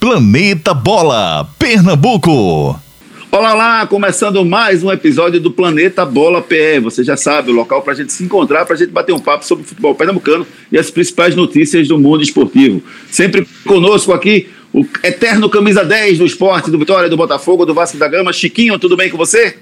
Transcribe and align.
Planeta 0.00 0.72
Bola, 0.72 1.48
Pernambuco. 1.58 2.80
Olá, 3.32 3.52
olá, 3.52 3.86
começando 3.88 4.44
mais 4.44 4.84
um 4.84 4.92
episódio 4.92 5.40
do 5.40 5.50
Planeta 5.50 6.06
Bola 6.06 6.40
PE. 6.40 6.78
Você 6.84 7.02
já 7.02 7.16
sabe, 7.16 7.50
o 7.50 7.54
local 7.54 7.82
para 7.82 7.94
a 7.94 7.96
gente 7.96 8.12
se 8.12 8.22
encontrar, 8.22 8.64
para 8.64 8.76
a 8.76 8.78
gente 8.78 8.90
bater 8.90 9.12
um 9.12 9.18
papo 9.18 9.44
sobre 9.44 9.64
o 9.64 9.66
futebol 9.66 9.96
pernambucano 9.96 10.46
e 10.70 10.78
as 10.78 10.88
principais 10.88 11.34
notícias 11.34 11.88
do 11.88 11.98
mundo 11.98 12.22
esportivo. 12.22 12.80
Sempre 13.10 13.44
conosco 13.66 14.12
aqui, 14.12 14.48
o 14.72 14.86
eterno 15.02 15.50
camisa 15.50 15.84
10 15.84 16.18
do 16.18 16.26
esporte, 16.26 16.70
do 16.70 16.78
Vitória, 16.78 17.10
do 17.10 17.16
Botafogo, 17.16 17.66
do 17.66 17.74
Vasco 17.74 17.98
da 17.98 18.06
Gama. 18.06 18.32
Chiquinho, 18.32 18.78
tudo 18.78 18.96
bem 18.96 19.10
com 19.10 19.16
você? 19.16 19.56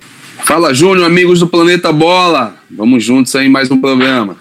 Fala, 0.45 0.75
Júnior, 0.75 1.07
amigos 1.07 1.41
do 1.41 1.47
Planeta 1.47 1.91
Bola. 1.91 2.57
Vamos 2.71 3.03
juntos 3.03 3.35
aí 3.35 3.47
em 3.47 3.51
mais 3.51 3.71
um 3.71 3.81
programa. 3.81 4.37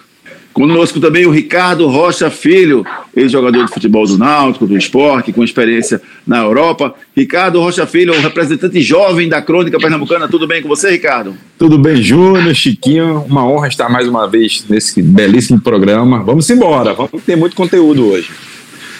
Conosco 0.56 0.98
também 0.98 1.26
o 1.26 1.30
Ricardo 1.30 1.86
Rocha 1.86 2.30
Filho, 2.30 2.82
ex-jogador 3.14 3.66
de 3.66 3.70
futebol 3.70 4.06
do 4.06 4.16
Náutico, 4.16 4.66
do 4.66 4.74
esporte, 4.74 5.30
com 5.30 5.44
experiência 5.44 6.00
na 6.26 6.38
Europa. 6.38 6.94
Ricardo 7.14 7.60
Rocha 7.60 7.86
Filho, 7.86 8.14
um 8.14 8.22
representante 8.22 8.80
jovem 8.80 9.28
da 9.28 9.42
crônica 9.42 9.78
pernambucana. 9.78 10.26
Tudo 10.26 10.46
bem 10.46 10.62
com 10.62 10.68
você, 10.68 10.92
Ricardo? 10.92 11.34
Tudo 11.58 11.78
bem, 11.78 11.96
Júnior, 11.96 12.54
Chiquinho. 12.54 13.22
Uma 13.28 13.46
honra 13.46 13.68
estar 13.68 13.90
mais 13.90 14.08
uma 14.08 14.26
vez 14.26 14.64
nesse 14.66 15.02
belíssimo 15.02 15.60
programa. 15.60 16.24
Vamos 16.24 16.48
embora, 16.48 16.94
vamos 16.94 17.22
ter 17.22 17.36
muito 17.36 17.54
conteúdo 17.54 18.06
hoje. 18.06 18.30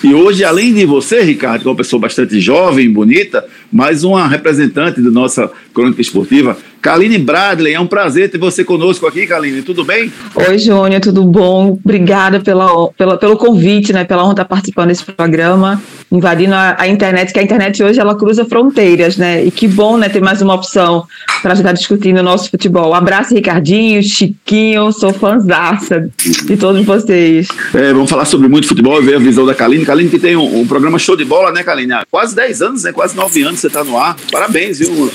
E 0.04 0.12
hoje, 0.12 0.44
além 0.44 0.74
de 0.74 0.84
você, 0.84 1.22
Ricardo, 1.22 1.62
que 1.62 1.68
é 1.68 1.70
uma 1.70 1.76
pessoa 1.76 1.98
bastante 1.98 2.38
jovem, 2.38 2.92
bonita, 2.92 3.42
mais 3.72 4.04
uma 4.04 4.28
representante 4.28 5.00
da 5.00 5.10
nossa 5.10 5.50
crônica 5.72 6.02
esportiva, 6.02 6.56
Kaline 6.86 7.18
Bradley, 7.18 7.74
é 7.74 7.80
um 7.80 7.86
prazer 7.88 8.30
ter 8.30 8.38
você 8.38 8.62
conosco 8.62 9.08
aqui, 9.08 9.26
Kaline. 9.26 9.60
Tudo 9.60 9.82
bem? 9.82 10.12
Oi, 10.36 10.56
Júnior, 10.56 11.00
tudo 11.00 11.24
bom? 11.24 11.76
Obrigada 11.84 12.38
pela, 12.38 12.90
pela, 12.90 13.16
pelo 13.16 13.36
convite, 13.36 13.92
né? 13.92 14.04
Pela 14.04 14.22
honra 14.22 14.34
estar 14.34 14.44
participando 14.44 14.90
desse 14.90 15.04
programa, 15.04 15.82
invadindo 16.12 16.54
a, 16.54 16.76
a, 16.78 16.86
internet, 16.86 17.32
que 17.32 17.40
a 17.40 17.42
internet 17.42 17.82
hoje 17.82 17.98
ela 17.98 18.14
cruza 18.14 18.44
fronteiras, 18.44 19.16
né? 19.16 19.44
E 19.44 19.50
que 19.50 19.66
bom, 19.66 19.98
né? 19.98 20.08
Ter 20.08 20.22
mais 20.22 20.40
uma 20.40 20.54
opção 20.54 21.04
para 21.42 21.54
estar 21.54 21.72
discutindo 21.72 22.18
o 22.18 22.22
nosso 22.22 22.50
futebol. 22.52 22.90
Um 22.90 22.94
abraço, 22.94 23.34
Ricardinho, 23.34 24.00
Chiquinho, 24.04 24.92
sou 24.92 25.12
fãzaça 25.12 26.08
de 26.16 26.56
todos 26.56 26.84
vocês. 26.84 27.48
É, 27.74 27.92
vamos 27.92 28.08
falar 28.08 28.26
sobre 28.26 28.46
muito 28.46 28.68
futebol 28.68 29.02
e 29.02 29.04
ver 29.04 29.16
a 29.16 29.18
visão 29.18 29.44
da 29.44 29.56
Kaline. 29.56 29.84
Kaline 29.84 30.08
que 30.08 30.20
tem 30.20 30.36
um, 30.36 30.60
um, 30.60 30.64
programa 30.64 31.00
show 31.00 31.16
de 31.16 31.24
bola, 31.24 31.50
né, 31.50 31.64
Kaline? 31.64 31.94
Há 31.94 32.04
quase 32.08 32.36
10 32.36 32.62
anos, 32.62 32.84
né? 32.84 32.92
Quase 32.92 33.16
9 33.16 33.42
anos 33.42 33.58
você 33.58 33.66
está 33.66 33.82
no 33.82 33.98
ar. 33.98 34.16
Parabéns, 34.30 34.78
viu? 34.78 35.10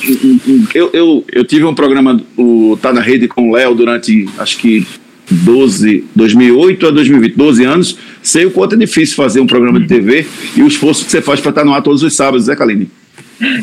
Eu, 0.76 0.90
eu, 0.92 1.26
eu 1.32 1.46
tive 1.46 1.61
tive 1.62 1.66
um 1.66 1.76
programa, 1.76 2.20
o 2.36 2.78
Tá 2.82 2.92
na 2.92 3.02
Rede 3.02 3.28
com 3.28 3.50
o 3.50 3.54
Léo 3.54 3.76
durante, 3.76 4.28
acho 4.40 4.58
que 4.58 4.86
12, 5.30 6.06
2008 6.16 6.88
a 6.88 6.92
2020, 6.92 7.36
12 7.36 7.64
anos. 7.64 7.98
Sei 8.24 8.46
o 8.46 8.52
quanto 8.52 8.74
é 8.74 8.78
difícil 8.78 9.16
fazer 9.16 9.40
um 9.40 9.48
programa 9.48 9.80
de 9.80 9.88
TV 9.88 10.26
e 10.56 10.64
o 10.64 10.68
esforço 10.68 11.06
que 11.06 11.12
você 11.12 11.22
faz 11.22 11.40
para 11.40 11.52
estar 11.52 11.64
no 11.64 11.74
ar 11.74 11.84
todos 11.84 12.02
os 12.02 12.16
sábados, 12.16 12.48
né, 12.48 12.56
Kaline? 12.56 12.90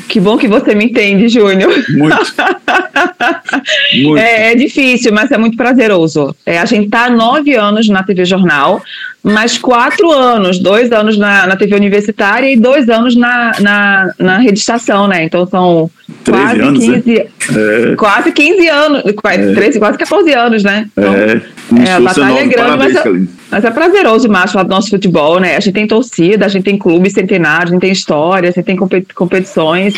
Que 0.08 0.20
bom 0.20 0.36
que 0.36 0.48
você 0.48 0.74
me 0.74 0.86
entende, 0.86 1.28
Júnior. 1.28 1.72
Muito. 1.88 2.16
muito. 4.02 4.18
É, 4.18 4.52
é, 4.52 4.54
difícil, 4.54 5.12
mas 5.12 5.30
é 5.30 5.38
muito 5.38 5.56
prazeroso. 5.56 6.34
É, 6.44 6.58
a 6.58 6.64
gente 6.64 6.86
está 6.86 7.08
nove 7.08 7.54
anos 7.54 7.88
na 7.88 8.02
TV 8.02 8.24
Jornal, 8.24 8.82
mais 9.22 9.58
quatro 9.58 10.10
anos, 10.10 10.58
dois 10.58 10.90
anos 10.92 11.16
na, 11.18 11.46
na 11.46 11.56
TV 11.56 11.76
Universitária 11.76 12.50
e 12.50 12.56
dois 12.56 12.88
anos 12.88 13.14
na, 13.14 13.52
na, 13.60 14.14
na 14.18 14.38
Rede 14.38 14.58
Estação, 14.58 15.06
né? 15.06 15.24
Então 15.24 15.46
são 15.46 15.90
quase 16.24 16.60
anos, 16.60 16.84
15, 16.84 17.12
né? 17.12 17.26
é. 17.92 17.96
quase 17.96 18.32
15 18.32 18.68
anos, 18.68 19.02
quase, 19.16 19.50
é. 19.50 19.54
13, 19.54 19.78
quase 19.78 19.98
14 19.98 20.32
anos, 20.32 20.62
né? 20.62 20.88
Então, 20.92 21.14
é, 21.76 21.88
é 21.88 21.92
a 21.92 22.00
batalha 22.00 22.40
é 22.40 22.46
grande, 22.46 22.76
mas, 22.76 22.96
é, 22.96 23.28
mas 23.50 23.64
é 23.64 23.70
prazeroso 23.70 24.26
demais 24.26 24.52
falar 24.52 24.64
do 24.64 24.70
nosso 24.70 24.90
futebol, 24.90 25.38
né? 25.38 25.56
A 25.56 25.60
gente 25.60 25.74
tem 25.74 25.86
torcida, 25.86 26.46
a 26.46 26.48
gente 26.48 26.64
tem 26.64 26.78
clubes 26.78 27.12
centenários, 27.12 27.70
a 27.70 27.74
gente 27.74 27.80
tem 27.80 27.92
história, 27.92 28.48
a 28.48 28.52
gente 28.52 28.64
tem 28.64 28.76
competições. 29.14 29.94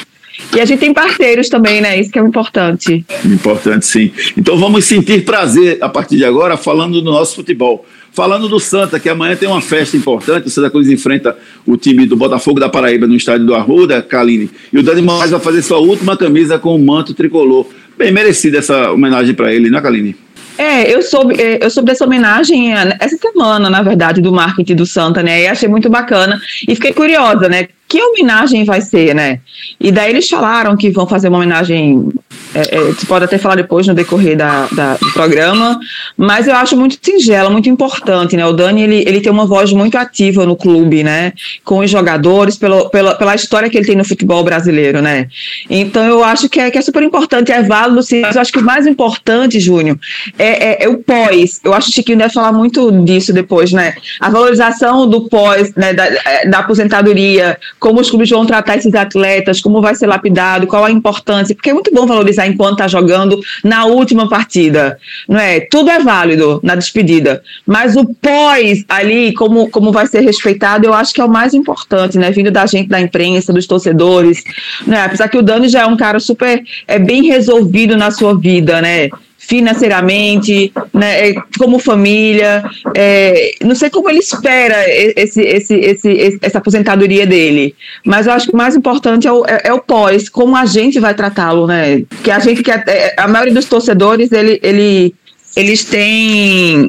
E 0.55 0.61
a 0.61 0.65
gente 0.65 0.79
tem 0.79 0.95
parceiros 0.95 1.49
também, 1.49 1.81
né? 1.81 2.01
Isso 2.01 2.11
que 2.11 2.19
é 2.19 2.23
importante. 2.23 3.05
Importante, 3.25 3.85
sim. 3.85 4.11
Então 4.37 4.57
vamos 4.57 4.85
sentir 4.85 5.25
prazer 5.25 5.79
a 5.81 5.89
partir 5.89 6.17
de 6.17 6.25
agora 6.25 6.57
falando 6.57 7.01
do 7.01 7.11
nosso 7.11 7.37
futebol. 7.37 7.85
Falando 8.13 8.49
do 8.49 8.59
Santa, 8.59 8.99
que 8.99 9.09
amanhã 9.09 9.37
tem 9.37 9.49
uma 9.49 9.61
festa 9.61 9.97
importante, 9.97 10.49
o 10.49 10.51
Santa 10.51 10.71
Cruz 10.71 10.89
enfrenta 10.89 11.37
o 11.65 11.77
time 11.77 12.07
do 12.07 12.17
Botafogo 12.17 12.59
da 12.59 12.69
Paraíba 12.69 13.07
no 13.07 13.15
estádio 13.15 13.47
do 13.47 13.55
Arruda, 13.55 14.03
Kaline. 14.03 14.51
E 14.73 14.79
o 14.79 14.83
Dani 14.83 15.03
Moraes 15.03 15.31
vai 15.31 15.39
fazer 15.39 15.63
sua 15.63 15.79
última 15.79 16.17
camisa 16.17 16.59
com 16.59 16.75
o 16.75 16.79
manto 16.79 17.15
tricolor. 17.15 17.67
Bem 17.97 18.11
merecida 18.11 18.59
essa 18.59 18.91
homenagem 18.91 19.35
para 19.35 19.53
ele, 19.53 19.71
né, 19.71 19.81
Kaline? 19.81 20.17
É, 20.61 20.95
eu 20.95 21.01
soube, 21.01 21.41
é, 21.41 21.65
eu 21.65 21.71
soube 21.71 21.91
dessa 21.91 22.05
homenagem 22.05 22.77
é, 22.77 22.95
essa 23.01 23.17
semana, 23.17 23.71
na 23.71 23.81
verdade, 23.81 24.21
do 24.21 24.31
marketing 24.31 24.75
do 24.75 24.85
Santa, 24.85 25.23
né? 25.23 25.45
E 25.45 25.49
achei 25.49 25.67
muito 25.67 25.89
bacana. 25.89 26.39
E 26.69 26.75
fiquei 26.75 26.93
curiosa, 26.93 27.49
né? 27.49 27.69
Que 27.91 28.01
homenagem 28.01 28.65
vai 28.65 28.81
ser, 28.81 29.17
né? 29.17 29.41
E 29.81 29.91
daí 29.91 30.11
eles 30.11 30.29
falaram 30.29 30.77
que 30.77 30.91
vão 30.91 31.09
fazer 31.09 31.27
uma 31.27 31.39
homenagem 31.39 32.13
é, 32.55 32.77
é, 32.77 32.81
você 32.81 33.07
pode 33.07 33.25
até 33.25 33.39
falar 33.39 33.55
depois 33.55 33.87
no 33.87 33.95
decorrer 33.95 34.37
da, 34.37 34.67
da, 34.73 34.95
do 34.95 35.13
programa, 35.13 35.79
mas 36.17 36.49
eu 36.49 36.55
acho 36.55 36.77
muito 36.77 36.99
singela, 37.01 37.49
muito 37.49 37.69
importante, 37.69 38.37
né? 38.37 38.45
O 38.45 38.53
Dani, 38.53 38.83
ele, 38.83 39.05
ele 39.07 39.21
tem 39.21 39.31
uma 39.31 39.47
voz 39.47 39.73
muito 39.73 39.97
ativa 39.97 40.45
no 40.45 40.57
clube, 40.57 41.05
né? 41.05 41.33
Com 41.65 41.79
os 41.79 41.91
jogadores, 41.91 42.57
pelo, 42.57 42.91
pela, 42.91 43.15
pela 43.15 43.35
história 43.35 43.71
que 43.71 43.77
ele 43.77 43.87
tem 43.87 43.97
no 43.97 44.05
futebol 44.05 44.43
brasileiro, 44.43 45.01
né? 45.01 45.29
Então 45.69 46.05
eu 46.05 46.25
acho 46.25 46.49
que 46.49 46.59
é, 46.59 46.71
que 46.71 46.79
é 46.79 46.83
super 46.83 47.03
importante, 47.03 47.53
é 47.53 47.63
válido 47.63 48.03
sim, 48.03 48.21
mas 48.21 48.35
eu 48.35 48.43
acho 48.43 48.53
que 48.53 48.59
o 48.59 48.65
mais 48.65 48.87
importante, 48.87 49.61
Júnior, 49.61 49.97
é, 50.39 50.85
é, 50.85 50.85
é 50.85 50.89
o 50.89 50.99
pós. 50.99 51.61
Eu 51.63 51.73
acho 51.73 51.87
que 51.87 51.93
o 51.93 51.95
Chiquinho 51.95 52.19
deve 52.19 52.35
falar 52.35 52.53
muito 52.53 52.91
disso 53.05 53.33
depois, 53.33 53.71
né? 53.71 53.95
A 54.19 54.29
valorização 54.29 55.09
do 55.09 55.29
pós, 55.29 55.73
né? 55.77 55.93
Da, 55.93 56.07
é, 56.07 56.49
da 56.49 56.59
aposentadoria, 56.59 57.59
como 57.81 58.01
os 58.01 58.11
clubes 58.11 58.29
vão 58.29 58.47
tratar 58.47 58.77
esses 58.77 58.95
atletas, 58.95 59.61
como 59.61 59.81
vai 59.81 59.95
ser 59.95 60.07
lapidado, 60.07 60.67
qual 60.67 60.85
a 60.85 60.91
importância, 60.91 61.55
porque 61.55 61.71
é 61.71 61.75
muito 61.75 61.93
bom 61.93 62.07
valorizar 62.07 62.47
enquanto 62.47 62.73
está 62.73 62.87
jogando 62.87 63.41
na 63.65 63.87
última 63.87 64.29
partida, 64.29 64.99
não 65.27 65.41
é? 65.41 65.61
Tudo 65.61 65.91
é 65.91 65.99
válido 65.99 66.61
na 66.63 66.75
despedida, 66.75 67.43
mas 67.67 67.97
o 67.97 68.05
pós 68.05 68.85
ali, 68.89 69.33
como, 69.33 69.69
como 69.71 69.91
vai 69.91 70.07
ser 70.07 70.21
respeitado, 70.21 70.87
eu 70.87 70.95
acho 70.95 71.15
que 71.15 71.21
é 71.21 71.25
o 71.25 71.31
mais 71.31 71.55
importante, 71.55 72.19
né? 72.19 72.31
Vindo 72.31 72.51
da 72.51 72.67
gente 72.67 72.89
da 72.89 73.01
imprensa, 73.01 73.53
dos 73.53 73.67
torcedores, 73.67 74.45
né? 74.87 75.05
Apesar 75.05 75.29
que 75.29 75.39
o 75.39 75.43
Dani 75.43 75.69
já 75.69 75.81
é 75.81 75.87
um 75.87 75.97
cara 75.97 76.21
super 76.21 76.63
é 76.87 76.99
bem 76.99 77.25
resolvido 77.25 77.97
na 77.97 78.11
sua 78.11 78.39
vida, 78.39 78.83
né? 78.83 79.09
Financeiramente, 79.51 80.73
né, 80.95 81.31
é, 81.31 81.35
como 81.59 81.81
família. 81.81 82.63
É, 82.97 83.57
não 83.65 83.75
sei 83.75 83.91
como 83.91 84.09
ele 84.09 84.21
espera 84.21 84.77
esse, 84.87 85.43
esse, 85.43 85.75
esse, 85.75 86.39
essa 86.41 86.59
aposentadoria 86.59 87.27
dele, 87.27 87.75
mas 88.07 88.29
eu 88.29 88.33
acho 88.33 88.47
que 88.47 88.55
o 88.55 88.57
mais 88.57 88.77
importante 88.77 89.27
é 89.27 89.33
o, 89.33 89.45
é, 89.45 89.63
é 89.65 89.73
o 89.73 89.81
pós, 89.81 90.29
como 90.29 90.55
a 90.55 90.65
gente 90.67 91.01
vai 91.01 91.15
tratá-lo, 91.15 91.67
né? 91.67 92.05
Que 92.23 92.31
a 92.31 92.39
gente 92.39 92.63
que 92.63 92.71
é, 92.71 93.15
a 93.17 93.27
maioria 93.27 93.53
dos 93.53 93.65
torcedores 93.65 94.31
ele, 94.31 94.61
ele 94.63 95.13
eles 95.57 95.83
têm 95.83 96.89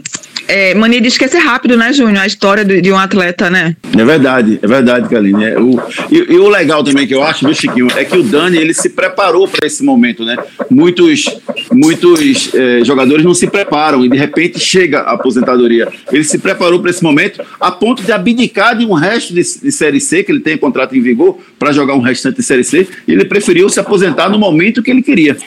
é, 0.51 0.75
mania 0.75 0.99
de 0.99 1.07
esquecer 1.07 1.39
rápido, 1.39 1.77
né, 1.77 1.93
Júnior? 1.93 2.23
A 2.23 2.27
história 2.27 2.65
de, 2.65 2.81
de, 2.81 2.91
um 2.91 2.97
atleta, 2.97 3.49
né? 3.49 3.73
É 3.97 4.03
verdade, 4.03 4.59
é 4.61 4.67
verdade, 4.67 5.07
Kaline. 5.07 5.45
É, 5.45 5.57
o, 5.57 5.81
e, 6.11 6.33
e, 6.33 6.37
o 6.37 6.49
legal 6.49 6.83
também 6.83 7.07
que 7.07 7.15
eu 7.15 7.23
acho, 7.23 7.45
viu, 7.45 7.55
Chiquinho, 7.55 7.87
é 7.95 8.03
que 8.03 8.17
o 8.17 8.21
Dani 8.21 8.57
ele 8.57 8.73
se 8.73 8.89
preparou 8.89 9.47
para 9.47 9.65
esse 9.65 9.81
momento, 9.81 10.25
né? 10.25 10.35
Muitos, 10.69 11.23
muitos 11.71 12.53
é, 12.53 12.83
jogadores 12.83 13.23
não 13.23 13.33
se 13.33 13.47
preparam 13.47 14.03
e 14.03 14.09
de 14.09 14.17
repente 14.17 14.59
chega 14.59 14.99
a 14.99 15.13
aposentadoria. 15.13 15.87
Ele 16.11 16.25
se 16.25 16.37
preparou 16.37 16.81
para 16.81 16.89
esse 16.89 17.01
momento 17.01 17.41
a 17.57 17.71
ponto 17.71 18.03
de 18.03 18.11
abdicar 18.11 18.77
de 18.77 18.85
um 18.85 18.93
resto 18.93 19.33
de, 19.33 19.41
de 19.41 19.71
Série 19.71 20.01
C, 20.01 20.21
que 20.21 20.33
ele 20.33 20.41
tem 20.41 20.57
contrato 20.57 20.97
em 20.97 21.01
vigor, 21.01 21.39
para 21.57 21.71
jogar 21.71 21.95
um 21.95 22.01
restante 22.01 22.37
de 22.37 22.43
Série 22.43 22.65
C. 22.65 22.87
E 23.07 23.13
ele 23.13 23.23
preferiu 23.23 23.69
se 23.69 23.79
aposentar 23.79 24.27
no 24.27 24.37
momento 24.37 24.83
que 24.83 24.91
ele 24.91 25.01
queria. 25.01 25.37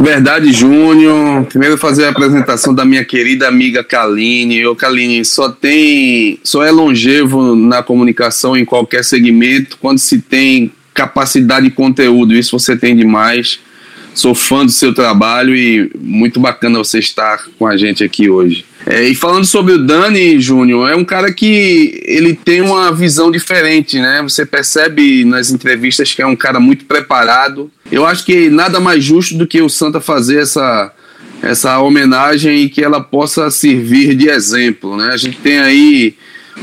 Verdade, 0.00 0.50
Júnior. 0.50 1.44
Primeiro 1.44 1.76
fazer 1.76 2.06
a 2.06 2.08
apresentação 2.08 2.74
da 2.74 2.86
minha 2.86 3.04
querida 3.04 3.46
amiga 3.46 3.84
Kaline. 3.84 4.66
O 4.66 4.74
Kaline 4.74 5.22
só 5.26 5.50
tem, 5.50 6.40
só 6.42 6.64
é 6.64 6.70
longevo 6.70 7.54
na 7.54 7.82
comunicação 7.82 8.56
em 8.56 8.64
qualquer 8.64 9.04
segmento 9.04 9.76
quando 9.78 9.98
se 9.98 10.18
tem 10.18 10.72
capacidade 10.94 11.68
de 11.68 11.74
conteúdo. 11.74 12.34
Isso 12.34 12.58
você 12.58 12.74
tem 12.74 12.96
demais. 12.96 13.60
Sou 14.14 14.34
fã 14.34 14.64
do 14.64 14.72
seu 14.72 14.94
trabalho 14.94 15.54
e 15.54 15.90
muito 16.00 16.40
bacana 16.40 16.78
você 16.78 16.98
estar 16.98 17.44
com 17.58 17.66
a 17.66 17.76
gente 17.76 18.02
aqui 18.02 18.30
hoje. 18.30 18.64
É, 18.86 19.06
e 19.06 19.14
falando 19.14 19.44
sobre 19.44 19.74
o 19.74 19.78
Dani 19.78 20.40
Júnior, 20.40 20.90
é 20.90 20.96
um 20.96 21.04
cara 21.04 21.32
que 21.32 22.02
ele 22.04 22.34
tem 22.34 22.60
uma 22.60 22.92
visão 22.92 23.30
diferente, 23.30 24.00
né? 24.00 24.22
Você 24.22 24.46
percebe 24.46 25.24
nas 25.24 25.50
entrevistas 25.50 26.14
que 26.14 26.22
é 26.22 26.26
um 26.26 26.36
cara 26.36 26.58
muito 26.58 26.86
preparado. 26.86 27.70
Eu 27.92 28.06
acho 28.06 28.24
que 28.24 28.48
nada 28.48 28.80
mais 28.80 29.04
justo 29.04 29.36
do 29.36 29.46
que 29.46 29.60
o 29.60 29.68
Santa 29.68 30.00
fazer 30.00 30.40
essa, 30.40 30.92
essa 31.42 31.78
homenagem 31.78 32.62
e 32.62 32.68
que 32.70 32.82
ela 32.82 33.00
possa 33.00 33.50
servir 33.50 34.14
de 34.14 34.28
exemplo, 34.28 34.96
né? 34.96 35.10
A 35.12 35.16
gente 35.16 35.36
tem 35.36 35.58
aí 35.58 36.14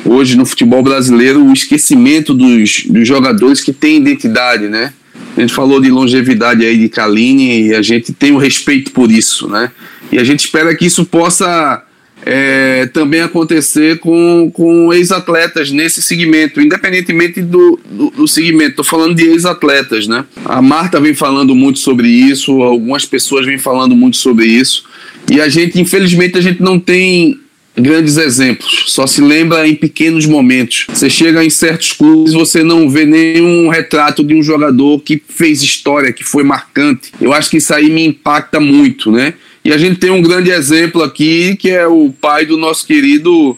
hoje 0.04 0.36
no 0.36 0.46
futebol 0.46 0.82
brasileiro 0.82 1.44
o 1.44 1.54
esquecimento 1.54 2.34
dos, 2.34 2.84
dos 2.88 3.08
jogadores 3.08 3.62
que 3.62 3.72
têm 3.72 3.98
identidade, 3.98 4.68
né? 4.68 4.92
A 5.36 5.42
gente 5.42 5.54
falou 5.54 5.80
de 5.80 5.90
longevidade 5.90 6.66
aí 6.66 6.78
de 6.78 6.90
Kaline 6.90 7.68
e 7.68 7.76
a 7.76 7.82
gente 7.82 8.12
tem 8.12 8.32
o 8.32 8.38
respeito 8.38 8.92
por 8.92 9.12
isso, 9.12 9.48
né? 9.48 9.72
E 10.12 10.18
a 10.18 10.24
gente 10.24 10.40
espera 10.40 10.76
que 10.76 10.86
isso 10.86 11.06
possa 11.06 11.84
é, 12.26 12.88
também 12.88 13.22
acontecer 13.22 14.00
com, 14.00 14.52
com 14.54 14.94
ex-atletas 14.94 15.72
nesse 15.72 16.02
segmento, 16.02 16.60
independentemente 16.60 17.42
do, 17.42 17.80
do, 17.90 18.10
do 18.12 18.28
segmento. 18.28 18.72
Estou 18.72 18.86
falando 18.86 19.16
de 19.16 19.24
ex-atletas, 19.24 20.08
né? 20.08 20.26
A 20.46 20.62
Marta 20.62 21.00
vem 21.00 21.14
falando 21.14 21.56
muito 21.56 21.80
sobre 21.80 22.08
isso, 22.08 22.62
algumas 22.62 23.06
pessoas 23.06 23.46
vêm 23.46 23.58
falando 23.58 23.96
muito 23.96 24.18
sobre 24.18 24.46
isso, 24.46 24.84
e 25.32 25.40
a 25.42 25.50
gente, 25.50 25.80
infelizmente, 25.80 26.38
a 26.38 26.42
gente 26.42 26.62
não 26.62 26.80
tem 26.80 27.40
grandes 27.80 28.18
exemplos, 28.18 28.86
só 28.88 29.06
se 29.06 29.22
lembra 29.22 29.68
em 29.68 29.76
pequenos 29.76 30.26
momentos. 30.26 30.88
Você 30.90 31.10
chega 31.10 31.44
em 31.44 31.50
certos 31.50 31.94
clubes, 31.94 32.34
você 32.34 32.64
não 32.64 32.90
vê 32.90 33.06
nenhum 33.06 33.70
retrato 33.70 34.24
de 34.24 34.34
um 34.34 34.42
jogador 34.42 35.00
que 35.02 35.22
fez 35.30 35.62
história, 35.62 36.12
que 36.12 36.24
foi 36.24 36.44
marcante. 36.44 37.12
Eu 37.22 37.34
acho 37.34 37.52
que 37.52 37.58
isso 37.58 37.74
aí 37.74 37.90
me 37.90 38.04
impacta 38.04 38.60
muito, 38.60 39.12
né? 39.12 39.36
E 39.68 39.74
a 39.74 39.78
gente 39.78 40.00
tem 40.00 40.10
um 40.10 40.22
grande 40.22 40.50
exemplo 40.50 41.04
aqui, 41.04 41.58
que 41.58 41.70
é 41.70 41.86
o 41.86 42.10
pai 42.10 42.46
do 42.46 42.56
nosso 42.56 42.88
querido 42.88 43.58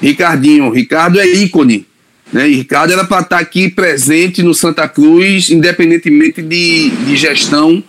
Ricardinho. 0.00 0.70
Ricardo 0.70 1.20
é 1.20 1.26
ícone. 1.26 1.84
Né? 2.32 2.48
E 2.48 2.54
Ricardo 2.54 2.94
era 2.94 3.04
para 3.04 3.20
estar 3.20 3.36
tá 3.36 3.42
aqui 3.42 3.68
presente 3.68 4.42
no 4.42 4.54
Santa 4.54 4.88
Cruz, 4.88 5.50
independentemente 5.50 6.40
de, 6.40 6.88
de 6.88 7.14
gestão, 7.14 7.84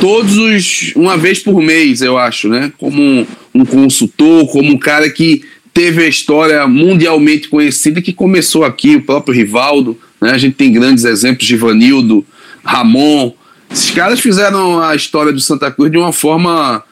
todos 0.00 0.38
os. 0.38 0.92
uma 0.96 1.18
vez 1.18 1.38
por 1.38 1.60
mês, 1.60 2.00
eu 2.00 2.16
acho, 2.16 2.48
né? 2.48 2.72
Como 2.78 3.02
um, 3.02 3.26
um 3.56 3.66
consultor, 3.66 4.50
como 4.50 4.72
um 4.72 4.78
cara 4.78 5.10
que 5.10 5.42
teve 5.74 6.04
a 6.04 6.08
história 6.08 6.66
mundialmente 6.66 7.46
conhecida 7.46 8.00
que 8.00 8.14
começou 8.14 8.64
aqui, 8.64 8.96
o 8.96 9.02
próprio 9.02 9.34
Rivaldo, 9.34 9.98
né? 10.18 10.30
A 10.30 10.38
gente 10.38 10.54
tem 10.54 10.72
grandes 10.72 11.04
exemplos 11.04 11.50
Ivanildo, 11.50 12.24
Ramon. 12.64 13.34
Esses 13.70 13.90
caras 13.90 14.18
fizeram 14.18 14.82
a 14.82 14.96
história 14.96 15.30
do 15.30 15.40
Santa 15.40 15.70
Cruz 15.70 15.92
de 15.92 15.98
uma 15.98 16.10
forma 16.10 16.82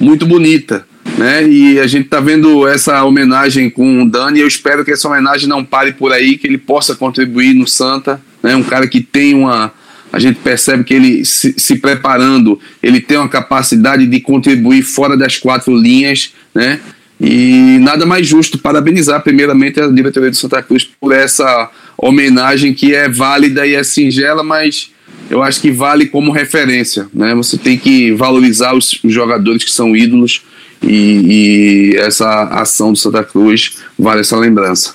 muito 0.00 0.26
bonita. 0.26 0.86
Né? 1.16 1.48
E 1.48 1.80
a 1.80 1.86
gente 1.86 2.06
está 2.06 2.20
vendo 2.20 2.66
essa 2.66 3.02
homenagem 3.04 3.70
com 3.70 4.02
o 4.02 4.10
Dani. 4.10 4.40
Eu 4.40 4.46
espero 4.46 4.84
que 4.84 4.90
essa 4.90 5.08
homenagem 5.08 5.48
não 5.48 5.64
pare 5.64 5.92
por 5.92 6.12
aí, 6.12 6.36
que 6.36 6.46
ele 6.46 6.58
possa 6.58 6.94
contribuir 6.94 7.54
no 7.54 7.66
Santa. 7.66 8.20
Né? 8.42 8.54
Um 8.54 8.62
cara 8.62 8.86
que 8.86 9.00
tem 9.00 9.34
uma. 9.34 9.72
A 10.12 10.18
gente 10.18 10.38
percebe 10.40 10.84
que 10.84 10.94
ele 10.94 11.24
se, 11.24 11.54
se 11.58 11.76
preparando, 11.76 12.60
ele 12.82 13.00
tem 13.00 13.18
uma 13.18 13.28
capacidade 13.28 14.06
de 14.06 14.20
contribuir 14.20 14.82
fora 14.82 15.16
das 15.16 15.36
quatro 15.36 15.76
linhas, 15.76 16.32
né? 16.54 16.80
E 17.20 17.78
nada 17.80 18.06
mais 18.06 18.26
justo 18.26 18.58
parabenizar 18.58 19.22
primeiramente 19.22 19.80
a 19.80 19.88
diretoria 19.88 20.30
do 20.30 20.36
Santa 20.36 20.62
Cruz 20.62 20.88
por 21.00 21.12
essa 21.12 21.70
homenagem 21.96 22.74
que 22.74 22.94
é 22.94 23.08
válida 23.08 23.66
e 23.66 23.74
é 23.74 23.82
singela, 23.82 24.42
mas 24.42 24.90
eu 25.30 25.42
acho 25.42 25.60
que 25.60 25.70
vale 25.70 26.06
como 26.06 26.32
referência. 26.32 27.08
Né? 27.12 27.34
Você 27.34 27.58
tem 27.58 27.76
que 27.78 28.12
valorizar 28.12 28.74
os, 28.74 28.98
jogadores 29.04 29.64
que 29.64 29.70
são 29.70 29.96
ídolos 29.96 30.42
e, 30.82 31.92
e, 31.92 31.96
essa 31.96 32.44
ação 32.44 32.92
do 32.92 32.98
Santa 32.98 33.24
Cruz 33.24 33.78
vale 33.98 34.20
essa 34.20 34.36
lembrança. 34.36 34.94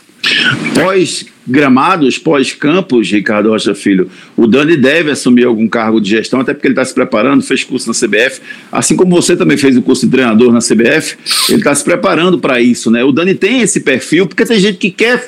Pós 0.75 1.25
gramados, 1.47 2.17
pós 2.19 2.53
campos, 2.53 3.11
Ricardo 3.11 3.49
Rocha 3.49 3.73
Filho, 3.73 4.09
o 4.37 4.45
Dani 4.45 4.77
deve 4.77 5.09
assumir 5.09 5.45
algum 5.45 5.67
cargo 5.67 5.99
de 5.99 6.11
gestão, 6.11 6.39
até 6.39 6.53
porque 6.53 6.67
ele 6.67 6.73
está 6.73 6.85
se 6.85 6.93
preparando, 6.93 7.41
fez 7.41 7.63
curso 7.63 7.87
na 7.87 7.93
CBF, 7.93 8.39
assim 8.71 8.95
como 8.95 9.15
você 9.15 9.35
também 9.35 9.57
fez 9.57 9.75
o 9.75 9.81
curso 9.81 10.05
de 10.05 10.11
treinador 10.11 10.53
na 10.53 10.59
CBF, 10.59 11.17
ele 11.49 11.57
está 11.57 11.73
se 11.73 11.83
preparando 11.83 12.37
para 12.37 12.61
isso, 12.61 12.91
né? 12.91 13.03
O 13.03 13.11
Dani 13.11 13.33
tem 13.33 13.61
esse 13.61 13.79
perfil, 13.79 14.27
porque 14.27 14.45
tem 14.45 14.59
gente 14.59 14.77
que 14.77 14.91
quer 14.91 15.27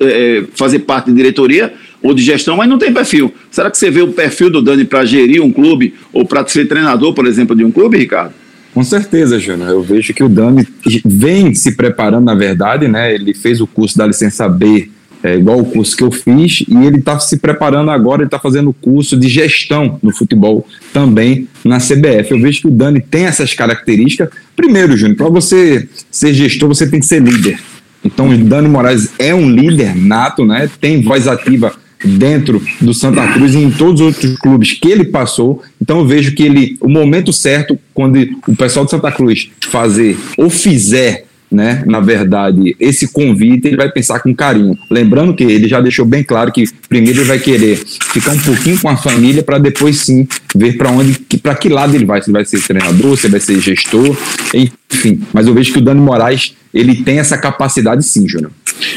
é, 0.00 0.44
fazer 0.54 0.80
parte 0.80 1.10
de 1.10 1.16
diretoria, 1.16 1.72
ou 2.04 2.12
de 2.12 2.22
gestão, 2.22 2.58
mas 2.58 2.68
não 2.68 2.78
tem 2.78 2.92
perfil. 2.92 3.32
Será 3.50 3.70
que 3.70 3.78
você 3.78 3.90
vê 3.90 4.02
o 4.02 4.12
perfil 4.12 4.50
do 4.50 4.60
Dani 4.60 4.84
para 4.84 5.06
gerir 5.06 5.42
um 5.42 5.50
clube 5.50 5.94
ou 6.12 6.26
para 6.26 6.46
ser 6.46 6.68
treinador, 6.68 7.14
por 7.14 7.26
exemplo, 7.26 7.56
de 7.56 7.64
um 7.64 7.70
clube, 7.70 7.96
Ricardo? 7.96 8.34
Com 8.74 8.84
certeza, 8.84 9.40
Júnior. 9.40 9.70
Eu 9.70 9.82
vejo 9.82 10.12
que 10.12 10.22
o 10.22 10.28
Dani 10.28 10.68
vem 11.02 11.54
se 11.54 11.74
preparando, 11.74 12.26
na 12.26 12.34
verdade, 12.34 12.86
né? 12.88 13.14
Ele 13.14 13.32
fez 13.32 13.58
o 13.58 13.66
curso 13.66 13.96
da 13.96 14.06
licença 14.06 14.46
B, 14.46 14.90
é, 15.22 15.36
igual 15.36 15.58
o 15.58 15.64
curso 15.64 15.96
que 15.96 16.04
eu 16.04 16.10
fiz, 16.10 16.62
e 16.68 16.76
ele 16.84 16.98
está 16.98 17.18
se 17.18 17.38
preparando 17.38 17.90
agora, 17.90 18.20
ele 18.20 18.26
está 18.26 18.38
fazendo 18.38 18.68
o 18.68 18.74
curso 18.74 19.16
de 19.16 19.26
gestão 19.26 19.98
no 20.02 20.14
futebol 20.14 20.66
também 20.92 21.48
na 21.64 21.78
CBF. 21.78 22.32
Eu 22.32 22.40
vejo 22.40 22.60
que 22.60 22.66
o 22.66 22.70
Dani 22.70 23.00
tem 23.00 23.24
essas 23.24 23.54
características. 23.54 24.28
Primeiro, 24.54 24.94
Júnior, 24.94 25.16
para 25.16 25.30
você 25.30 25.88
ser 26.10 26.34
gestor, 26.34 26.68
você 26.68 26.86
tem 26.86 27.00
que 27.00 27.06
ser 27.06 27.22
líder. 27.22 27.58
Então, 28.04 28.28
o 28.28 28.36
Dani 28.36 28.68
Moraes 28.68 29.14
é 29.18 29.34
um 29.34 29.48
líder 29.48 29.96
nato, 29.96 30.44
né? 30.44 30.68
Tem 30.78 31.00
voz 31.00 31.26
ativa 31.26 31.72
dentro 32.04 32.62
do 32.80 32.92
Santa 32.92 33.26
Cruz 33.32 33.54
e 33.54 33.58
em 33.58 33.70
todos 33.70 34.00
os 34.00 34.06
outros 34.08 34.36
clubes 34.36 34.72
que 34.72 34.88
ele 34.88 35.04
passou. 35.04 35.62
Então 35.80 35.98
eu 36.00 36.06
vejo 36.06 36.34
que 36.34 36.42
ele, 36.42 36.76
o 36.80 36.88
momento 36.88 37.32
certo, 37.32 37.78
quando 37.92 38.18
o 38.46 38.56
pessoal 38.56 38.84
de 38.84 38.90
Santa 38.90 39.10
Cruz 39.10 39.50
fazer 39.60 40.16
ou 40.36 40.50
fizer 40.50 41.26
né, 41.54 41.84
na 41.86 42.00
verdade, 42.00 42.74
esse 42.80 43.06
convite 43.08 43.68
ele 43.68 43.76
vai 43.76 43.88
pensar 43.88 44.18
com 44.18 44.34
carinho. 44.34 44.76
Lembrando 44.90 45.34
que 45.34 45.44
ele 45.44 45.68
já 45.68 45.80
deixou 45.80 46.04
bem 46.04 46.24
claro 46.24 46.50
que 46.50 46.64
primeiro 46.88 47.20
ele 47.20 47.28
vai 47.28 47.38
querer 47.38 47.76
ficar 47.76 48.32
um 48.32 48.38
pouquinho 48.38 48.80
com 48.80 48.88
a 48.88 48.96
família 48.96 49.42
para 49.42 49.58
depois 49.58 49.98
sim 49.98 50.26
ver 50.54 50.76
para 50.76 50.90
onde, 50.90 51.16
para 51.40 51.54
que 51.54 51.68
lado 51.68 51.94
ele 51.94 52.04
vai. 52.04 52.20
Se 52.20 52.28
ele 52.28 52.32
vai 52.32 52.44
ser 52.44 52.60
treinador, 52.60 53.16
se 53.16 53.26
ele 53.26 53.32
vai 53.32 53.40
ser 53.40 53.60
gestor, 53.60 54.16
enfim. 54.52 55.20
Mas 55.32 55.46
eu 55.46 55.54
vejo 55.54 55.72
que 55.72 55.78
o 55.78 55.82
Dani 55.82 56.00
Moraes 56.00 56.56
ele 56.72 56.96
tem 56.96 57.20
essa 57.20 57.38
capacidade 57.38 58.04
sim, 58.04 58.28
Júnior. 58.28 58.50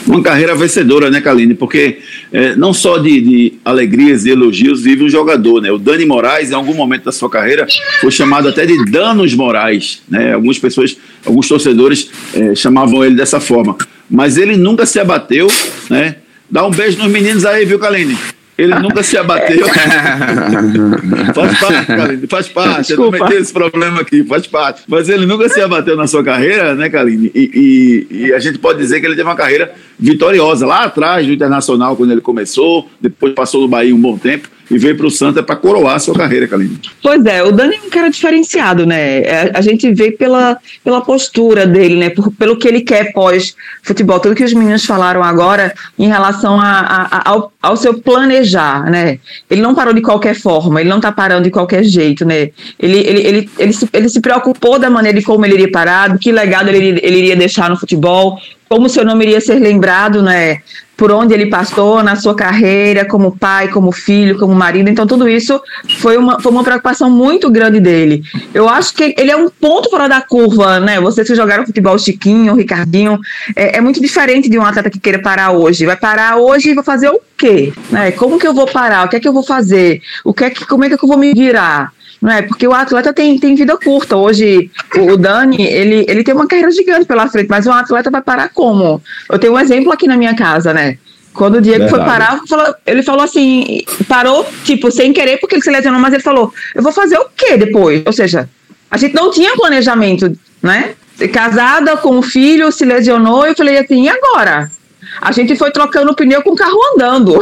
Uma 0.05 0.21
carreira 0.21 0.55
vencedora, 0.55 1.09
né, 1.09 1.21
Kaline? 1.21 1.53
Porque 1.53 1.99
é, 2.31 2.55
não 2.55 2.73
só 2.73 2.97
de, 2.97 3.21
de, 3.21 3.53
alegrias 3.63 4.25
e 4.25 4.31
elogios 4.31 4.81
vive 4.81 5.03
um 5.03 5.09
jogador, 5.09 5.61
né? 5.61 5.71
O 5.71 5.77
Dani 5.77 6.05
Moraes, 6.05 6.51
em 6.51 6.53
algum 6.53 6.73
momento 6.73 7.05
da 7.05 7.11
sua 7.11 7.29
carreira, 7.29 7.67
foi 8.01 8.11
chamado 8.11 8.47
até 8.47 8.65
de 8.65 8.85
Danos 8.85 9.33
Moraes, 9.33 10.01
né? 10.09 10.33
Algumas 10.33 10.57
pessoas, 10.57 10.97
alguns 11.25 11.47
torcedores 11.47 12.09
é, 12.33 12.55
chamavam 12.55 13.03
ele 13.03 13.15
dessa 13.15 13.39
forma. 13.39 13.77
Mas 14.09 14.37
ele 14.37 14.55
nunca 14.55 14.85
se 14.85 14.99
abateu, 14.99 15.47
né? 15.89 16.17
Dá 16.49 16.65
um 16.65 16.71
beijo 16.71 16.97
nos 16.97 17.11
meninos 17.11 17.45
aí, 17.45 17.65
viu, 17.65 17.77
Kaline? 17.77 18.17
Ele 18.57 18.73
nunca 18.79 19.03
se 19.03 19.15
abateu. 19.17 19.67
faz 21.35 21.59
parte, 21.59 21.85
Kaline, 21.85 22.27
faz 22.27 22.47
parte. 22.47 22.87
Desculpa. 22.87 23.03
Eu 23.03 23.11
também 23.11 23.27
tenho 23.29 23.41
esse 23.41 23.53
problema 23.53 24.01
aqui, 24.01 24.23
faz 24.23 24.47
parte. 24.47 24.81
Mas 24.87 25.07
ele 25.09 25.27
nunca 25.27 25.47
se 25.47 25.61
abateu 25.61 25.95
na 25.95 26.07
sua 26.07 26.23
carreira, 26.23 26.73
né, 26.73 26.89
Kaline? 26.89 27.31
E, 27.35 28.07
e, 28.11 28.25
e, 28.25 28.33
a 28.33 28.39
gente 28.39 28.57
pode 28.57 28.79
dizer 28.79 28.99
que 28.99 29.05
ele 29.05 29.15
teve 29.15 29.27
uma 29.27 29.35
carreira 29.35 29.73
vitoriosa 29.99 30.65
lá 30.65 30.85
atrás 30.85 31.27
do 31.27 31.33
Internacional, 31.33 31.95
quando 31.95 32.11
ele 32.11 32.21
começou, 32.21 32.89
depois 32.99 33.33
passou 33.33 33.61
no 33.61 33.67
Bahia 33.67 33.93
um 33.93 34.01
bom 34.01 34.17
tempo 34.17 34.49
e 34.69 34.77
veio 34.77 34.97
para 34.97 35.07
o 35.07 35.11
Santa 35.11 35.41
para 35.41 35.55
coroar 35.55 35.95
a 35.95 35.99
sua 35.99 36.15
carreira, 36.15 36.47
Kaline. 36.47 36.79
Pois 37.01 37.25
é, 37.25 37.43
o 37.43 37.51
Dani 37.51 37.75
é 37.75 37.87
um 37.87 37.89
cara 37.89 38.09
diferenciado, 38.09 38.85
né? 38.85 39.19
É, 39.19 39.51
a 39.53 39.61
gente 39.61 39.91
vê 39.93 40.11
pela, 40.11 40.57
pela 40.83 41.01
postura 41.01 41.65
dele, 41.65 41.95
né? 41.95 42.09
Por, 42.09 42.31
pelo 42.31 42.57
que 42.57 42.67
ele 42.67 42.81
quer 42.81 43.13
pós-futebol, 43.13 44.19
tudo 44.19 44.35
que 44.35 44.43
os 44.43 44.53
meninos 44.53 44.85
falaram 44.85 45.23
agora 45.23 45.73
em 45.97 46.07
relação 46.07 46.59
a, 46.59 46.79
a, 47.11 47.29
ao, 47.29 47.51
ao 47.61 47.77
seu 47.77 47.93
planejar, 47.95 48.89
né? 48.89 49.19
Ele 49.49 49.61
não 49.61 49.73
parou 49.73 49.93
de 49.93 50.01
qualquer 50.01 50.35
forma, 50.35 50.81
ele 50.81 50.89
não 50.89 50.97
está 50.97 51.11
parando 51.11 51.43
de 51.43 51.51
qualquer 51.51 51.83
jeito, 51.83 52.25
né? 52.25 52.49
Ele, 52.79 52.97
ele, 52.99 53.21
ele, 53.21 53.49
ele, 53.57 53.73
se, 53.73 53.87
ele 53.93 54.09
se 54.09 54.19
preocupou 54.19 54.77
da 54.77 54.89
maneira 54.89 55.17
de 55.17 55.25
como 55.25 55.45
ele 55.45 55.55
iria 55.55 55.71
parar, 55.71 56.17
que 56.17 56.31
legado 56.31 56.69
ele, 56.69 56.99
ele 57.01 57.17
iria 57.19 57.35
deixar 57.35 57.69
no 57.69 57.77
futebol, 57.77 58.37
como 58.67 58.89
seu 58.89 59.05
nome 59.05 59.25
iria 59.25 59.39
ser 59.39 59.59
lembrado, 59.59 60.21
né? 60.21 60.61
Por 60.97 61.11
onde 61.11 61.33
ele 61.33 61.45
passou 61.45 62.01
na 62.01 62.15
sua 62.15 62.35
carreira, 62.35 63.05
como 63.05 63.37
pai, 63.37 63.67
como 63.67 63.91
filho, 63.91 64.37
como 64.37 64.53
marido. 64.55 64.89
Então, 64.89 65.05
tudo 65.05 65.29
isso 65.29 65.61
foi 65.99 66.17
uma, 66.17 66.39
foi 66.41 66.51
uma 66.51 66.63
preocupação 66.63 67.09
muito 67.09 67.49
grande 67.49 67.79
dele. 67.79 68.23
Eu 68.53 68.67
acho 68.67 68.93
que 68.95 69.13
ele 69.17 69.31
é 69.31 69.37
um 69.37 69.49
ponto 69.49 69.89
fora 69.89 70.09
da 70.09 70.21
curva, 70.21 70.79
né? 70.79 70.99
Vocês 70.99 71.27
que 71.27 71.35
jogaram 71.35 71.65
futebol, 71.65 71.97
Chiquinho, 71.99 72.55
Ricardinho, 72.55 73.19
é, 73.55 73.77
é 73.77 73.81
muito 73.81 74.01
diferente 74.01 74.49
de 74.49 74.57
um 74.57 74.65
atleta 74.65 74.89
que 74.89 74.99
queira 74.99 75.19
parar 75.19 75.51
hoje. 75.51 75.85
Vai 75.85 75.95
parar 75.95 76.37
hoje 76.37 76.71
e 76.71 76.73
vai 76.73 76.83
fazer 76.83 77.09
o 77.09 77.19
quê? 77.37 77.71
Né? 77.91 78.11
Como 78.11 78.39
que 78.39 78.47
eu 78.47 78.53
vou 78.53 78.65
parar? 78.65 79.05
O 79.05 79.09
que 79.09 79.15
é 79.15 79.19
que 79.19 79.27
eu 79.27 79.33
vou 79.33 79.43
fazer? 79.43 80.01
O 80.23 80.33
que 80.33 80.45
é 80.45 80.49
que, 80.49 80.65
como 80.65 80.83
é 80.83 80.89
que 80.89 80.95
eu 80.95 81.07
vou 81.07 81.17
me 81.17 81.31
virar? 81.33 81.93
Não 82.27 82.33
é? 82.33 82.41
Porque 82.41 82.67
o 82.67 82.73
atleta 82.73 83.13
tem, 83.13 83.39
tem 83.39 83.55
vida 83.55 83.77
curta. 83.77 84.17
Hoje, 84.17 84.69
o, 84.97 85.13
o 85.13 85.17
Dani, 85.17 85.65
ele, 85.65 86.05
ele 86.09 86.25
tem 86.25 86.35
uma 86.35 86.45
carreira 86.45 86.69
gigante 86.71 87.05
pela 87.05 87.29
frente, 87.29 87.47
mas 87.49 87.65
um 87.65 87.71
atleta 87.71 88.11
vai 88.11 88.21
parar 88.21 88.49
como? 88.49 89.01
Eu 89.31 89.39
tenho 89.39 89.53
um 89.53 89.59
exemplo 89.59 89.93
aqui 89.93 90.09
na 90.09 90.17
minha 90.17 90.35
casa, 90.35 90.73
né? 90.73 90.97
Quando 91.33 91.55
o 91.55 91.61
Diego 91.61 91.85
Verdade. 91.85 92.03
foi 92.03 92.05
parar, 92.05 92.75
ele 92.85 93.01
falou 93.01 93.23
assim, 93.23 93.79
parou, 94.09 94.45
tipo, 94.65 94.91
sem 94.91 95.13
querer, 95.13 95.37
porque 95.37 95.55
ele 95.55 95.61
se 95.61 95.71
lesionou, 95.71 96.01
mas 96.01 96.13
ele 96.13 96.21
falou, 96.21 96.53
eu 96.75 96.83
vou 96.83 96.91
fazer 96.91 97.17
o 97.17 97.29
quê 97.33 97.55
depois? 97.55 98.03
Ou 98.05 98.11
seja, 98.11 98.49
a 98.91 98.97
gente 98.97 99.15
não 99.15 99.31
tinha 99.31 99.55
planejamento, 99.55 100.37
né? 100.61 100.95
Casada 101.31 101.95
com 101.95 102.19
o 102.19 102.21
filho, 102.21 102.73
se 102.73 102.83
lesionou, 102.83 103.47
eu 103.47 103.55
falei 103.55 103.77
assim, 103.77 104.03
e 104.03 104.09
agora? 104.09 104.69
A 105.21 105.31
gente 105.31 105.55
foi 105.55 105.71
trocando 105.71 106.13
pneu 106.13 106.43
com 106.43 106.51
o 106.51 106.55
carro 106.57 106.77
andando. 106.93 107.39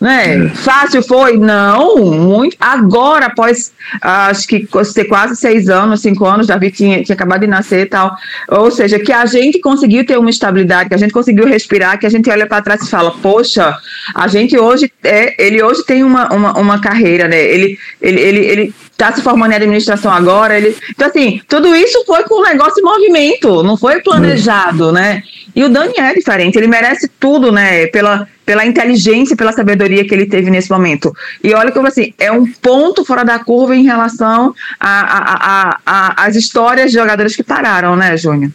Né? 0.00 0.46
É. 0.46 0.48
Fácil 0.50 1.02
foi? 1.02 1.36
Não, 1.36 1.96
muito. 1.96 2.56
Agora, 2.60 3.26
após 3.26 3.72
acho 4.00 4.46
que 4.46 4.68
ter 4.94 5.04
quase 5.04 5.34
seis 5.34 5.68
anos, 5.68 6.00
cinco 6.00 6.24
anos, 6.24 6.46
Davi 6.46 6.70
tinha, 6.70 7.02
tinha 7.02 7.14
acabado 7.14 7.40
de 7.40 7.46
nascer 7.48 7.80
e 7.80 7.86
tal. 7.86 8.16
Ou 8.48 8.70
seja, 8.70 8.98
que 8.98 9.12
a 9.12 9.26
gente 9.26 9.60
conseguiu 9.60 10.06
ter 10.06 10.16
uma 10.16 10.30
estabilidade, 10.30 10.88
que 10.88 10.94
a 10.94 10.98
gente 10.98 11.12
conseguiu 11.12 11.46
respirar, 11.46 11.98
que 11.98 12.06
a 12.06 12.10
gente 12.10 12.30
olha 12.30 12.46
para 12.46 12.62
trás 12.62 12.82
e 12.82 12.90
fala, 12.90 13.10
poxa, 13.10 13.76
a 14.14 14.28
gente 14.28 14.56
hoje 14.56 14.90
é, 15.02 15.34
ele 15.38 15.62
hoje 15.62 15.84
tem 15.84 16.04
uma, 16.04 16.32
uma, 16.32 16.58
uma 16.58 16.80
carreira, 16.80 17.26
né? 17.26 17.42
Ele, 17.42 17.78
ele, 18.00 18.20
ele, 18.20 18.40
ele 18.46 18.74
tá 18.96 19.12
se 19.12 19.22
formando 19.22 19.52
em 19.52 19.56
administração 19.56 20.12
agora. 20.12 20.56
Ele, 20.56 20.76
então, 20.90 21.08
assim, 21.08 21.40
tudo 21.48 21.74
isso 21.74 22.04
foi 22.06 22.22
com 22.24 22.40
o 22.40 22.44
negócio 22.44 22.80
em 22.80 22.84
movimento, 22.84 23.62
não 23.62 23.76
foi 23.76 24.00
planejado, 24.00 24.92
né? 24.92 25.22
E 25.56 25.64
o 25.64 25.68
Dani 25.68 25.94
é 25.96 26.14
diferente, 26.14 26.56
ele 26.56 26.68
merece 26.68 27.08
tudo, 27.18 27.50
né? 27.50 27.86
Pela, 27.86 28.28
pela 28.48 28.64
inteligência 28.64 29.34
e 29.34 29.36
pela 29.36 29.52
sabedoria 29.52 30.02
que 30.06 30.14
ele 30.14 30.24
teve 30.24 30.48
nesse 30.48 30.70
momento. 30.70 31.14
E 31.44 31.52
olha 31.52 31.70
como 31.70 31.86
assim, 31.86 32.14
é 32.18 32.32
um 32.32 32.46
ponto 32.46 33.04
fora 33.04 33.22
da 33.22 33.38
curva 33.38 33.76
em 33.76 33.82
relação 33.82 34.54
às 34.80 36.34
histórias 36.34 36.90
de 36.90 36.96
jogadores 36.96 37.36
que 37.36 37.42
pararam, 37.42 37.94
né, 37.94 38.16
Júnior? 38.16 38.50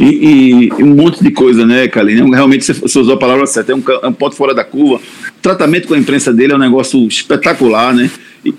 E, 0.00 0.72
e, 0.76 0.82
um 0.82 0.92
monte 0.92 1.22
de 1.22 1.30
coisa, 1.30 1.64
né, 1.64 1.86
Kaline? 1.86 2.28
Realmente 2.34 2.64
você 2.64 2.98
usou 2.98 3.14
a 3.14 3.16
palavra 3.16 3.46
certa, 3.46 3.70
é 3.70 3.76
um, 3.76 3.82
é 4.02 4.08
um 4.08 4.12
ponto 4.12 4.34
fora 4.34 4.52
da 4.52 4.64
curva. 4.64 4.96
O 4.96 5.40
tratamento 5.40 5.86
com 5.86 5.94
a 5.94 5.98
imprensa 5.98 6.32
dele 6.32 6.54
é 6.54 6.56
um 6.56 6.58
negócio 6.58 7.06
espetacular, 7.06 7.94
né? 7.94 8.10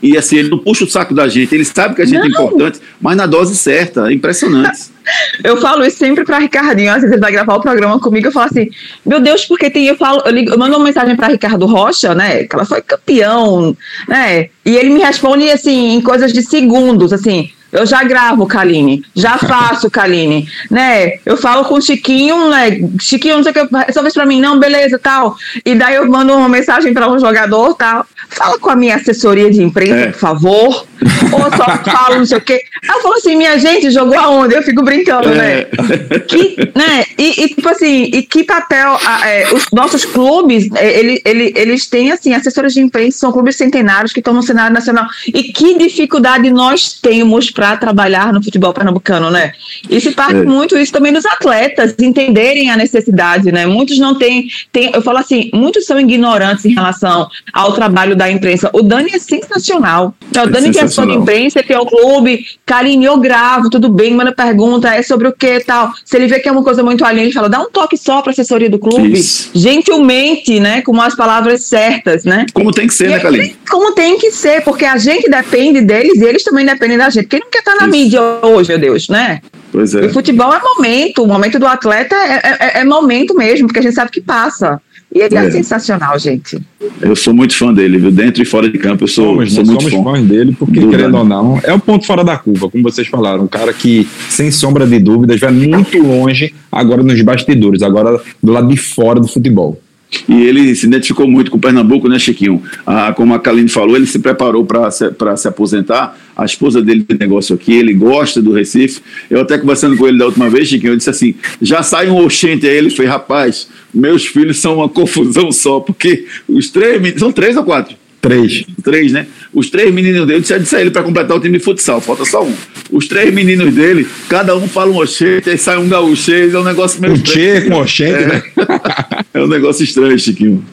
E, 0.01 0.11
e, 0.11 0.17
assim, 0.17 0.37
ele 0.37 0.49
não 0.49 0.57
puxa 0.57 0.83
o 0.83 0.89
saco 0.89 1.13
da 1.13 1.27
gente, 1.27 1.53
ele 1.53 1.65
sabe 1.65 1.95
que 1.95 2.01
a 2.01 2.05
gente 2.05 2.25
é 2.25 2.29
não. 2.29 2.41
é 2.41 2.45
importante, 2.45 2.79
mas 3.01 3.17
na 3.17 3.25
dose 3.25 3.55
certa, 3.55 4.09
é 4.09 4.13
impressionante. 4.13 4.89
Eu 5.43 5.57
falo 5.57 5.83
isso 5.83 5.97
sempre 5.97 6.23
para 6.23 6.37
Ricardinho, 6.37 6.91
às 6.91 6.97
vezes 6.97 7.11
ele 7.11 7.21
vai 7.21 7.31
gravar 7.31 7.55
o 7.55 7.61
programa 7.61 7.99
comigo, 7.99 8.27
eu 8.27 8.31
falo 8.31 8.45
assim, 8.45 8.69
meu 9.03 9.19
Deus, 9.19 9.43
porque 9.43 9.67
tem, 9.67 9.87
eu 9.87 9.95
falo, 9.95 10.21
eu, 10.23 10.31
ligo, 10.31 10.51
eu 10.51 10.57
mando 10.59 10.75
uma 10.75 10.85
mensagem 10.85 11.15
para 11.15 11.29
Ricardo 11.29 11.65
Rocha, 11.65 12.13
né, 12.13 12.43
que 12.43 12.55
ela 12.55 12.63
foi 12.63 12.79
campeão, 12.79 13.75
né, 14.07 14.49
e 14.63 14.77
ele 14.77 14.91
me 14.91 14.99
responde 14.99 15.49
assim, 15.49 15.95
em 15.95 16.01
coisas 16.01 16.31
de 16.31 16.43
segundos, 16.43 17.11
assim, 17.11 17.49
eu 17.71 17.85
já 17.85 18.03
gravo, 18.03 18.47
Kaline, 18.47 19.03
já 19.15 19.37
faço, 19.39 19.89
Kaline, 19.89 20.47
né? 20.69 21.19
Eu 21.25 21.37
falo 21.37 21.65
com 21.65 21.75
o 21.75 21.81
Chiquinho, 21.81 22.49
né? 22.49 22.79
Chiquinho, 22.99 23.37
não 23.37 23.43
sei 23.43 23.51
o 23.51 23.53
que, 23.53 23.75
resolve 23.85 24.09
isso 24.09 24.19
pra 24.19 24.25
mim, 24.25 24.41
não, 24.41 24.59
beleza, 24.59 24.97
tal. 24.97 25.35
E 25.63 25.75
daí 25.75 25.95
eu 25.95 26.09
mando 26.09 26.33
uma 26.33 26.49
mensagem 26.49 26.93
para 26.93 27.09
um 27.09 27.19
jogador, 27.19 27.75
tal. 27.75 28.05
Fala 28.29 28.59
com 28.59 28.69
a 28.69 28.75
minha 28.75 28.95
assessoria 28.95 29.49
de 29.49 29.61
imprensa, 29.61 29.95
é. 29.95 30.07
por 30.07 30.19
favor. 30.19 30.87
Ou 31.31 31.57
só 31.57 31.91
falo, 31.91 32.17
não 32.17 32.25
sei 32.25 32.37
o 32.37 32.41
quê. 32.41 32.63
Ela 32.87 33.01
falou 33.01 33.17
assim, 33.17 33.35
minha 33.35 33.57
gente, 33.57 33.89
jogou 33.89 34.17
aonde? 34.17 34.55
Eu 34.55 34.63
fico 34.63 34.83
brincando, 34.83 35.29
né? 35.29 35.61
é. 35.61 35.69
né? 35.81 36.19
Que, 36.27 36.71
né? 36.75 37.05
E, 37.17 37.43
e, 37.43 37.49
tipo 37.49 37.67
assim, 37.69 38.03
e 38.13 38.21
que 38.23 38.43
papel 38.43 38.97
é, 39.25 39.53
os 39.53 39.65
nossos 39.73 40.05
clubes, 40.05 40.69
é, 40.75 40.99
ele, 40.99 41.21
ele, 41.25 41.53
eles 41.55 41.87
têm, 41.87 42.11
assim, 42.11 42.33
assessores 42.33 42.73
de 42.73 42.81
imprensa, 42.81 43.17
são 43.17 43.31
clubes 43.31 43.55
centenários 43.55 44.13
que 44.13 44.19
estão 44.19 44.33
no 44.33 44.43
cenário 44.43 44.73
nacional. 44.73 45.07
E 45.27 45.43
que 45.43 45.77
dificuldade 45.77 46.49
nós 46.51 46.93
temos 46.93 47.49
para 47.49 47.77
trabalhar 47.77 48.31
no 48.31 48.43
futebol 48.43 48.73
pernambucano, 48.73 49.31
né? 49.31 49.53
E 49.89 49.99
se 49.99 50.11
parte 50.11 50.37
é. 50.37 50.43
muito 50.43 50.77
isso 50.77 50.91
também 50.91 51.11
dos 51.11 51.25
atletas 51.25 51.95
entenderem 51.99 52.69
a 52.69 52.77
necessidade, 52.77 53.51
né? 53.51 53.65
Muitos 53.65 53.97
não 53.97 54.15
têm, 54.15 54.47
têm, 54.71 54.91
eu 54.93 55.01
falo 55.01 55.17
assim, 55.17 55.49
muitos 55.53 55.85
são 55.85 55.99
ignorantes 55.99 56.65
em 56.65 56.73
relação 56.73 57.27
ao 57.53 57.73
trabalho 57.73 58.15
da 58.19 58.29
imprensa. 58.29 58.69
O 58.73 58.83
Dani 58.83 59.11
é 59.13 59.17
sensacional. 59.17 60.13
Então, 60.29 60.43
o 60.43 60.49
é 60.49 60.51
Dani 60.51 60.71
que 60.71 60.79
é 60.79 60.87
só 60.87 61.05
de 61.05 61.13
imprensa, 61.13 61.63
que 61.63 61.71
é 61.71 61.79
o 61.79 61.85
clube, 61.85 62.45
carinho, 62.65 63.05
eu 63.05 63.17
gravo, 63.17 63.69
tudo 63.69 63.87
bem, 63.87 64.13
manda 64.13 64.33
pergunta, 64.33 64.93
é 64.93 65.01
sobre 65.01 65.29
o 65.29 65.31
que 65.31 65.61
tal. 65.61 65.93
Se 66.03 66.17
ele 66.17 66.27
vê 66.27 66.39
que 66.39 66.49
é 66.49 66.51
uma 66.51 66.61
coisa 66.61 66.83
muito 66.83 67.05
além, 67.05 67.23
ele 67.23 67.31
fala, 67.31 67.47
dá 67.47 67.61
um 67.61 67.69
toque 67.71 67.95
só 67.97 68.21
para 68.21 68.33
assessoria 68.33 68.69
do 68.69 68.77
clube, 68.77 69.13
isso. 69.13 69.49
gentilmente, 69.55 70.59
né? 70.59 70.81
Com 70.81 70.99
as 71.01 71.15
palavras 71.15 71.63
certas, 71.63 72.25
né? 72.25 72.45
Como 72.53 72.71
tem 72.71 72.87
que 72.87 72.93
ser, 72.93 73.05
e 73.05 73.11
né, 73.11 73.19
Kaline? 73.19 73.55
Como 73.69 73.93
tem 73.93 74.17
que 74.17 74.31
ser, 74.31 74.61
porque 74.65 74.83
a 74.83 74.97
gente 74.97 75.29
depende 75.29 75.79
deles 75.79 76.19
e 76.19 76.25
eles 76.25 76.43
também 76.43 76.65
dependem 76.65 76.97
da 76.97 77.09
gente. 77.09 77.27
Quem 77.27 77.39
não 77.39 77.49
quer 77.49 77.59
estar 77.59 77.71
tá 77.71 77.77
na 77.77 77.87
Isso. 77.87 77.97
mídia 77.97 78.21
hoje, 78.43 78.69
meu 78.69 78.79
Deus, 78.79 79.07
né? 79.07 79.39
Pois 79.71 79.95
é. 79.95 80.05
E 80.05 80.09
futebol 80.09 80.53
é 80.53 80.59
momento, 80.59 81.23
o 81.23 81.27
momento 81.27 81.57
do 81.57 81.67
atleta 81.67 82.15
é, 82.15 82.33
é, 82.33 82.57
é, 82.59 82.81
é 82.81 82.83
momento 82.83 83.33
mesmo, 83.33 83.67
porque 83.67 83.79
a 83.79 83.83
gente 83.83 83.95
sabe 83.95 84.11
que 84.11 84.19
passa. 84.19 84.81
E 85.13 85.19
ele 85.21 85.35
é, 85.35 85.45
é, 85.45 85.51
sensacional, 85.51 86.19
gente. 86.19 86.59
Eu 87.01 87.15
sou 87.15 87.33
muito 87.33 87.55
fã 87.55 87.73
dele, 87.73 87.97
viu? 87.97 88.11
Dentro 88.11 88.43
e 88.43 88.45
fora 88.45 88.69
de 88.69 88.77
campo, 88.77 89.05
eu 89.05 89.07
sou, 89.07 89.35
somos, 89.35 89.53
sou 89.53 89.65
muito 89.65 89.81
somos 89.81 89.97
fã. 89.97 90.03
fãs 90.03 90.23
dele, 90.23 90.55
porque, 90.57 90.79
do 90.79 90.89
querendo 90.89 91.17
ou 91.17 91.25
não, 91.25 91.59
é 91.63 91.73
o 91.73 91.79
ponto 91.79 92.05
fora 92.05 92.23
da 92.23 92.37
curva, 92.37 92.69
como 92.69 92.83
vocês 92.83 93.07
falaram. 93.07 93.43
Um 93.43 93.47
cara 93.47 93.73
que, 93.73 94.07
sem 94.29 94.51
sombra 94.51 94.85
de 94.85 94.99
dúvidas, 94.99 95.39
vai 95.39 95.51
muito 95.51 95.97
longe 95.97 96.53
agora 96.71 97.01
nos 97.01 97.19
bastidores, 97.21 97.81
agora 97.81 98.21
do 98.41 98.51
lado 98.51 98.67
de 98.67 98.77
fora 98.77 99.19
do 99.19 99.27
futebol. 99.27 99.81
E 100.27 100.43
ele 100.43 100.73
se 100.75 100.87
identificou 100.87 101.27
muito 101.27 101.51
com 101.51 101.57
o 101.57 101.59
Pernambuco, 101.59 102.09
né, 102.09 102.17
Chiquinho? 102.17 102.61
Ah, 102.85 103.13
como 103.15 103.33
a 103.33 103.39
Kaline 103.39 103.69
falou, 103.69 103.95
ele 103.95 104.07
se 104.07 104.17
preparou 104.17 104.65
para 104.65 104.89
se, 104.89 105.05
se 105.37 105.47
aposentar. 105.47 106.17
A 106.35 106.45
esposa 106.45 106.81
dele 106.81 107.03
tem 107.03 107.17
negócio 107.17 107.55
aqui, 107.55 107.73
ele 107.73 107.93
gosta 107.93 108.41
do 108.41 108.51
Recife. 108.51 109.01
Eu 109.29 109.41
até 109.41 109.57
conversando 109.57 109.95
com 109.95 110.07
ele 110.07 110.17
da 110.17 110.25
última 110.25 110.49
vez, 110.49 110.67
Chiquinho, 110.67 110.93
eu 110.93 110.97
disse 110.97 111.09
assim: 111.09 111.35
já 111.61 111.83
sai 111.83 112.09
um 112.09 112.17
oxente 112.23 112.67
aí. 112.67 112.75
Ele 112.75 112.89
fez, 112.89 113.07
rapaz, 113.07 113.67
meus 113.93 114.25
filhos 114.25 114.59
são 114.59 114.75
uma 114.75 114.89
confusão 114.89 115.51
só, 115.51 115.79
porque 115.79 116.25
os 116.47 116.69
três, 116.69 117.19
são 117.19 117.31
três 117.31 117.57
ou 117.57 117.63
quatro? 117.63 117.95
Três. 118.21 118.65
Três, 118.83 119.11
né? 119.13 119.27
Os 119.53 119.69
três 119.69 119.93
meninos 119.93 120.27
dele, 120.27 120.39
eu 120.39 120.59
disse 120.59 120.75
a 120.75 120.81
ele 120.81 120.91
para 120.91 121.03
completar 121.03 121.37
o 121.37 121.39
time 121.39 121.57
de 121.57 121.63
futsal, 121.63 122.01
falta 122.01 122.25
só 122.25 122.43
um. 122.43 122.53
Os 122.91 123.07
três 123.07 123.33
meninos 123.33 123.73
dele, 123.73 124.07
cada 124.27 124.55
um 124.55 124.67
fala 124.67 124.91
um 124.91 124.97
oxente, 124.97 125.49
aí 125.49 125.57
sai 125.57 125.77
um 125.77 125.87
gaúchês, 125.87 126.53
é 126.53 126.59
um 126.59 126.63
negócio 126.63 127.01
meio. 127.01 127.13
Um 127.13 127.17
tchê 127.17 127.61
com 127.61 127.75
oxente, 127.75 128.23
é. 128.23 128.27
né? 128.27 128.43
é 129.33 129.41
um 129.41 129.47
negócio 129.47 129.83
estranho, 129.83 130.19
Chiquinho. 130.19 130.65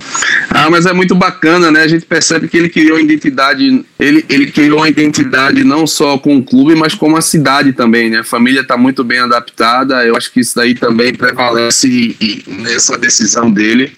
Ah, 0.50 0.68
mas 0.68 0.86
é 0.86 0.92
muito 0.92 1.14
bacana, 1.14 1.70
né? 1.70 1.82
A 1.82 1.88
gente 1.88 2.04
percebe 2.04 2.48
que 2.48 2.56
ele 2.56 2.68
criou 2.68 2.98
identidade, 2.98 3.84
ele, 3.98 4.24
ele 4.28 4.50
criou 4.50 4.78
uma 4.78 4.88
identidade 4.88 5.62
não 5.62 5.86
só 5.86 6.18
com 6.18 6.36
o 6.36 6.42
clube, 6.42 6.74
mas 6.74 6.94
com 6.94 7.14
a 7.16 7.20
cidade 7.20 7.72
também, 7.72 8.10
né? 8.10 8.18
A 8.18 8.24
família 8.24 8.62
está 8.62 8.76
muito 8.76 9.04
bem 9.04 9.20
adaptada, 9.20 10.04
eu 10.04 10.16
acho 10.16 10.32
que 10.32 10.40
isso 10.40 10.56
daí 10.56 10.74
também 10.74 11.14
prevalece 11.14 12.16
nessa 12.46 12.98
decisão 12.98 13.50
dele, 13.50 13.92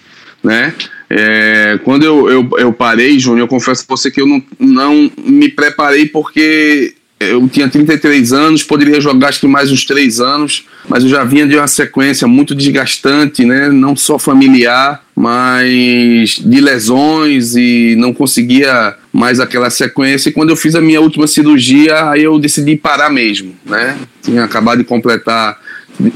né? 0.45 0.75
É, 1.11 1.79
quando 1.85 2.05
eu, 2.05 2.31
eu, 2.31 2.49
eu 2.59 2.73
parei, 2.73 3.19
Júnior, 3.19 3.45
eu 3.45 3.49
confesso 3.49 3.87
pra 3.87 3.97
você 3.97 4.11
que 4.11 4.21
eu 4.21 4.27
não, 4.27 4.43
não 4.59 5.11
me 5.19 5.49
preparei 5.49 6.07
porque 6.07 6.95
eu 7.21 7.49
tinha 7.49 7.69
33 7.69 8.33
anos, 8.33 8.63
poderia 8.63 9.01
jogar 9.01 9.29
acho 9.29 9.41
que 9.41 9.49
mais 9.49 9.73
uns 9.73 9.85
3 9.85 10.21
anos, 10.21 10.67
mas 10.89 11.03
eu 11.03 11.11
já 11.11 11.25
vinha 11.25 11.47
de 11.47 11.57
uma 11.57 11.67
sequência 11.67 12.29
muito 12.29 12.55
desgastante, 12.55 13.45
né? 13.45 13.71
não 13.71 13.97
só 13.97 14.19
familiar, 14.19 15.03
mas 15.17 16.41
de 16.45 16.61
lesões 16.61 17.57
e 17.57 17.97
não 17.99 18.13
conseguia 18.13 18.95
mais 19.13 19.41
aquela 19.41 19.69
sequência. 19.69 20.29
E 20.29 20.33
quando 20.33 20.51
eu 20.51 20.57
fiz 20.57 20.77
a 20.77 20.81
minha 20.81 21.01
última 21.01 21.27
cirurgia, 21.27 22.09
aí 22.11 22.23
eu 22.23 22.39
decidi 22.39 22.77
parar 22.77 23.11
mesmo. 23.11 23.53
Né? 23.67 23.97
Tinha 24.23 24.45
acabado 24.45 24.79
de 24.79 24.85
completar 24.85 25.59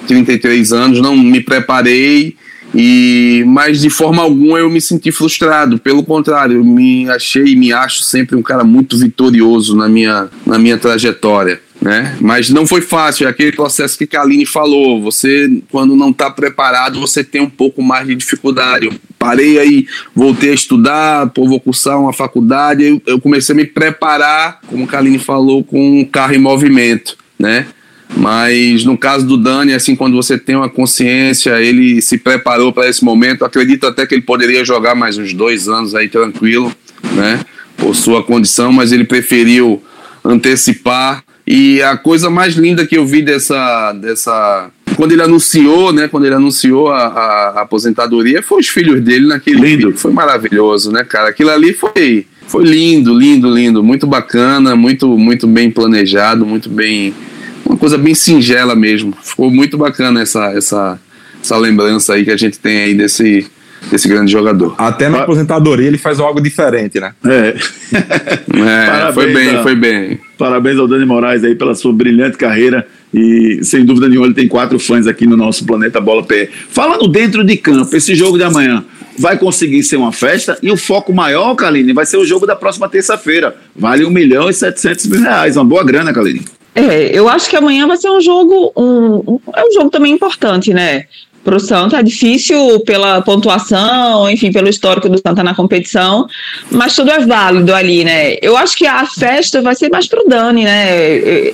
33 0.06 0.72
anos, 0.72 1.00
não 1.00 1.16
me 1.16 1.40
preparei 1.40 2.36
e, 2.74 3.44
mas 3.46 3.80
de 3.80 3.90
forma 3.90 4.22
alguma 4.22 4.58
eu 4.58 4.70
me 4.70 4.80
senti 4.80 5.12
frustrado, 5.12 5.78
pelo 5.78 6.02
contrário, 6.02 6.56
eu 6.56 6.64
me 6.64 7.08
achei 7.10 7.48
e 7.48 7.56
me 7.56 7.72
acho 7.72 8.02
sempre 8.02 8.36
um 8.36 8.42
cara 8.42 8.64
muito 8.64 8.98
vitorioso 8.98 9.76
na 9.76 9.88
minha, 9.88 10.28
na 10.46 10.58
minha 10.58 10.78
trajetória. 10.78 11.60
Né? 11.80 12.16
Mas 12.20 12.48
não 12.48 12.64
foi 12.64 12.80
fácil, 12.80 13.26
é 13.26 13.30
aquele 13.30 13.50
processo 13.50 13.98
que 13.98 14.16
a 14.16 14.22
Aline 14.22 14.46
falou. 14.46 15.02
Você, 15.02 15.62
quando 15.68 15.96
não 15.96 16.10
está 16.10 16.30
preparado, 16.30 17.00
você 17.00 17.24
tem 17.24 17.42
um 17.42 17.50
pouco 17.50 17.82
mais 17.82 18.06
de 18.06 18.14
dificuldade. 18.14 18.86
Eu 18.86 18.94
parei 19.18 19.58
aí, 19.58 19.86
voltei 20.14 20.50
a 20.50 20.54
estudar, 20.54 21.30
pô, 21.30 21.48
vou 21.48 21.58
cursar 21.58 22.00
uma 22.00 22.12
faculdade, 22.12 22.84
eu, 22.84 23.02
eu 23.04 23.20
comecei 23.20 23.52
a 23.52 23.56
me 23.56 23.64
preparar, 23.64 24.60
como 24.68 24.88
a 24.90 24.96
Aline 24.96 25.18
falou, 25.18 25.64
com 25.64 26.00
um 26.00 26.04
carro 26.04 26.34
em 26.34 26.38
movimento, 26.38 27.16
né? 27.36 27.66
Mas 28.16 28.84
no 28.84 28.96
caso 28.96 29.26
do 29.26 29.36
Dani, 29.36 29.72
assim, 29.72 29.96
quando 29.96 30.14
você 30.14 30.38
tem 30.38 30.54
uma 30.54 30.68
consciência, 30.68 31.60
ele 31.60 32.00
se 32.02 32.18
preparou 32.18 32.72
para 32.72 32.88
esse 32.88 33.04
momento. 33.04 33.44
Acredito 33.44 33.86
até 33.86 34.06
que 34.06 34.14
ele 34.14 34.22
poderia 34.22 34.64
jogar 34.64 34.94
mais 34.94 35.18
uns 35.18 35.32
dois 35.32 35.68
anos 35.68 35.94
aí 35.94 36.08
tranquilo, 36.08 36.72
né? 37.14 37.40
Por 37.76 37.94
sua 37.94 38.22
condição, 38.22 38.72
mas 38.72 38.92
ele 38.92 39.04
preferiu 39.04 39.82
antecipar. 40.24 41.24
E 41.46 41.82
a 41.82 41.96
coisa 41.96 42.30
mais 42.30 42.54
linda 42.54 42.86
que 42.86 42.96
eu 42.96 43.04
vi 43.04 43.22
dessa, 43.22 43.92
dessa 43.94 44.70
quando 44.94 45.12
ele 45.12 45.22
anunciou, 45.22 45.92
né? 45.92 46.06
Quando 46.06 46.26
ele 46.26 46.34
anunciou 46.34 46.90
a, 46.90 47.06
a, 47.06 47.48
a 47.48 47.60
aposentadoria, 47.62 48.42
foi 48.42 48.60
os 48.60 48.68
filhos 48.68 49.00
dele 49.00 49.26
naquele 49.26 49.56
lindo. 49.56 49.88
Vídeo. 49.88 49.98
Foi 49.98 50.12
maravilhoso, 50.12 50.92
né, 50.92 51.02
cara? 51.02 51.30
Aquilo 51.30 51.50
ali 51.50 51.72
foi, 51.72 52.26
foi 52.46 52.64
lindo, 52.64 53.18
lindo, 53.18 53.50
lindo, 53.50 53.82
muito 53.82 54.06
bacana, 54.06 54.76
muito, 54.76 55.08
muito 55.18 55.46
bem 55.46 55.70
planejado, 55.70 56.46
muito 56.46 56.68
bem 56.68 57.14
uma 57.64 57.76
coisa 57.76 57.98
bem 57.98 58.14
singela 58.14 58.74
mesmo. 58.74 59.14
Ficou 59.22 59.50
muito 59.50 59.76
bacana 59.76 60.22
essa, 60.22 60.52
essa, 60.52 61.00
essa 61.42 61.56
lembrança 61.56 62.14
aí 62.14 62.24
que 62.24 62.30
a 62.30 62.36
gente 62.36 62.58
tem 62.58 62.82
aí 62.82 62.94
desse, 62.94 63.46
desse 63.90 64.08
grande 64.08 64.30
jogador. 64.30 64.74
Até 64.78 65.08
na 65.08 65.22
aposentadoria 65.22 65.86
ele 65.86 65.98
faz 65.98 66.20
algo 66.20 66.40
diferente, 66.40 67.00
né? 67.00 67.12
É. 67.24 67.54
é 69.08 69.12
foi 69.14 69.32
bem, 69.32 69.56
a, 69.56 69.62
foi 69.62 69.74
bem. 69.74 70.20
Parabéns 70.38 70.78
ao 70.78 70.88
Dani 70.88 71.04
Moraes 71.04 71.44
aí 71.44 71.54
pela 71.54 71.74
sua 71.74 71.92
brilhante 71.92 72.36
carreira 72.36 72.86
e 73.12 73.60
sem 73.62 73.84
dúvida 73.84 74.08
nenhuma 74.08 74.26
ele 74.26 74.34
tem 74.34 74.48
quatro 74.48 74.78
fãs 74.78 75.06
aqui 75.06 75.26
no 75.26 75.36
nosso 75.36 75.64
Planeta 75.64 76.00
Bola 76.00 76.22
PE. 76.22 76.48
Falando 76.70 77.06
dentro 77.08 77.44
de 77.44 77.56
campo, 77.56 77.94
esse 77.94 78.14
jogo 78.14 78.38
de 78.38 78.44
amanhã 78.44 78.84
vai 79.18 79.36
conseguir 79.38 79.82
ser 79.82 79.96
uma 79.96 80.12
festa 80.12 80.58
e 80.62 80.70
o 80.70 80.76
foco 80.76 81.12
maior, 81.12 81.54
Kaline, 81.54 81.92
vai 81.92 82.06
ser 82.06 82.16
o 82.16 82.24
jogo 82.24 82.46
da 82.46 82.56
próxima 82.56 82.88
terça-feira. 82.88 83.54
Vale 83.76 84.04
1 84.04 84.10
milhão 84.10 84.48
e 84.48 84.54
700 84.54 85.06
mil 85.06 85.20
reais, 85.20 85.56
uma 85.56 85.64
boa 85.64 85.84
grana, 85.84 86.12
Kaline. 86.12 86.42
É, 86.74 87.18
eu 87.18 87.28
acho 87.28 87.50
que 87.50 87.56
amanhã 87.56 87.86
vai 87.86 87.96
ser 87.96 88.10
um 88.10 88.20
jogo, 88.20 88.72
um, 88.74 89.16
um, 89.16 89.40
é 89.54 89.64
um 89.64 89.72
jogo 89.72 89.90
também 89.90 90.12
importante, 90.12 90.72
né? 90.72 91.06
Para 91.44 91.56
o 91.56 91.60
Santa. 91.60 91.98
É 91.98 92.02
difícil 92.02 92.80
pela 92.80 93.20
pontuação, 93.22 94.28
enfim, 94.30 94.52
pelo 94.52 94.68
histórico 94.68 95.08
do 95.08 95.18
Santa 95.18 95.42
na 95.42 95.54
competição, 95.54 96.26
mas 96.70 96.94
tudo 96.94 97.10
é 97.10 97.20
válido 97.20 97.74
ali, 97.74 98.04
né? 98.04 98.36
Eu 98.40 98.56
acho 98.56 98.76
que 98.76 98.86
a 98.86 99.04
festa 99.06 99.60
vai 99.60 99.74
ser 99.74 99.90
mais 99.90 100.06
para 100.06 100.22
o 100.22 100.28
Dani, 100.28 100.64
né? 100.64 101.52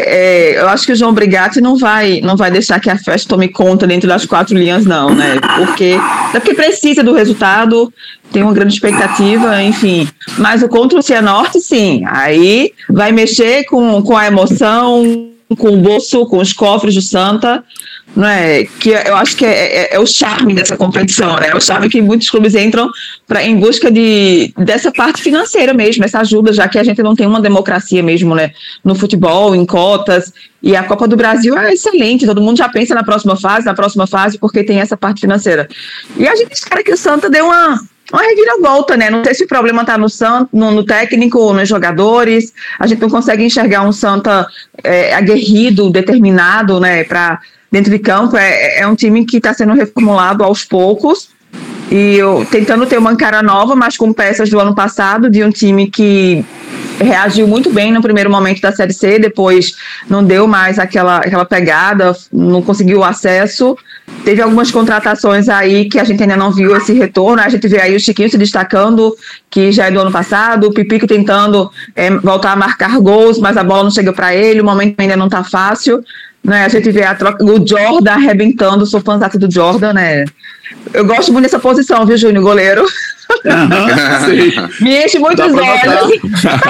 É, 0.00 0.60
eu 0.60 0.68
acho 0.68 0.86
que 0.86 0.92
o 0.92 0.96
João 0.96 1.12
Brigatti 1.12 1.60
não 1.60 1.76
vai, 1.76 2.20
não 2.20 2.36
vai 2.36 2.52
deixar 2.52 2.78
que 2.78 2.88
a 2.88 2.96
festa 2.96 3.28
tome 3.28 3.48
conta 3.48 3.84
dentro 3.84 4.08
das 4.08 4.24
quatro 4.24 4.56
linhas, 4.56 4.86
não, 4.86 5.12
né? 5.12 5.40
Porque, 5.56 5.96
é 6.34 6.38
porque 6.38 6.54
precisa 6.54 7.02
do 7.02 7.12
resultado, 7.12 7.92
tem 8.32 8.44
uma 8.44 8.52
grande 8.52 8.74
expectativa, 8.74 9.60
enfim. 9.60 10.08
Mas 10.38 10.62
o 10.62 10.68
contra 10.68 11.00
o 11.00 11.02
Cianorte, 11.02 11.60
sim. 11.60 12.04
Aí 12.06 12.72
vai 12.88 13.10
mexer 13.10 13.64
com, 13.64 14.00
com 14.00 14.16
a 14.16 14.26
emoção, 14.26 15.32
com 15.56 15.70
o 15.70 15.76
bolso, 15.78 16.26
com 16.26 16.38
os 16.38 16.52
cofres 16.52 16.94
do 16.94 17.02
Santa 17.02 17.64
não 18.14 18.26
é? 18.26 18.64
Que 18.64 18.90
eu 18.90 19.16
acho 19.16 19.36
que 19.36 19.44
é, 19.44 19.50
é, 19.50 19.94
é, 19.94 20.00
o 20.00 20.06
charme 20.06 20.54
dessa 20.54 20.76
competição, 20.76 21.36
né? 21.36 21.50
É 21.50 21.56
o 21.56 21.60
charme 21.60 21.88
que 21.88 22.00
muitos 22.00 22.30
clubes 22.30 22.54
entram 22.54 22.90
para 23.26 23.44
em 23.44 23.56
busca 23.56 23.90
de 23.90 24.52
dessa 24.56 24.90
parte 24.90 25.22
financeira 25.22 25.74
mesmo, 25.74 26.04
essa 26.04 26.20
ajuda, 26.20 26.52
já 26.52 26.68
que 26.68 26.78
a 26.78 26.84
gente 26.84 27.02
não 27.02 27.14
tem 27.14 27.26
uma 27.26 27.40
democracia 27.40 28.02
mesmo, 28.02 28.34
né? 28.34 28.52
No 28.82 28.94
futebol, 28.94 29.54
em 29.54 29.64
cotas. 29.64 30.32
E 30.60 30.74
a 30.74 30.82
Copa 30.82 31.06
do 31.06 31.16
Brasil 31.16 31.56
é 31.56 31.72
excelente, 31.72 32.26
todo 32.26 32.40
mundo 32.40 32.58
já 32.58 32.68
pensa 32.68 32.94
na 32.94 33.04
próxima 33.04 33.36
fase, 33.36 33.66
na 33.66 33.74
próxima 33.74 34.06
fase, 34.06 34.38
porque 34.38 34.64
tem 34.64 34.80
essa 34.80 34.96
parte 34.96 35.20
financeira. 35.20 35.68
E 36.16 36.26
a 36.26 36.34
gente 36.34 36.52
espera 36.52 36.82
que 36.82 36.92
o 36.92 36.96
Santa 36.96 37.30
dê 37.30 37.40
uma 37.40 37.80
uma 38.12 38.22
reviravolta, 38.22 38.96
né? 38.96 39.10
Não 39.10 39.22
sei 39.24 39.34
se 39.34 39.44
o 39.44 39.48
problema 39.48 39.82
está 39.82 39.98
no, 39.98 40.06
no, 40.52 40.70
no 40.70 40.84
técnico 40.84 41.38
ou 41.38 41.52
nos 41.52 41.68
jogadores. 41.68 42.52
A 42.78 42.86
gente 42.86 43.00
não 43.00 43.10
consegue 43.10 43.44
enxergar 43.44 43.82
um 43.82 43.92
Santa 43.92 44.46
é, 44.82 45.14
aguerrido, 45.14 45.90
determinado, 45.90 46.80
né? 46.80 47.04
Para 47.04 47.40
dentro 47.70 47.90
de 47.90 47.98
campo. 47.98 48.36
É, 48.36 48.80
é 48.80 48.86
um 48.86 48.94
time 48.94 49.24
que 49.24 49.36
está 49.36 49.52
sendo 49.52 49.74
reformulado 49.74 50.42
aos 50.42 50.64
poucos 50.64 51.28
e 51.90 52.16
eu, 52.16 52.46
tentando 52.50 52.86
ter 52.86 52.98
uma 52.98 53.16
cara 53.16 53.42
nova, 53.42 53.74
mas 53.74 53.96
com 53.96 54.12
peças 54.12 54.50
do 54.50 54.60
ano 54.60 54.74
passado, 54.74 55.30
de 55.30 55.42
um 55.42 55.50
time 55.50 55.90
que 55.90 56.44
reagiu 57.00 57.46
muito 57.46 57.70
bem 57.70 57.92
no 57.92 58.02
primeiro 58.02 58.30
momento 58.30 58.60
da 58.60 58.72
Série 58.72 58.92
C, 58.92 59.18
depois 59.18 59.74
não 60.08 60.22
deu 60.22 60.46
mais 60.46 60.78
aquela, 60.78 61.18
aquela 61.18 61.44
pegada, 61.44 62.14
não 62.32 62.60
conseguiu 62.60 63.04
acesso. 63.04 63.76
Teve 64.24 64.42
algumas 64.42 64.70
contratações 64.70 65.48
aí 65.48 65.88
que 65.88 65.98
a 65.98 66.04
gente 66.04 66.22
ainda 66.22 66.36
não 66.36 66.50
viu 66.50 66.76
esse 66.76 66.92
retorno. 66.92 67.40
A 67.40 67.48
gente 67.48 67.66
vê 67.68 67.80
aí 67.80 67.94
o 67.94 68.00
Chiquinho 68.00 68.30
se 68.30 68.36
destacando, 68.36 69.14
que 69.48 69.70
já 69.70 69.86
é 69.86 69.90
do 69.90 70.00
ano 70.00 70.10
passado, 70.10 70.66
o 70.66 70.72
Pipico 70.72 71.06
tentando 71.06 71.70
é, 71.94 72.10
voltar 72.10 72.52
a 72.52 72.56
marcar 72.56 72.98
gols, 72.98 73.38
mas 73.38 73.56
a 73.56 73.64
bola 73.64 73.84
não 73.84 73.90
chega 73.90 74.12
para 74.12 74.34
ele, 74.34 74.60
o 74.60 74.64
momento 74.64 74.98
ainda 74.98 75.16
não 75.16 75.26
está 75.26 75.44
fácil. 75.44 76.02
Né? 76.48 76.64
A 76.64 76.68
gente 76.68 76.90
vê 76.90 77.02
a 77.02 77.14
troca, 77.14 77.44
o 77.44 77.66
Jordan 77.66 78.12
arrebentando, 78.12 78.86
sou 78.86 79.00
fãzão 79.00 79.28
do 79.34 79.52
Jordan, 79.52 79.92
né? 79.92 80.24
Eu 80.92 81.04
gosto 81.04 81.32
muito 81.32 81.44
dessa 81.44 81.58
posição, 81.58 82.06
viu, 82.06 82.16
Júnior, 82.16 82.42
goleiro? 82.42 82.86
Uhum, 83.44 84.68
Me 84.80 85.04
enche 85.04 85.18
muito 85.18 85.42
os 85.42 85.52
olhos. 85.52 86.20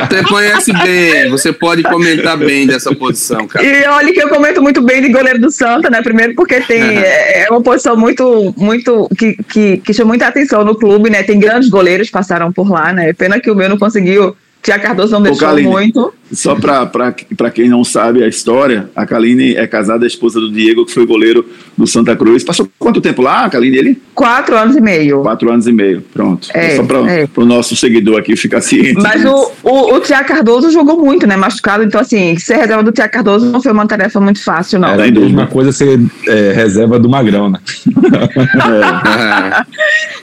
Você 0.08 0.22
conhece 0.24 0.72
bem, 0.72 1.30
você 1.30 1.52
pode 1.52 1.84
comentar 1.84 2.36
bem 2.36 2.66
dessa 2.66 2.92
posição, 2.94 3.46
cara. 3.46 3.64
E 3.64 3.86
olha 3.86 4.12
que 4.12 4.20
eu 4.20 4.28
comento 4.28 4.60
muito 4.60 4.82
bem 4.82 5.00
de 5.00 5.08
goleiro 5.08 5.40
do 5.40 5.50
Santa, 5.50 5.88
né? 5.88 6.02
Primeiro 6.02 6.34
porque 6.34 6.60
tem 6.60 6.82
é, 6.82 7.44
é 7.44 7.50
uma 7.50 7.62
posição 7.62 7.96
muito, 7.96 8.52
muito 8.56 9.08
que, 9.16 9.36
que, 9.44 9.76
que 9.78 9.94
chama 9.94 10.08
muita 10.08 10.26
atenção 10.26 10.64
no 10.64 10.74
clube, 10.74 11.10
né? 11.10 11.22
Tem 11.22 11.38
grandes 11.38 11.68
goleiros 11.68 12.08
que 12.08 12.12
passaram 12.12 12.52
por 12.52 12.68
lá, 12.68 12.92
né? 12.92 13.12
Pena 13.12 13.40
que 13.40 13.50
o 13.50 13.54
meu 13.54 13.68
não 13.68 13.78
conseguiu 13.78 14.36
Tia 14.62 14.78
Cardoso 14.78 15.12
não 15.12 15.22
deixou 15.22 15.58
muito. 15.60 16.12
Só 16.32 16.54
para 16.54 17.50
quem 17.50 17.68
não 17.68 17.82
sabe 17.84 18.22
a 18.22 18.28
história, 18.28 18.90
a 18.94 19.06
Kaline 19.06 19.54
é 19.56 19.66
casada, 19.66 20.04
a 20.04 20.06
esposa 20.06 20.40
do 20.40 20.50
Diego, 20.50 20.84
que 20.84 20.92
foi 20.92 21.06
goleiro 21.06 21.44
do 21.76 21.86
Santa 21.86 22.14
Cruz. 22.14 22.44
Passou 22.44 22.68
quanto 22.78 23.00
tempo 23.00 23.22
lá, 23.22 23.48
Kaline? 23.48 23.76
Ele? 23.76 24.02
Quatro 24.14 24.56
anos 24.56 24.76
e 24.76 24.80
meio. 24.80 25.22
Quatro 25.22 25.50
anos 25.50 25.66
e 25.66 25.72
meio, 25.72 26.02
pronto. 26.12 26.48
É, 26.52 26.76
só 26.76 26.82
para 26.82 26.98
é. 27.10 27.28
o 27.34 27.44
nosso 27.44 27.74
seguidor 27.76 28.18
aqui 28.18 28.36
ficar 28.36 28.60
ciente. 28.60 29.00
Mas 29.00 29.24
o, 29.24 29.52
o, 29.62 29.94
o 29.94 30.00
Tiago 30.00 30.28
Cardoso 30.28 30.70
jogou 30.70 30.98
muito, 30.98 31.26
né? 31.26 31.36
Machucado, 31.36 31.84
então 31.84 32.00
assim, 32.00 32.36
ser 32.38 32.56
reserva 32.56 32.82
do 32.82 32.92
Tiago 32.92 33.12
Cardoso 33.12 33.46
não 33.46 33.62
foi 33.62 33.72
uma 33.72 33.86
tarefa 33.86 34.20
muito 34.20 34.42
fácil, 34.42 34.78
não. 34.78 34.88
Era 34.88 35.06
a 35.06 35.10
mesma 35.10 35.46
coisa 35.46 35.72
ser 35.72 36.00
é, 36.26 36.52
reserva 36.52 36.98
do 36.98 37.08
Magrão, 37.08 37.48
né? 37.48 37.58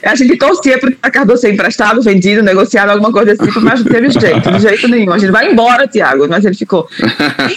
é. 0.02 0.06
A 0.06 0.14
gente 0.14 0.36
torcia 0.36 0.78
para 0.78 0.88
o 0.88 0.92
Tiago 0.92 1.12
Cardoso 1.12 1.40
ser 1.40 1.52
emprestado, 1.52 2.00
vendido, 2.00 2.42
negociado, 2.42 2.90
alguma 2.90 3.10
coisa 3.10 3.32
assim, 3.32 3.50
mas 3.60 3.82
não 3.82 3.90
teve 3.90 4.10
jeito, 4.10 4.52
de 4.52 4.58
jeito 4.60 4.88
nenhum. 4.88 5.12
A 5.12 5.18
gente 5.18 5.32
vai 5.32 5.50
embora, 5.50 5.88
Tiago, 5.96 6.28
mas 6.28 6.44
ele 6.44 6.54
ficou. 6.54 6.86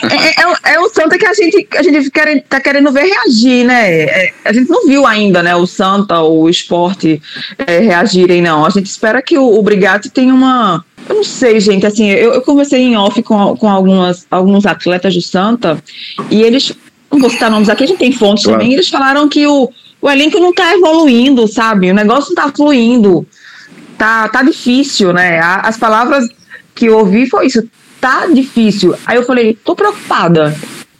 É, 0.10 0.42
é, 0.42 0.74
é, 0.76 0.80
o 0.80 0.90
Santa 0.90 1.18
que 1.18 1.26
a 1.26 1.34
gente, 1.34 1.68
a 1.76 1.84
gente 1.84 2.10
quer, 2.10 2.42
tá 2.44 2.62
querendo 2.62 2.92
ver 2.92 3.04
reagir, 3.04 3.66
né? 3.66 4.04
É, 4.04 4.34
a 4.46 4.54
gente 4.54 4.70
não 4.70 4.86
viu 4.88 5.06
ainda, 5.06 5.44
né, 5.44 5.56
o 5.56 5.68
Santa, 5.68 6.22
o 6.22 6.50
esporte 6.50 7.22
é, 7.58 7.80
reagirem, 7.80 8.42
não. 8.42 8.66
A 8.66 8.70
gente 8.70 8.86
espera 8.86 9.22
que 9.22 9.38
o, 9.38 9.60
o 9.60 9.62
Brigatti 9.62 10.10
tenha 10.10 10.34
uma. 10.34 10.84
Eu 11.08 11.16
não 11.16 11.24
sei, 11.24 11.60
gente, 11.60 11.86
assim, 11.86 12.10
eu, 12.10 12.34
eu 12.34 12.42
conversei 12.42 12.82
em 12.82 12.96
off 12.96 13.22
com, 13.24 13.56
com 13.58 13.70
algumas, 13.70 14.26
alguns 14.30 14.66
atletas 14.66 15.14
do 15.14 15.22
Santa 15.22 15.82
e 16.30 16.42
eles, 16.42 16.72
não 17.12 17.20
vou 17.20 17.30
citar 17.30 17.50
nomes 17.50 17.70
aqui, 17.70 17.84
a 17.84 17.88
gente 17.88 18.00
tem 18.00 18.12
fontes 18.12 18.44
claro. 18.44 18.60
também, 18.60 18.74
eles 18.74 18.90
falaram 18.90 19.28
que 19.28 19.46
o, 19.48 19.70
o 20.02 20.10
elenco 20.10 20.40
não 20.40 20.52
está 20.52 20.74
evoluindo, 20.74 21.48
sabe? 21.48 21.92
O 21.92 21.96
negócio 21.96 22.34
não 22.34 22.44
está 22.44 22.56
fluindo. 22.56 23.26
Tá, 23.98 24.30
tá 24.30 24.44
difícil, 24.44 25.12
né? 25.12 25.40
As 25.42 25.78
palavras 25.78 26.26
que 26.74 26.86
eu 26.86 26.98
ouvi 27.00 27.30
foi 27.30 27.48
isso. 27.48 27.62
Tá 28.00 28.28
difícil. 28.28 28.96
Aí 29.06 29.18
eu 29.18 29.24
falei, 29.24 29.58
tô 29.64 29.76
preocupada. 29.76 30.56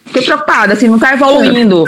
Fiquei 0.06 0.24
preocupada, 0.24 0.74
assim, 0.74 0.88
não 0.88 0.98
tá 0.98 1.14
evoluindo. 1.14 1.86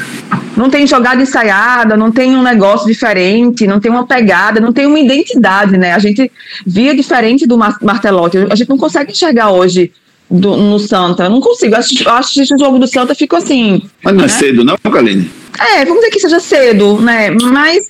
Não 0.55 0.69
tem 0.69 0.85
jogada 0.85 1.21
ensaiada, 1.21 1.97
não 1.97 2.11
tem 2.11 2.35
um 2.35 2.43
negócio 2.43 2.85
diferente, 2.85 3.65
não 3.65 3.79
tem 3.79 3.91
uma 3.91 4.05
pegada, 4.05 4.59
não 4.59 4.71
tem 4.71 4.85
uma 4.85 4.99
identidade, 4.99 5.77
né? 5.77 5.93
A 5.93 5.99
gente 5.99 6.31
via 6.65 6.95
diferente 6.95 7.47
do 7.47 7.57
Martelotti. 7.57 8.37
A 8.49 8.55
gente 8.55 8.69
não 8.69 8.77
consegue 8.77 9.11
enxergar 9.11 9.49
hoje 9.51 9.91
do, 10.31 10.55
no 10.55 10.79
Santa. 10.79 11.25
Eu 11.25 11.29
não 11.29 11.41
consigo. 11.41 11.75
Acho, 11.75 12.09
acho 12.09 12.33
que 12.33 12.53
o 12.53 12.57
jogo 12.57 12.79
do 12.79 12.87
Santa 12.87 13.13
ficou 13.13 13.37
assim. 13.37 13.83
Mas 14.03 14.13
não 14.13 14.23
é 14.23 14.27
né? 14.27 14.33
é 14.33 14.35
cedo, 14.35 14.63
não, 14.63 14.77
Kaline? 14.77 15.29
É, 15.59 15.83
vamos 15.83 15.99
dizer 15.99 16.11
que 16.11 16.19
seja 16.19 16.39
cedo, 16.39 16.99
né? 17.01 17.29
Mas 17.29 17.87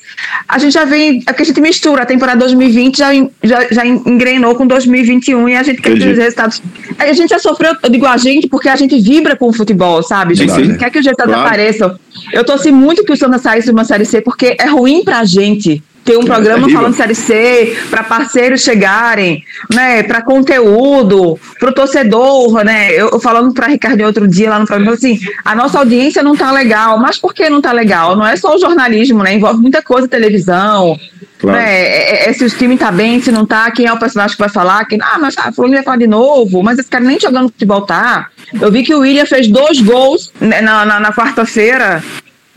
a 0.47 0.57
gente 0.57 0.73
já 0.73 0.83
vem. 0.83 1.23
É 1.27 1.31
que 1.31 1.43
a 1.43 1.45
gente 1.45 1.61
mistura. 1.61 2.01
A 2.01 2.05
temporada 2.05 2.39
2020 2.39 2.97
já, 2.97 3.09
já, 3.43 3.67
já 3.71 3.85
engrenou 3.85 4.55
com 4.55 4.65
2021 4.65 5.49
e 5.49 5.55
a 5.55 5.63
gente 5.63 5.81
quer 5.81 5.95
que 5.95 6.09
os 6.09 6.17
resultados. 6.17 6.61
A 6.97 7.13
gente 7.13 7.29
já 7.29 7.39
sofreu, 7.39 7.75
eu 7.81 7.89
digo 7.89 8.05
a 8.05 8.17
gente, 8.17 8.47
porque 8.47 8.67
a 8.67 8.75
gente 8.75 8.99
vibra 8.99 9.35
com 9.35 9.47
o 9.47 9.53
futebol, 9.53 10.01
sabe? 10.01 10.33
A 10.33 10.35
gente 10.35 10.77
quer 10.77 10.89
que 10.89 10.99
os 10.99 11.05
resultados 11.05 11.33
claro. 11.33 11.47
apareçam. 11.47 11.97
Eu 12.33 12.43
torci 12.43 12.71
muito 12.71 13.03
que 13.03 13.13
o 13.13 13.17
Santa 13.17 13.37
saísse 13.37 13.67
de 13.67 13.71
uma 13.71 13.85
série 13.85 14.05
C, 14.05 14.21
porque 14.21 14.55
é 14.59 14.65
ruim 14.65 15.03
pra 15.03 15.23
gente 15.23 15.83
ter 16.03 16.17
um 16.17 16.25
programa 16.25 16.67
é 16.67 16.71
falando 16.71 16.95
série 16.95 17.15
C, 17.15 17.77
para 17.89 18.03
parceiros 18.03 18.61
chegarem, 18.61 19.43
né, 19.73 20.03
para 20.03 20.21
conteúdo, 20.21 21.39
para 21.59 21.69
o 21.69 21.73
torcedor, 21.73 22.63
né? 22.63 22.91
Eu, 22.91 23.19
falando 23.19 23.53
para 23.53 23.67
Ricardo 23.67 24.03
outro 24.03 24.27
dia 24.27 24.49
lá 24.49 24.59
no 24.59 24.65
programa 24.65 24.93
assim, 24.93 25.19
a 25.45 25.55
nossa 25.55 25.77
audiência 25.77 26.23
não 26.23 26.35
tá 26.35 26.51
legal, 26.51 26.97
mas 26.97 27.17
por 27.17 27.33
que 27.33 27.49
não 27.49 27.61
tá 27.61 27.71
legal? 27.71 28.15
Não 28.15 28.25
é 28.25 28.35
só 28.35 28.55
o 28.55 28.59
jornalismo, 28.59 29.21
né? 29.21 29.35
Envolve 29.35 29.61
muita 29.61 29.81
coisa, 29.81 30.07
televisão, 30.07 30.99
claro. 31.39 31.57
né? 31.57 31.71
É, 31.71 32.25
é, 32.25 32.29
é 32.29 32.33
se 32.33 32.43
o 32.45 32.49
time 32.49 32.77
tá 32.77 32.91
bem, 32.91 33.21
se 33.21 33.31
não 33.31 33.45
tá, 33.45 33.69
quem 33.69 33.85
é 33.85 33.93
o 33.93 33.99
personagem 33.99 34.35
que 34.35 34.41
vai 34.41 34.49
falar, 34.49 34.85
quem, 34.85 34.99
ah, 35.01 35.19
mas 35.19 35.35
ah, 35.37 35.51
fulano 35.51 35.75
vai 35.75 35.83
falar 35.83 35.97
de 35.97 36.07
novo, 36.07 36.63
mas 36.63 36.79
esse 36.79 36.89
cara 36.89 37.03
nem 37.03 37.19
jogando 37.19 37.49
futebol 37.49 37.81
tá. 37.81 38.27
Eu 38.59 38.71
vi 38.71 38.83
que 38.83 38.93
o 38.93 38.99
William 38.99 39.25
fez 39.25 39.47
dois 39.47 39.79
gols 39.79 40.33
né, 40.41 40.61
na, 40.61 40.83
na, 40.83 40.99
na 40.99 41.13
quarta-feira, 41.13 42.03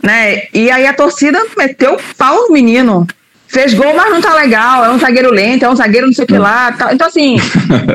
né? 0.01 0.43
E 0.53 0.71
aí 0.71 0.87
a 0.87 0.93
torcida 0.93 1.39
meteu 1.55 1.97
pau 2.17 2.47
no 2.47 2.53
menino 2.53 3.07
fez 3.55 3.73
gol, 3.73 3.95
mas 3.95 4.11
não 4.11 4.19
tá 4.19 4.33
legal, 4.33 4.83
é 4.83 4.89
um 4.89 4.99
zagueiro 4.99 5.31
lento, 5.31 5.63
é 5.63 5.69
um 5.69 5.75
zagueiro 5.75 6.07
não 6.07 6.13
sei 6.13 6.25
o 6.25 6.27
que 6.27 6.37
lá. 6.37 6.73
Tá. 6.73 6.93
Então, 6.93 7.07
assim, 7.07 7.37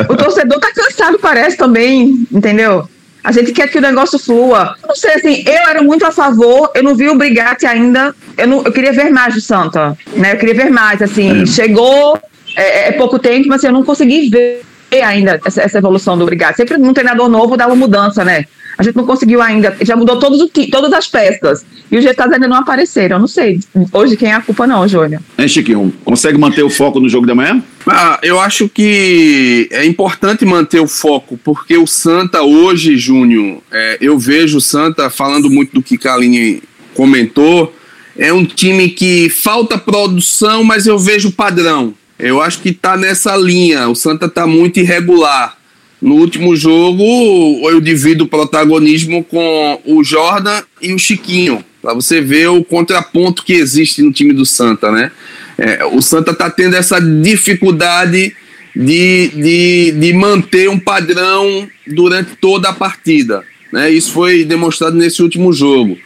o 0.09 0.17
torcedor 0.17 0.59
tá 0.59 0.73
cansado, 0.75 1.19
parece 1.19 1.59
também, 1.59 2.27
entendeu? 2.33 2.89
A 3.23 3.31
gente 3.31 3.53
quer 3.53 3.69
que 3.69 3.77
o 3.77 3.83
negócio 3.83 4.19
flua. 4.19 4.75
Não 4.89 4.97
sei, 4.97 5.13
assim, 5.13 5.45
eu 5.47 5.69
era 5.69 5.83
muito 5.83 6.07
a 6.07 6.11
favor, 6.11 6.71
eu 6.75 6.83
não 6.83 6.95
vi 6.95 7.11
o 7.11 7.15
Brigatti 7.15 7.67
ainda, 7.67 8.15
eu, 8.39 8.49
não, 8.49 8.63
eu 8.65 8.73
queria 8.73 8.93
ver 8.93 9.11
mais 9.11 9.35
do 9.35 9.41
Santa, 9.43 9.95
né? 10.15 10.33
Eu 10.33 10.39
queria 10.39 10.55
ver 10.55 10.71
mais, 10.71 11.03
assim, 11.03 11.43
é. 11.43 11.47
chegou, 11.47 12.19
é, 12.57 12.89
é, 12.89 12.93
pouco 12.93 13.19
tempo, 13.19 13.49
mas 13.49 13.59
assim, 13.59 13.67
eu 13.67 13.75
não 13.75 13.85
consegui 13.85 14.31
ver 14.31 14.63
ainda 14.97 15.41
essa, 15.45 15.63
essa 15.63 15.79
evolução 15.79 16.19
do 16.19 16.27
Brigatti. 16.27 16.57
Sempre 16.57 16.79
num 16.79 16.93
treinador 16.93 17.29
novo 17.29 17.57
dá 17.57 17.67
uma 17.67 17.77
mudança, 17.77 18.25
né? 18.25 18.47
A 18.81 18.83
gente 18.83 18.97
não 18.97 19.05
conseguiu 19.05 19.43
ainda, 19.43 19.77
já 19.83 19.95
mudou 19.95 20.19
todos 20.19 20.41
o, 20.41 20.49
todas 20.71 20.93
as 20.93 21.07
peças. 21.07 21.67
E 21.91 21.99
os 21.99 22.03
resultados 22.03 22.33
ainda 22.33 22.49
não 22.49 22.57
apareceram. 22.57 23.17
Eu 23.17 23.21
não 23.21 23.27
sei 23.27 23.61
hoje 23.93 24.17
quem 24.17 24.31
é 24.31 24.35
a 24.35 24.41
culpa, 24.41 24.67
não, 24.67 24.89
Júnior. 24.89 25.21
Hein, 25.39 25.49
Chiquinho? 25.49 25.93
Consegue 26.03 26.39
manter 26.39 26.63
o 26.63 26.71
foco 26.71 26.99
no 26.99 27.09
jogo 27.09 27.27
da 27.27 27.35
manhã? 27.35 27.63
Ah, 27.87 28.19
eu 28.23 28.41
acho 28.41 28.71
que 28.71 29.69
é 29.71 29.85
importante 29.85 30.47
manter 30.47 30.81
o 30.81 30.87
foco, 30.87 31.39
porque 31.45 31.77
o 31.77 31.87
Santa 31.87 32.43
hoje, 32.43 32.97
Júnior, 32.97 33.59
é, 33.71 33.99
eu 34.01 34.19
vejo 34.19 34.57
o 34.59 34.61
Santa 34.63 35.11
falando 35.11 35.51
muito 35.51 35.75
do 35.75 35.83
que 35.83 35.99
Kaline 35.99 36.63
comentou. 36.95 37.75
É 38.17 38.33
um 38.33 38.45
time 38.47 38.89
que 38.89 39.29
falta 39.29 39.77
produção, 39.77 40.65
mas 40.65 40.87
eu 40.87 40.99
vejo 40.99 41.33
padrão. 41.33 41.95
Eu 42.23 42.41
acho 42.41 42.61
que 42.61 42.73
tá 42.73 42.97
nessa 42.97 43.37
linha. 43.37 43.89
O 43.89 43.95
Santa 43.95 44.29
tá 44.29 44.47
muito 44.47 44.79
irregular. 44.79 45.57
No 46.01 46.15
último 46.15 46.57
jogo, 46.57 47.03
eu 47.69 47.81
divido 47.81 48.25
o 48.25 48.29
protagonismo 48.29 49.23
com 49.25 49.81
o 49.85 50.03
Jordan 50.03 50.63
e 50.81 50.95
o 50.95 50.99
Chiquinho. 50.99 51.65
para 51.83 51.95
você 51.95 52.21
ver 52.21 52.49
o 52.49 52.65
contraponto 52.65 53.43
que 53.43 53.55
existe 53.55 54.03
no 54.03 54.13
time 54.13 54.33
do 54.33 54.45
Santa, 54.47 54.91
né? 54.91 55.11
É, 55.59 55.85
o 55.85 56.01
Santa 56.01 56.31
está 56.31 56.49
tendo 56.51 56.75
essa 56.75 56.99
dificuldade 57.01 58.35
de, 58.75 59.29
de, 59.29 59.93
de 59.93 60.13
manter 60.13 60.71
um 60.71 60.79
padrão 60.79 61.69
durante 61.87 62.37
toda 62.37 62.71
a 62.71 62.73
partida. 62.73 63.43
Né? 63.73 63.91
Isso 63.91 64.13
foi 64.13 64.45
demonstrado 64.45 64.97
nesse 64.97 65.23
último 65.23 65.53
jogo. 65.53 65.99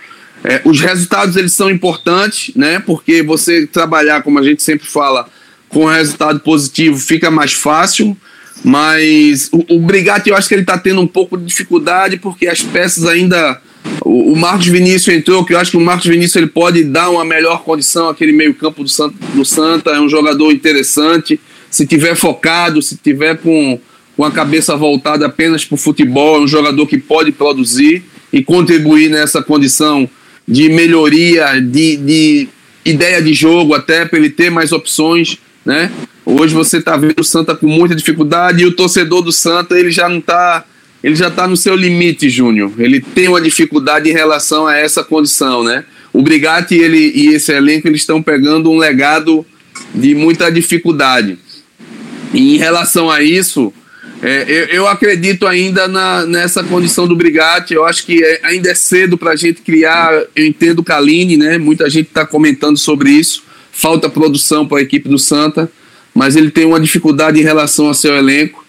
É, 0.43 0.61
os 0.65 0.81
resultados 0.81 1.37
eles 1.37 1.53
são 1.53 1.71
importantes, 1.71 2.55
né? 2.55 2.79
Porque 2.79 3.23
você 3.23 3.67
trabalhar, 3.67 4.23
como 4.23 4.39
a 4.39 4.43
gente 4.43 4.63
sempre 4.63 4.87
fala, 4.87 5.29
com 5.75 5.87
resultado 5.87 6.39
positivo 6.39 6.97
fica 6.97 7.31
mais 7.33 7.53
fácil. 7.53 8.17
Mas 8.63 9.51
o, 9.53 9.75
o 9.75 9.81
Brigatti 9.81 10.31
eu 10.31 10.37
acho 10.37 10.49
que 10.49 10.55
ele 10.55 10.63
está 10.63 10.79
tendo 10.79 11.01
um 11.01 11.07
pouco 11.07 11.37
de 11.37 11.45
dificuldade 11.45 12.17
porque 12.17 12.47
as 12.47 12.63
peças 12.63 13.05
ainda. 13.05 13.61
O, 14.03 14.33
o, 14.33 14.37
Marcos 14.37 14.67
Vinícius 14.69 15.15
entrou, 15.15 15.45
que 15.45 15.53
eu 15.53 15.59
acho 15.59 15.73
que 15.73 15.77
o 15.77 15.81
Marcos 15.81 16.07
Vinícius 16.07 16.37
ele 16.37 16.47
pode 16.47 16.85
dar 16.85 17.11
uma 17.11 17.25
melhor 17.25 17.63
condição 17.65 18.09
àquele 18.09 18.33
meio-campo 18.33 18.83
do 18.83 18.89
Santa, 18.89 19.15
do 19.35 19.45
Santa. 19.45 19.91
É 19.91 20.01
um 20.01 20.09
jogador 20.09 20.53
interessante. 20.53 21.39
Se 21.71 21.85
tiver 21.87 22.15
focado, 22.15 22.81
se 22.81 22.97
tiver 22.97 23.37
com, 23.39 23.79
com 24.17 24.25
a 24.25 24.31
cabeça 24.31 24.75
voltada 24.77 25.27
apenas 25.27 25.65
para 25.65 25.75
o 25.75 25.79
futebol, 25.79 26.37
é 26.37 26.41
um 26.41 26.49
jogador 26.49 26.87
que 26.87 26.97
pode 26.97 27.33
produzir 27.33 28.05
e 28.33 28.43
contribuir 28.43 29.11
nessa 29.11 29.43
condição 29.43 30.09
de 30.47 30.69
melhoria, 30.71 31.61
de, 31.61 31.97
de 31.97 32.49
ideia 32.85 33.21
de 33.21 33.35
jogo, 33.35 33.75
até 33.75 34.05
para 34.05 34.19
ele 34.19 34.31
ter 34.31 34.51
mais 34.51 34.73
opções, 34.73 35.39
né? 35.65 35.91
Hoje 36.27 36.55
você 36.55 36.79
está 36.79 36.97
vendo 36.97 37.21
o 37.21 37.25
Santa 37.25 37.55
com 37.55 37.67
muita 37.67 37.95
dificuldade 37.95 38.63
e 38.63 38.67
o 38.67 38.73
torcedor 38.73 39.23
do 39.23 39.33
Santa 39.33 39.79
ele 39.79 39.91
já 39.91 40.09
não 40.09 40.19
está 40.19 40.65
ele 41.03 41.15
já 41.15 41.29
está 41.29 41.47
no 41.47 41.55
seu 41.55 41.77
limite, 41.77 42.31
Júnior. 42.31 42.73
Ele 42.79 42.99
tem 42.99 43.29
uma 43.29 43.39
dificuldade 43.39 44.09
em 44.09 44.15
relação 44.15 44.67
a 44.67 44.75
essa 44.75 45.05
condição, 45.05 45.63
né? 45.63 45.85
O 46.11 46.23
Brigatti 46.23 46.77
ele, 46.77 47.13
e 47.15 47.35
esse 47.35 47.53
elenco 47.53 47.87
eles 47.87 48.01
estão 48.01 48.23
pegando 48.23 48.71
um 48.71 48.79
legado 48.79 49.45
de 49.95 50.15
muita 50.15 50.51
dificuldade. 50.51 51.39
E 52.33 52.55
em 52.55 52.57
relação 52.57 53.11
a 53.11 53.23
isso, 53.23 53.71
é, 54.23 54.45
eu, 54.49 54.65
eu, 54.77 54.89
acredito 54.89 55.47
ainda 55.47 55.87
na, 55.87 56.25
nessa 56.25 56.65
condição 56.65 57.07
do 57.07 57.15
Brigatti. 57.15 57.75
Eu 57.75 57.85
acho 57.85 58.07
que 58.07 58.25
é, 58.25 58.41
ainda 58.43 58.71
é 58.71 58.75
cedo 58.75 59.19
para 59.19 59.33
a 59.33 59.37
gente 59.37 59.61
criar. 59.61 60.11
Eu 60.35 60.47
entendo 60.47 60.79
o 60.79 60.85
Kaline, 60.85 61.37
né? 61.37 61.59
Muita 61.59 61.91
gente 61.91 62.09
está 62.09 62.25
comentando 62.25 62.79
sobre 62.79 63.11
isso. 63.11 63.44
Falta 63.75 64.09
produção 64.09 64.67
para 64.67 64.79
a 64.79 64.83
equipe 64.83 65.09
do 65.09 65.19
Santa 65.19 65.71
mas 66.15 66.37
ele 66.37 66.51
tem 66.51 66.65
uma 66.65 66.79
dificuldade 66.79 67.41
em 67.41 67.43
relação 67.43 67.89
ao 67.89 67.95
seu 67.95 68.15
elenco. 68.15 68.65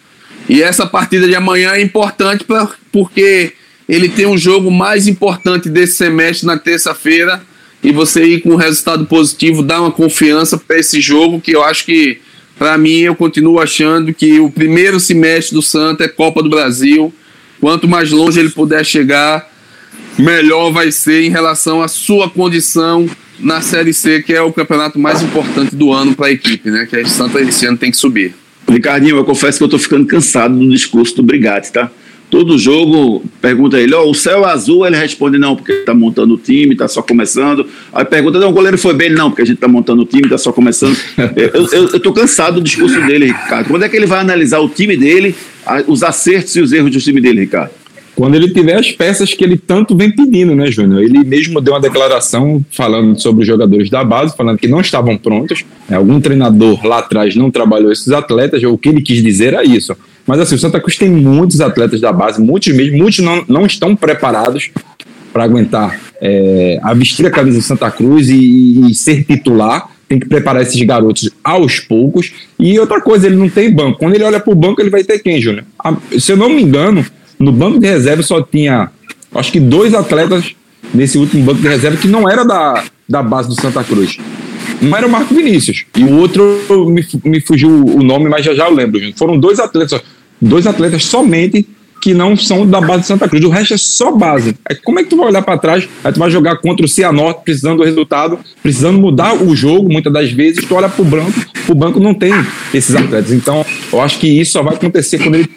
E 0.50 0.64
essa 0.64 0.86
partida 0.86 1.28
de 1.28 1.36
amanhã 1.36 1.74
é 1.74 1.82
importante 1.82 2.44
pra, 2.44 2.68
porque 2.92 3.54
ele 3.88 4.10
tem 4.10 4.26
um 4.26 4.38
jogo 4.38 4.72
mais 4.72 5.08
importante 5.08 5.70
desse 5.70 5.96
semestre 5.96 6.48
na 6.48 6.58
terça-feira 6.58 7.42
e 7.84 7.92
você 7.92 8.24
ir 8.24 8.42
com 8.42 8.50
um 8.50 8.56
resultado 8.56 9.06
positivo 9.06 9.62
dá 9.62 9.80
uma 9.80 9.92
confiança 9.92 10.58
para 10.58 10.80
esse 10.80 11.00
jogo 11.00 11.40
que 11.40 11.56
eu 11.56 11.64
acho 11.64 11.86
que 11.86 12.20
para 12.58 12.78
mim 12.78 13.02
eu 13.02 13.16
continuo 13.16 13.60
achando 13.60 14.14
que 14.14 14.40
o 14.40 14.50
primeiro 14.50 15.00
semestre 15.00 15.54
do 15.54 15.62
Santa 15.62 16.06
é 16.06 16.08
Copa 16.08 16.42
do 16.42 16.50
Brasil. 16.50 17.14
Quanto 17.62 17.88
mais 17.88 18.12
longe 18.12 18.40
ele 18.40 18.50
puder 18.50 18.84
chegar, 18.84 19.52
melhor 20.18 20.72
vai 20.72 20.92
ser 20.92 21.24
em 21.24 21.30
relação 21.30 21.82
à 21.82 21.88
sua 21.88 22.30
condição 22.30 23.08
na 23.40 23.62
Série 23.62 23.94
C, 23.94 24.22
que 24.22 24.34
é 24.34 24.42
o 24.42 24.52
campeonato 24.52 24.98
mais 25.00 25.22
importante 25.22 25.76
do 25.76 25.92
ano 25.92 26.16
para 26.16 26.28
a 26.28 26.32
equipe, 26.32 26.70
né? 26.70 26.86
Que 26.90 26.98
a 26.98 27.06
Santa 27.06 27.42
esse 27.42 27.66
ano 27.66 27.78
tem 27.78 27.92
que 27.92 27.98
subir. 27.98 28.34
Ricardinho, 28.70 29.18
eu 29.18 29.24
confesso 29.24 29.58
que 29.58 29.64
eu 29.64 29.68
estou 29.68 29.80
ficando 29.80 30.06
cansado 30.06 30.58
do 30.58 30.70
discurso 30.70 31.16
do 31.16 31.24
Brigatti, 31.24 31.72
tá? 31.72 31.92
Todo 32.30 32.58
jogo 32.58 33.24
pergunta 33.40 33.80
ele, 33.80 33.94
ó, 33.94 34.04
oh, 34.04 34.10
o 34.10 34.16
céu 34.16 34.44
é 34.44 34.52
azul, 34.52 34.86
ele 34.86 34.98
responde 34.98 35.38
não, 35.38 35.56
porque 35.56 35.72
está 35.72 35.94
montando 35.94 36.34
o 36.34 36.38
time, 36.38 36.74
está 36.74 36.88
só 36.88 37.02
começando. 37.02 37.68
Aí 37.94 38.04
pergunta, 38.04 38.40
não, 38.40 38.50
o 38.50 38.52
goleiro 38.52 38.78
foi 38.78 38.96
bem, 38.96 39.12
não, 39.12 39.30
porque 39.30 39.44
a 39.44 39.46
gente 39.46 39.58
está 39.58 39.68
montando 39.68 40.02
o 40.02 40.06
time, 40.06 40.24
está 40.24 40.38
só 40.38 40.52
começando. 40.52 40.98
eu, 41.38 41.68
eu, 41.72 41.90
eu 41.92 42.00
tô 42.00 42.12
cansado 42.12 42.56
do 42.56 42.62
discurso 42.62 43.00
dele, 43.02 43.28
Ricardo. 43.28 43.68
Quando 43.68 43.84
é 43.84 43.90
que 43.90 43.96
ele 43.96 44.08
vai 44.08 44.20
analisar 44.20 44.60
o 44.60 44.68
time 44.68 44.98
dele, 44.98 45.36
os 45.88 46.02
acertos 46.02 46.56
e 46.56 46.62
os 46.62 46.74
erros 46.74 46.92
do 46.92 47.00
time 47.00 47.22
dele, 47.22 47.42
Ricardo? 47.42 47.72
Quando 48.16 48.36
ele 48.36 48.50
tiver 48.52 48.76
as 48.76 48.92
peças 48.92 49.34
que 49.34 49.44
ele 49.44 49.58
tanto 49.58 49.96
vem 49.96 50.10
pedindo, 50.10 50.56
né, 50.56 50.72
Júnior? 50.72 51.04
Ele 51.04 51.24
mesmo 51.24 51.60
deu 51.60 51.74
uma 51.74 51.82
declaração 51.82 52.66
falando 52.72 53.20
sobre 53.20 53.42
os 53.42 53.48
jogadores 53.48 53.90
da 53.90 54.04
base, 54.04 54.36
falando 54.36 54.58
que 54.58 54.68
não 54.68 54.80
estavam 54.80 55.18
prontos. 55.18 55.66
Né? 55.90 55.98
Algum 55.98 56.22
treinador 56.22 56.86
lá 56.86 57.00
atrás 57.00 57.36
não 57.36 57.52
trabalhou 57.52 57.92
esses 57.92 58.12
atletas, 58.12 58.64
ou 58.64 58.74
o 58.74 58.78
que 58.78 58.90
ele 58.90 59.02
quis 59.02 59.22
dizer 59.22 59.54
era 59.54 59.64
isso. 59.64 59.96
Mas 60.26 60.40
assim, 60.40 60.56
o 60.56 60.60
Santa 60.60 60.80
Cruz 60.80 60.98
tem 60.98 61.10
muitos 61.10 61.60
atletas 61.60 62.00
da 62.00 62.12
base, 62.12 62.42
muitos 62.42 62.74
mesmo, 62.74 62.98
muitos 62.98 63.20
não, 63.20 63.44
não 63.48 63.66
estão 63.66 63.96
preparados 63.96 64.72
para 65.34 65.44
aguentar 65.44 66.00
é, 66.22 66.80
a 66.82 66.94
vestir 66.94 67.26
a 67.26 67.32
camisa 67.32 67.60
de 67.60 67.66
Santa 67.66 67.92
Cruz 67.92 68.30
e, 68.30 68.90
e 68.90 68.96
ser 68.96 69.26
titular 69.26 69.90
tem 70.08 70.20
que 70.20 70.28
preparar 70.28 70.62
esses 70.62 70.82
garotos 70.84 71.30
aos 71.44 71.80
poucos. 71.80 72.32
E 72.60 72.80
outra 72.80 73.02
coisa, 73.02 73.28
ele 73.28 73.36
não 73.36 73.50
tem 73.50 73.72
banco. 73.72 74.00
Quando 74.00 74.16
ele 74.16 74.24
olha 74.24 74.40
para 74.40 74.54
o 74.54 74.56
banco, 74.56 74.82
ele 74.82 74.90
vai 74.90 75.04
ter 75.04 75.20
quem, 75.20 75.42
Júnior? 75.42 75.66
Se 76.20 76.32
eu 76.32 76.38
não 76.38 76.48
me 76.48 76.62
engano, 76.62 77.06
no 77.40 77.52
banco 77.52 77.80
de 77.80 77.88
reserva 77.88 78.24
só 78.24 78.42
tinha, 78.42 78.90
acho 79.34 79.52
que 79.52 79.60
dois 79.60 79.94
atletas 79.94 80.56
nesse 80.94 81.18
último 81.18 81.44
banco 81.44 81.62
de 81.62 81.68
reserva 81.68 81.98
que 81.98 82.08
não 82.08 82.30
era 82.30 82.44
da, 82.44 82.84
da 83.08 83.24
base 83.24 83.50
do 83.50 83.60
Santa 83.60 83.84
Cruz. 83.84 84.18
Um 84.82 84.96
era 84.96 85.08
o 85.08 85.10
Marco 85.10 85.34
Vinícius 85.34 85.86
e 85.96 86.04
o 86.04 86.18
outro 86.18 86.44
me, 86.90 87.06
me 87.24 87.42
fugiu 87.42 87.70
o 87.70 88.04
nome, 88.04 88.30
mas 88.30 88.46
já 88.46 88.54
já 88.54 88.68
eu 88.68 88.74
lembro. 88.74 89.00
Foram 89.18 89.40
dois 89.40 89.60
atletas, 89.60 90.02
dois 90.42 90.68
atletas 90.68 91.06
somente 91.06 91.68
que 92.06 92.14
não 92.14 92.38
são 92.38 92.68
da 92.68 92.80
base 92.80 93.02
de 93.02 93.08
Santa 93.08 93.28
Cruz. 93.28 93.44
O 93.44 93.50
resto 93.50 93.74
é 93.74 93.78
só 93.78 94.12
base. 94.12 94.56
É, 94.70 94.76
como 94.76 95.00
é 95.00 95.04
que 95.04 95.10
tu 95.10 95.18
vai 95.18 95.26
olhar 95.26 95.42
para 95.42 95.58
trás? 95.58 95.90
Aí 96.04 96.14
tu 96.14 96.20
vai 96.20 96.30
jogar 96.30 96.58
contra 96.58 96.86
o 96.86 96.88
Cianorte, 96.88 97.42
precisando 97.44 97.78
do 97.78 97.84
resultado, 97.84 98.38
precisando 98.62 99.00
mudar 99.00 99.34
o 99.34 99.56
jogo, 99.56 99.92
muitas 99.92 100.14
das 100.14 100.32
vezes, 100.32 100.64
tu 100.64 100.76
olha 100.76 100.88
pro 100.88 101.04
banco, 101.04 101.34
o 101.68 101.74
banco 101.74 102.00
não 102.00 102.14
tem 102.14 102.32
esses 102.72 102.96
atletas. 102.96 103.32
Então, 103.32 103.66
eu 103.92 104.00
acho 104.00 104.20
que 104.20 104.28
isso 104.28 104.52
só 104.52 104.62
vai 104.62 104.76
acontecer 104.76 105.18
quando 105.18 105.34
ele, 105.34 105.50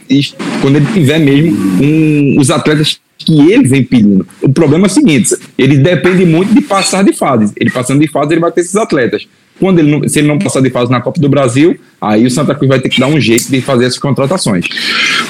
quando 0.63 0.77
ele 0.77 0.87
tiver 0.95 1.19
mesmo 1.19 1.55
um, 1.83 2.37
os 2.41 2.51
atletas 2.51 2.99
que 3.19 3.53
ele 3.53 3.69
vem 3.69 3.85
pedindo. 3.85 4.27
O 4.41 4.49
problema 4.49 4.87
é 4.87 4.89
o 4.89 4.91
seguinte: 4.91 5.37
ele 5.59 5.77
depende 5.77 6.25
muito 6.25 6.55
de 6.55 6.63
passar 6.63 7.05
de 7.05 7.13
fase. 7.13 7.53
Ele 7.59 7.71
passando 7.71 8.01
de 8.01 8.09
fase, 8.09 8.33
ele 8.33 8.41
vai 8.41 8.51
ter 8.53 8.63
esses 8.63 8.77
atletas. 8.77 9.29
Quando 9.59 9.81
ele 9.81 9.91
não, 9.91 10.09
se 10.09 10.19
ele 10.19 10.29
não 10.29 10.39
passar 10.39 10.61
de 10.61 10.71
fase 10.71 10.91
na 10.91 11.01
Copa 11.01 11.21
do 11.21 11.29
Brasil, 11.29 11.79
aí 12.01 12.25
o 12.25 12.31
Santa 12.31 12.55
Cruz 12.55 12.69
vai 12.69 12.81
ter 12.81 12.89
que 12.89 13.01
dar 13.01 13.09
um 13.09 13.21
jeito 13.21 13.51
de 13.51 13.61
fazer 13.61 13.87
essas 13.87 13.99
contratações. 13.99 14.67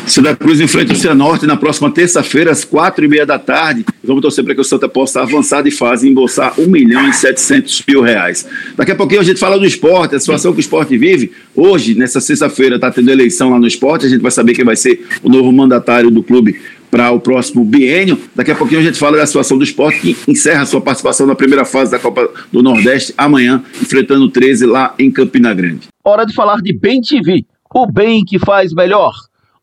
Santa 0.06 0.36
Cruz 0.36 0.60
enfrenta 0.60 0.92
o 0.92 0.96
Cianorte 0.96 1.46
na 1.46 1.56
próxima 1.56 1.90
terça-feira, 1.90 2.50
às 2.50 2.64
quatro 2.64 3.04
e 3.04 3.08
meia 3.08 3.24
da 3.24 3.38
tarde. 3.38 3.84
Vamos 4.02 4.22
torcer 4.22 4.44
para 4.44 4.54
que 4.54 4.60
o 4.60 4.64
Santa 4.64 4.88
possa 4.88 5.22
avançar 5.22 5.62
de 5.62 5.70
fase 5.70 6.06
e 6.06 6.10
embolsar 6.10 6.54
um 6.58 6.66
milhão 6.66 7.08
e 7.08 7.12
setecentos 7.12 7.82
mil 7.86 8.02
reais. 8.02 8.46
Daqui 8.76 8.92
a 8.92 8.96
pouquinho 8.96 9.20
a 9.20 9.24
gente 9.24 9.40
fala 9.40 9.58
do 9.58 9.66
esporte, 9.66 10.14
a 10.14 10.20
situação 10.20 10.52
que 10.52 10.58
o 10.58 10.60
esporte 10.60 10.96
vive. 10.96 11.32
Hoje, 11.54 11.94
nessa 11.94 12.20
sexta-feira, 12.20 12.76
está 12.76 12.90
tendo 12.90 13.10
eleição 13.10 13.50
lá 13.50 13.58
no 13.58 13.66
esporte. 13.66 14.06
A 14.06 14.08
gente 14.08 14.20
vai 14.20 14.30
saber 14.30 14.54
quem 14.54 14.64
vai 14.64 14.76
ser 14.76 15.06
o 15.22 15.28
novo 15.28 15.50
mandatário 15.52 16.10
do 16.10 16.22
clube 16.22 16.58
para 16.90 17.10
o 17.10 17.20
próximo 17.20 17.64
biênio. 17.64 18.20
Daqui 18.34 18.50
a 18.50 18.54
pouquinho 18.54 18.80
a 18.80 18.82
gente 18.82 18.98
fala 18.98 19.16
da 19.16 19.26
situação 19.26 19.58
do 19.58 19.64
esporte, 19.64 20.00
que 20.00 20.30
encerra 20.30 20.66
sua 20.66 20.80
participação 20.80 21.26
na 21.26 21.34
primeira 21.34 21.64
fase 21.64 21.90
da 21.90 21.98
Copa 21.98 22.28
do 22.52 22.62
Nordeste 22.62 23.14
amanhã, 23.16 23.62
enfrentando 23.80 24.24
o 24.24 24.30
13 24.30 24.66
lá 24.66 24.94
em 24.98 25.10
Campina 25.10 25.52
Grande. 25.54 25.88
Hora 26.04 26.24
de 26.24 26.34
falar 26.34 26.60
de 26.62 26.72
Bem 26.72 27.00
TV, 27.00 27.44
o 27.74 27.86
bem 27.86 28.24
que 28.24 28.38
faz 28.38 28.72
melhor. 28.72 29.12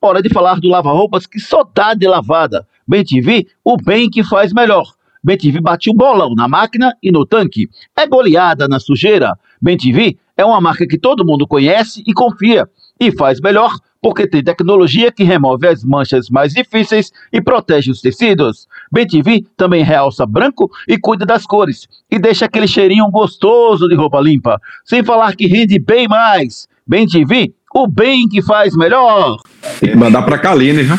Hora 0.01 0.21
de 0.21 0.29
falar 0.29 0.59
do 0.59 0.69
lava-roupas 0.69 1.25
que 1.25 1.39
só 1.39 1.67
dá 1.73 1.93
de 1.93 2.07
lavada. 2.07 2.67
Bem 2.87 3.03
TV, 3.03 3.47
o 3.63 3.77
bem 3.77 4.09
que 4.09 4.23
faz 4.23 4.53
melhor. 4.53 4.85
Bem 5.23 5.37
TV 5.37 5.59
bate 5.59 5.89
o 5.89 5.93
bolão 5.93 6.35
na 6.35 6.47
máquina 6.47 6.95
e 7.01 7.11
no 7.11 7.25
tanque. 7.25 7.67
É 7.97 8.05
goleada 8.05 8.67
na 8.67 8.79
sujeira. 8.79 9.33
Bem 9.59 9.75
TV 9.75 10.17
é 10.37 10.45
uma 10.45 10.61
marca 10.61 10.85
que 10.85 10.99
todo 10.99 11.25
mundo 11.25 11.47
conhece 11.47 12.03
e 12.05 12.13
confia. 12.13 12.69
E 12.99 13.11
faz 13.11 13.41
melhor 13.41 13.75
porque 14.01 14.27
tem 14.27 14.43
tecnologia 14.43 15.11
que 15.11 15.23
remove 15.23 15.67
as 15.67 15.83
manchas 15.83 16.29
mais 16.29 16.53
difíceis 16.53 17.11
e 17.31 17.41
protege 17.41 17.91
os 17.91 18.01
tecidos. 18.01 18.67
BTV 18.91 19.45
também 19.57 19.83
realça 19.83 20.25
branco 20.25 20.69
e 20.87 20.97
cuida 20.97 21.25
das 21.25 21.45
cores 21.45 21.87
e 22.09 22.19
deixa 22.19 22.45
aquele 22.45 22.67
cheirinho 22.67 23.09
gostoso 23.09 23.87
de 23.87 23.95
roupa 23.95 24.19
limpa, 24.19 24.59
sem 24.83 25.03
falar 25.03 25.35
que 25.35 25.47
rende 25.47 25.79
bem 25.79 26.07
mais. 26.07 26.67
BTV, 26.87 27.53
o 27.73 27.87
bem 27.87 28.27
que 28.27 28.41
faz 28.41 28.75
melhor. 28.75 29.37
Tem 29.79 29.89
que 29.89 29.97
mandar 29.97 30.21
para 30.21 30.37
Kaline, 30.37 30.83
viu? 30.83 30.97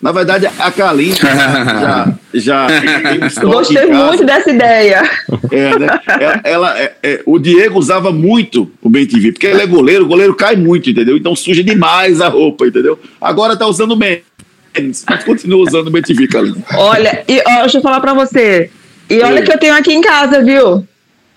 Na 0.00 0.12
verdade, 0.12 0.46
a 0.46 0.70
Kaline 0.70 1.14
já, 1.14 2.14
já 2.32 2.66
Gostei 3.42 3.86
muito 3.86 4.24
dessa 4.24 4.50
ideia. 4.50 5.02
É, 5.50 5.78
né? 5.78 6.00
Ela, 6.18 6.40
ela 6.42 6.80
é, 6.80 6.94
é, 7.02 7.22
o 7.26 7.38
Diego 7.38 7.78
usava 7.78 8.10
muito 8.10 8.70
o 8.80 8.88
BenTV, 8.88 9.32
porque 9.32 9.46
ele 9.46 9.60
é 9.60 9.66
goleiro, 9.66 10.04
o 10.04 10.08
goleiro 10.08 10.34
cai 10.34 10.56
muito, 10.56 10.88
entendeu? 10.88 11.18
Então 11.18 11.36
suja 11.36 11.62
demais 11.62 12.20
a 12.22 12.28
roupa, 12.28 12.66
entendeu? 12.66 12.98
Agora 13.20 13.56
tá 13.56 13.66
usando 13.66 13.94
menos, 13.94 15.04
mas 15.06 15.22
continua 15.22 15.62
usando 15.62 15.88
o 15.88 15.90
BenTV, 15.90 16.28
Kaline. 16.28 16.64
Olha, 16.74 17.22
e, 17.28 17.42
ó, 17.46 17.60
deixa 17.60 17.78
eu 17.78 17.82
falar 17.82 18.00
pra 18.00 18.14
você. 18.14 18.70
E 19.08 19.20
olha 19.20 19.42
que 19.42 19.52
eu 19.52 19.58
tenho 19.58 19.74
aqui 19.74 19.92
em 19.92 20.00
casa, 20.00 20.42
viu? 20.42 20.86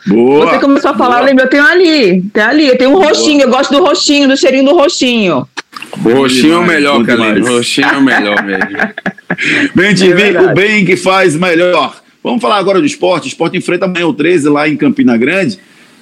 Boa, 0.05 0.47
você 0.47 0.59
começou 0.59 0.91
a 0.91 0.97
falar, 0.97 1.19
boa. 1.21 1.31
eu 1.31 1.49
tenho 1.49 1.65
ali, 1.65 2.21
tem 2.33 2.43
ali, 2.43 2.67
eu 2.67 2.77
tenho 2.77 2.91
um 2.91 2.93
boa. 2.93 3.07
roxinho, 3.07 3.41
eu 3.41 3.49
gosto 3.49 3.71
do 3.71 3.83
roxinho, 3.83 4.27
do 4.27 4.35
cheirinho 4.35 4.65
do 4.65 4.75
roxinho. 4.75 5.47
Roxinho 5.91 6.53
é 6.53 6.57
o 6.57 6.65
melhor. 6.65 7.01
O 7.01 7.55
roxinho 7.55 7.87
é 7.87 7.97
o 7.97 8.01
melhor 8.01 8.43
mesmo. 8.43 8.65
Bem 9.73 9.95
TV, 9.95 10.33
é 10.33 10.41
o 10.41 10.53
bem 10.53 10.85
que 10.85 10.95
faz 10.95 11.35
melhor. 11.35 12.01
Vamos 12.23 12.41
falar 12.41 12.57
agora 12.57 12.79
do 12.79 12.85
esporte. 12.85 13.25
O 13.25 13.27
esporte 13.27 13.57
enfrenta 13.57 13.85
amanhã 13.85 14.07
o 14.07 14.13
13 14.13 14.47
lá 14.49 14.69
em 14.69 14.77
Campina 14.77 15.17
Grande. 15.17 15.57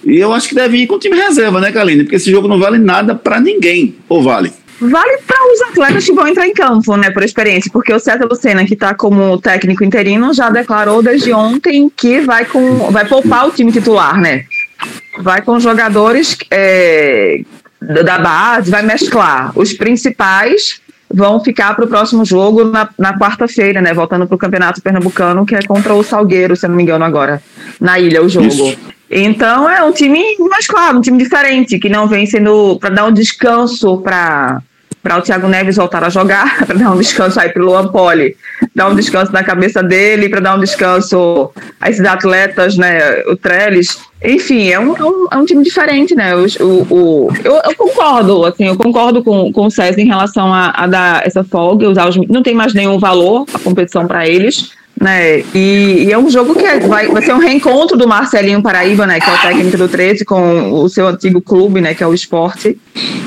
E 0.05 0.17
eu 0.17 0.33
acho 0.33 0.49
que 0.49 0.55
deve 0.55 0.77
ir 0.77 0.87
com 0.87 0.95
o 0.95 0.99
time 0.99 1.15
reserva, 1.15 1.61
né, 1.61 1.71
Kaline? 1.71 2.03
Porque 2.03 2.17
esse 2.17 2.29
jogo 2.29 2.47
não 2.47 2.59
vale 2.59 2.77
nada 2.77 3.15
para 3.15 3.39
ninguém. 3.39 3.95
Ou 4.09 4.21
vale? 4.21 4.51
Vale 4.81 5.19
para 5.27 5.53
os 5.53 5.61
atletas 5.61 6.05
que 6.05 6.11
vão 6.11 6.27
entrar 6.27 6.47
em 6.47 6.53
campo, 6.53 6.97
né, 6.97 7.11
por 7.11 7.21
experiência, 7.21 7.69
porque 7.71 7.93
o 7.93 7.99
César 7.99 8.25
Lucena, 8.27 8.65
que 8.65 8.73
está 8.73 8.95
como 8.95 9.37
técnico 9.39 9.83
interino, 9.83 10.33
já 10.33 10.49
declarou 10.49 11.03
desde 11.03 11.31
ontem 11.31 11.87
que 11.95 12.19
vai, 12.21 12.45
com, 12.45 12.91
vai 12.91 13.07
poupar 13.07 13.47
o 13.47 13.51
time 13.51 13.71
titular, 13.71 14.19
né? 14.19 14.45
Vai 15.19 15.43
com 15.43 15.59
jogadores 15.59 16.35
é, 16.49 17.41
da 17.79 18.17
base, 18.17 18.71
vai 18.71 18.81
mesclar. 18.81 19.51
Os 19.55 19.71
principais 19.71 20.81
vão 21.13 21.43
ficar 21.43 21.75
para 21.75 21.85
o 21.85 21.87
próximo 21.87 22.25
jogo 22.25 22.63
na, 22.63 22.89
na 22.97 23.19
quarta-feira, 23.19 23.81
né? 23.81 23.93
Voltando 23.93 24.25
para 24.25 24.35
o 24.35 24.39
Campeonato 24.39 24.81
Pernambucano, 24.81 25.45
que 25.45 25.53
é 25.53 25.61
contra 25.61 25.93
o 25.93 26.01
Salgueiro, 26.01 26.55
se 26.55 26.65
eu 26.65 26.69
não 26.69 26.77
me 26.77 26.81
engano, 26.81 27.05
agora. 27.05 27.39
Na 27.79 27.99
ilha, 27.99 28.23
o 28.23 28.27
jogo. 28.27 28.47
Isso. 28.47 28.77
Então 29.11 29.69
é 29.69 29.83
um 29.83 29.91
time 29.91 30.23
mais 30.49 30.65
claro, 30.65 30.97
um 30.97 31.01
time 31.01 31.19
diferente, 31.19 31.77
que 31.77 31.89
não 31.89 32.07
vem 32.07 32.25
sendo 32.25 32.79
para 32.79 32.89
dar 32.89 33.05
um 33.05 33.11
descanso 33.11 33.97
para 33.97 34.61
para 35.01 35.17
o 35.17 35.21
Thiago 35.21 35.47
Neves 35.47 35.77
voltar 35.77 36.03
a 36.03 36.09
jogar, 36.09 36.63
para 36.65 36.77
dar 36.77 36.91
um 36.91 36.97
descanso 36.97 37.39
aí 37.39 37.49
para 37.49 37.61
o 37.61 37.65
Luan 37.65 37.87
Poli, 37.87 38.35
dar 38.75 38.89
um 38.89 38.95
descanso 38.95 39.31
na 39.31 39.43
cabeça 39.43 39.81
dele, 39.81 40.29
para 40.29 40.39
dar 40.39 40.55
um 40.55 40.59
descanso 40.59 41.51
a 41.79 41.89
esses 41.89 42.05
atletas, 42.05 42.77
né, 42.77 43.23
o 43.27 43.35
Trellis. 43.35 43.99
Enfim, 44.23 44.69
é 44.69 44.79
um, 44.79 44.95
é 44.95 45.03
um, 45.03 45.27
é 45.31 45.35
um 45.37 45.45
time 45.45 45.63
diferente, 45.63 46.13
né? 46.13 46.35
O, 46.35 46.45
o, 46.59 46.85
o 46.91 47.29
eu, 47.43 47.55
eu, 47.55 47.75
concordo, 47.75 48.45
assim, 48.45 48.67
eu 48.67 48.77
concordo 48.77 49.23
com, 49.23 49.51
com 49.51 49.65
o 49.65 49.71
César 49.71 49.99
em 49.99 50.05
relação 50.05 50.53
a, 50.53 50.69
a 50.69 50.85
dar 50.85 51.25
essa 51.25 51.43
folga, 51.43 51.89
usar 51.89 52.07
os, 52.07 52.17
não 52.27 52.43
tem 52.43 52.53
mais 52.53 52.71
nenhum 52.71 52.99
valor 52.99 53.47
a 53.51 53.57
competição 53.57 54.05
para 54.05 54.27
eles 54.27 54.71
né? 55.01 55.39
E, 55.55 56.05
e, 56.05 56.11
é 56.11 56.17
um 56.17 56.29
jogo 56.29 56.53
que 56.53 56.63
é, 56.63 56.79
vai, 56.79 57.07
vai 57.07 57.23
ser 57.23 57.33
um 57.33 57.39
reencontro 57.39 57.97
do 57.97 58.07
Marcelinho 58.07 58.61
Paraíba, 58.61 59.07
né? 59.07 59.19
Que 59.19 59.27
é 59.27 59.33
o 59.33 59.37
técnico 59.41 59.77
do 59.77 59.89
13, 59.89 60.23
com 60.23 60.71
o 60.71 60.87
seu 60.87 61.07
antigo 61.07 61.41
clube, 61.41 61.81
né? 61.81 61.95
Que 61.95 62.03
é 62.03 62.07
o 62.07 62.13
esporte. 62.13 62.79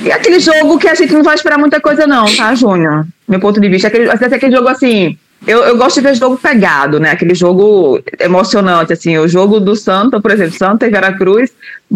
E 0.04 0.12
aquele 0.12 0.38
jogo 0.38 0.78
que 0.78 0.87
a 0.87 0.94
gente 0.94 1.12
não 1.12 1.24
vai 1.24 1.34
esperar 1.34 1.58
muita 1.58 1.80
coisa, 1.80 2.06
não, 2.06 2.26
tá, 2.37 2.54
Júnior? 2.54 3.04
Meu 3.26 3.40
ponto 3.40 3.60
de 3.60 3.68
vista. 3.68 3.88
Aquele, 3.88 4.08
aquele 4.08 4.56
jogo 4.56 4.68
assim. 4.68 5.18
Eu, 5.46 5.62
eu 5.64 5.76
gosto 5.76 5.96
de 5.96 6.06
ver 6.06 6.14
jogo 6.14 6.38
pegado, 6.38 7.00
né? 7.00 7.10
Aquele 7.10 7.34
jogo 7.34 8.00
emocionante, 8.20 8.92
assim. 8.92 9.18
O 9.18 9.26
jogo 9.26 9.58
do 9.58 9.74
Santa, 9.74 10.20
por 10.20 10.30
exemplo, 10.30 10.56
Santa 10.56 10.87
e 10.87 10.90
Veracruz, 10.90 11.50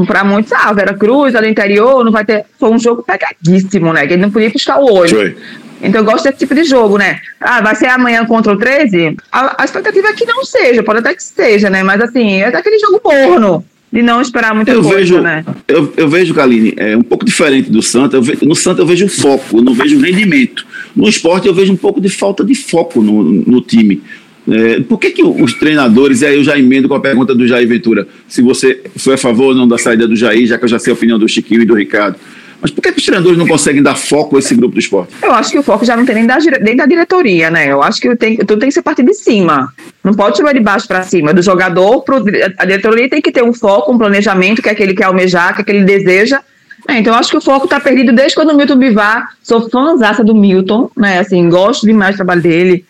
para 0.07 0.25
muitos, 0.25 0.53
ah, 0.53 0.73
Veracruz, 0.73 1.35
ali 1.37 1.47
no 1.47 1.53
interior, 1.53 2.05
não 2.05 2.11
vai 2.11 2.25
ter. 2.25 2.45
Foi 2.59 2.69
um 2.71 2.79
jogo 2.79 3.05
pegadíssimo, 3.05 3.93
né? 3.93 4.07
Que 4.09 4.15
ele 4.15 4.23
não 4.23 4.31
podia 4.31 4.51
piscar 4.51 4.81
o 4.81 4.93
olho. 4.93 5.09
Foi. 5.09 5.37
Então 5.83 6.01
eu 6.01 6.05
gosto 6.05 6.25
desse 6.25 6.39
tipo 6.39 6.55
de 6.55 6.65
jogo, 6.65 6.99
né? 6.99 7.21
Ah, 7.41 7.61
vai 7.61 7.75
ser 7.75 7.87
amanhã 7.87 8.25
contra 8.25 8.53
o 8.53 8.59
13? 8.59 9.17
A, 9.31 9.63
a 9.63 9.65
expectativa 9.65 10.09
é 10.09 10.13
que 10.13 10.27
não 10.27 10.45
seja, 10.45 10.83
pode 10.83 11.01
até 11.01 11.15
que 11.15 11.23
seja, 11.23 11.71
né? 11.71 11.83
Mas 11.83 12.01
assim, 12.01 12.43
é 12.43 12.51
daquele 12.51 12.79
jogo 12.79 13.01
morno 13.05 13.65
de 13.93 14.03
não 14.03 14.21
esperar 14.21 14.55
muita 14.55 14.71
eu 14.71 14.83
coisa, 14.83 14.99
vejo, 14.99 15.21
né? 15.21 15.45
Eu, 15.67 15.93
eu 15.97 16.09
vejo, 16.09 16.35
Kaline, 16.35 16.75
é 16.77 16.97
um 16.97 17.03
pouco 17.03 17.25
diferente 17.25 17.71
do 17.71 17.81
Santa. 17.81 18.21
Ve, 18.21 18.39
no 18.43 18.55
Santa 18.55 18.83
eu 18.83 18.87
vejo 18.87 19.09
foco, 19.09 19.59
eu 19.59 19.63
não 19.63 19.73
vejo 19.73 19.99
rendimento. 19.99 20.67
No 20.95 21.09
esporte 21.09 21.47
eu 21.47 21.55
vejo 21.55 21.73
um 21.73 21.77
pouco 21.77 22.01
de 22.01 22.09
falta 22.09 22.45
de 22.45 22.55
foco 22.55 23.01
no, 23.01 23.23
no 23.23 23.61
time. 23.61 24.03
É, 24.51 24.81
por 24.81 24.99
que, 24.99 25.11
que 25.11 25.23
os 25.23 25.53
treinadores, 25.55 26.23
e 26.23 26.27
aí 26.27 26.37
eu 26.37 26.45
já 26.45 26.59
emendo 26.59 26.89
com 26.89 26.95
a 26.95 27.01
pergunta 27.01 27.35
do 27.35 27.47
Jair 27.47 27.69
Ventura, 27.69 28.09
se 28.27 28.41
você 28.41 28.83
foi 28.97 29.15
a 29.15 29.19
favor 29.19 29.49
ou 29.49 29.55
não 29.55 29.69
da 29.69 29.77
saída 29.77 30.09
do 30.09 30.17
Jair, 30.17 30.47
já 30.47 30.57
que 30.57 30.65
eu 30.65 30.69
já 30.69 30.79
sei 30.79 30.91
a 30.91 30.97
opinião 30.97 31.19
do 31.19 31.29
Chiquinho 31.29 31.63
e 31.63 31.67
do 31.67 31.75
Ricardo. 31.75 32.17
Mas 32.61 32.71
por 32.71 32.83
que, 32.83 32.89
os 32.91 33.05
treinadores 33.05 33.39
não 33.39 33.47
conseguem 33.47 33.83
dar 33.83 33.97
foco 33.97 34.37
a 34.37 34.39
esse 34.41 34.55
grupo 34.55 34.75
do 34.75 34.81
esporte? 34.81 35.15
Eu 35.23 35.33
acho 35.33 35.51
que 35.51 35.59
o 35.59 35.63
foco 35.63 35.85
já 35.85 35.97
não 35.97 36.05
tem 36.05 36.17
nem 36.17 36.27
da, 36.27 36.39
nem 36.61 36.77
da 36.77 36.87
diretoria, 36.87 37.51
né? 37.51 37.71
Eu 37.71 37.83
acho 37.83 38.01
que 38.01 38.17
tem, 38.17 38.37
tudo 38.39 38.59
tem 38.59 38.69
que 38.69 38.75
ser 38.75 38.83
partir 38.83 39.05
de 39.05 39.15
cima. 39.15 39.73
Não 40.03 40.13
pode 40.13 40.37
chamar 40.37 40.53
de 40.55 40.61
baixo 40.61 40.89
para 40.89 41.03
cima. 41.03 41.33
Do 41.33 41.43
jogador, 41.43 42.03
pro, 42.03 42.17
a 42.59 42.65
diretoria 42.65 43.09
tem 43.09 43.23
que 43.23 43.31
ter 43.31 43.45
um 43.45 43.53
foco, 43.53 43.93
um 43.93 43.99
planejamento 43.99 44.61
que 44.61 44.69
é 44.69 44.73
aquele 44.73 44.93
que 44.93 44.99
quer 44.99 45.05
almejar, 45.05 45.55
que 45.55 45.61
é 45.61 45.63
aquele 45.63 45.85
deseja. 45.85 46.41
É, 46.89 46.99
então, 46.99 47.15
acho 47.15 47.31
que 47.31 47.37
o 47.37 47.41
foco 47.41 47.65
está 47.65 47.79
perdido 47.79 48.13
desde 48.13 48.35
quando 48.35 48.51
o 48.51 48.57
Milton 48.57 48.77
Bivar. 48.77 49.37
Sou 49.43 49.69
fãzaça 49.69 50.25
do 50.25 50.35
Milton, 50.35 50.91
né? 50.97 51.19
Assim, 51.19 51.49
gosto 51.49 51.87
demais 51.87 52.15
do 52.15 52.19
trabalho 52.19 52.43
dele. 52.43 52.85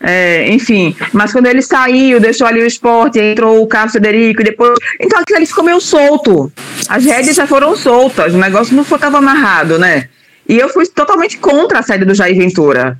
É, 0.00 0.48
enfim, 0.50 0.94
mas 1.12 1.32
quando 1.32 1.46
ele 1.46 1.60
saiu, 1.60 2.20
deixou 2.20 2.46
ali 2.46 2.62
o 2.62 2.66
esporte, 2.66 3.18
entrou 3.18 3.62
o 3.62 3.66
Carlos 3.66 3.92
Federico, 3.92 4.40
e 4.40 4.44
depois. 4.44 4.78
Então 5.00 5.20
aquilo 5.20 5.38
ali 5.38 5.46
ficou 5.46 5.64
meio 5.64 5.80
solto. 5.80 6.52
As 6.88 7.04
rédeas 7.04 7.34
já 7.36 7.46
foram 7.46 7.76
soltas, 7.76 8.32
o 8.32 8.38
negócio 8.38 8.76
não 8.76 8.82
estava 8.82 9.18
amarrado, 9.18 9.78
né? 9.78 10.08
E 10.48 10.58
eu 10.58 10.68
fui 10.68 10.86
totalmente 10.86 11.36
contra 11.38 11.80
a 11.80 11.82
saída 11.82 12.06
do 12.06 12.14
Jair 12.14 12.36
Ventura. 12.36 12.98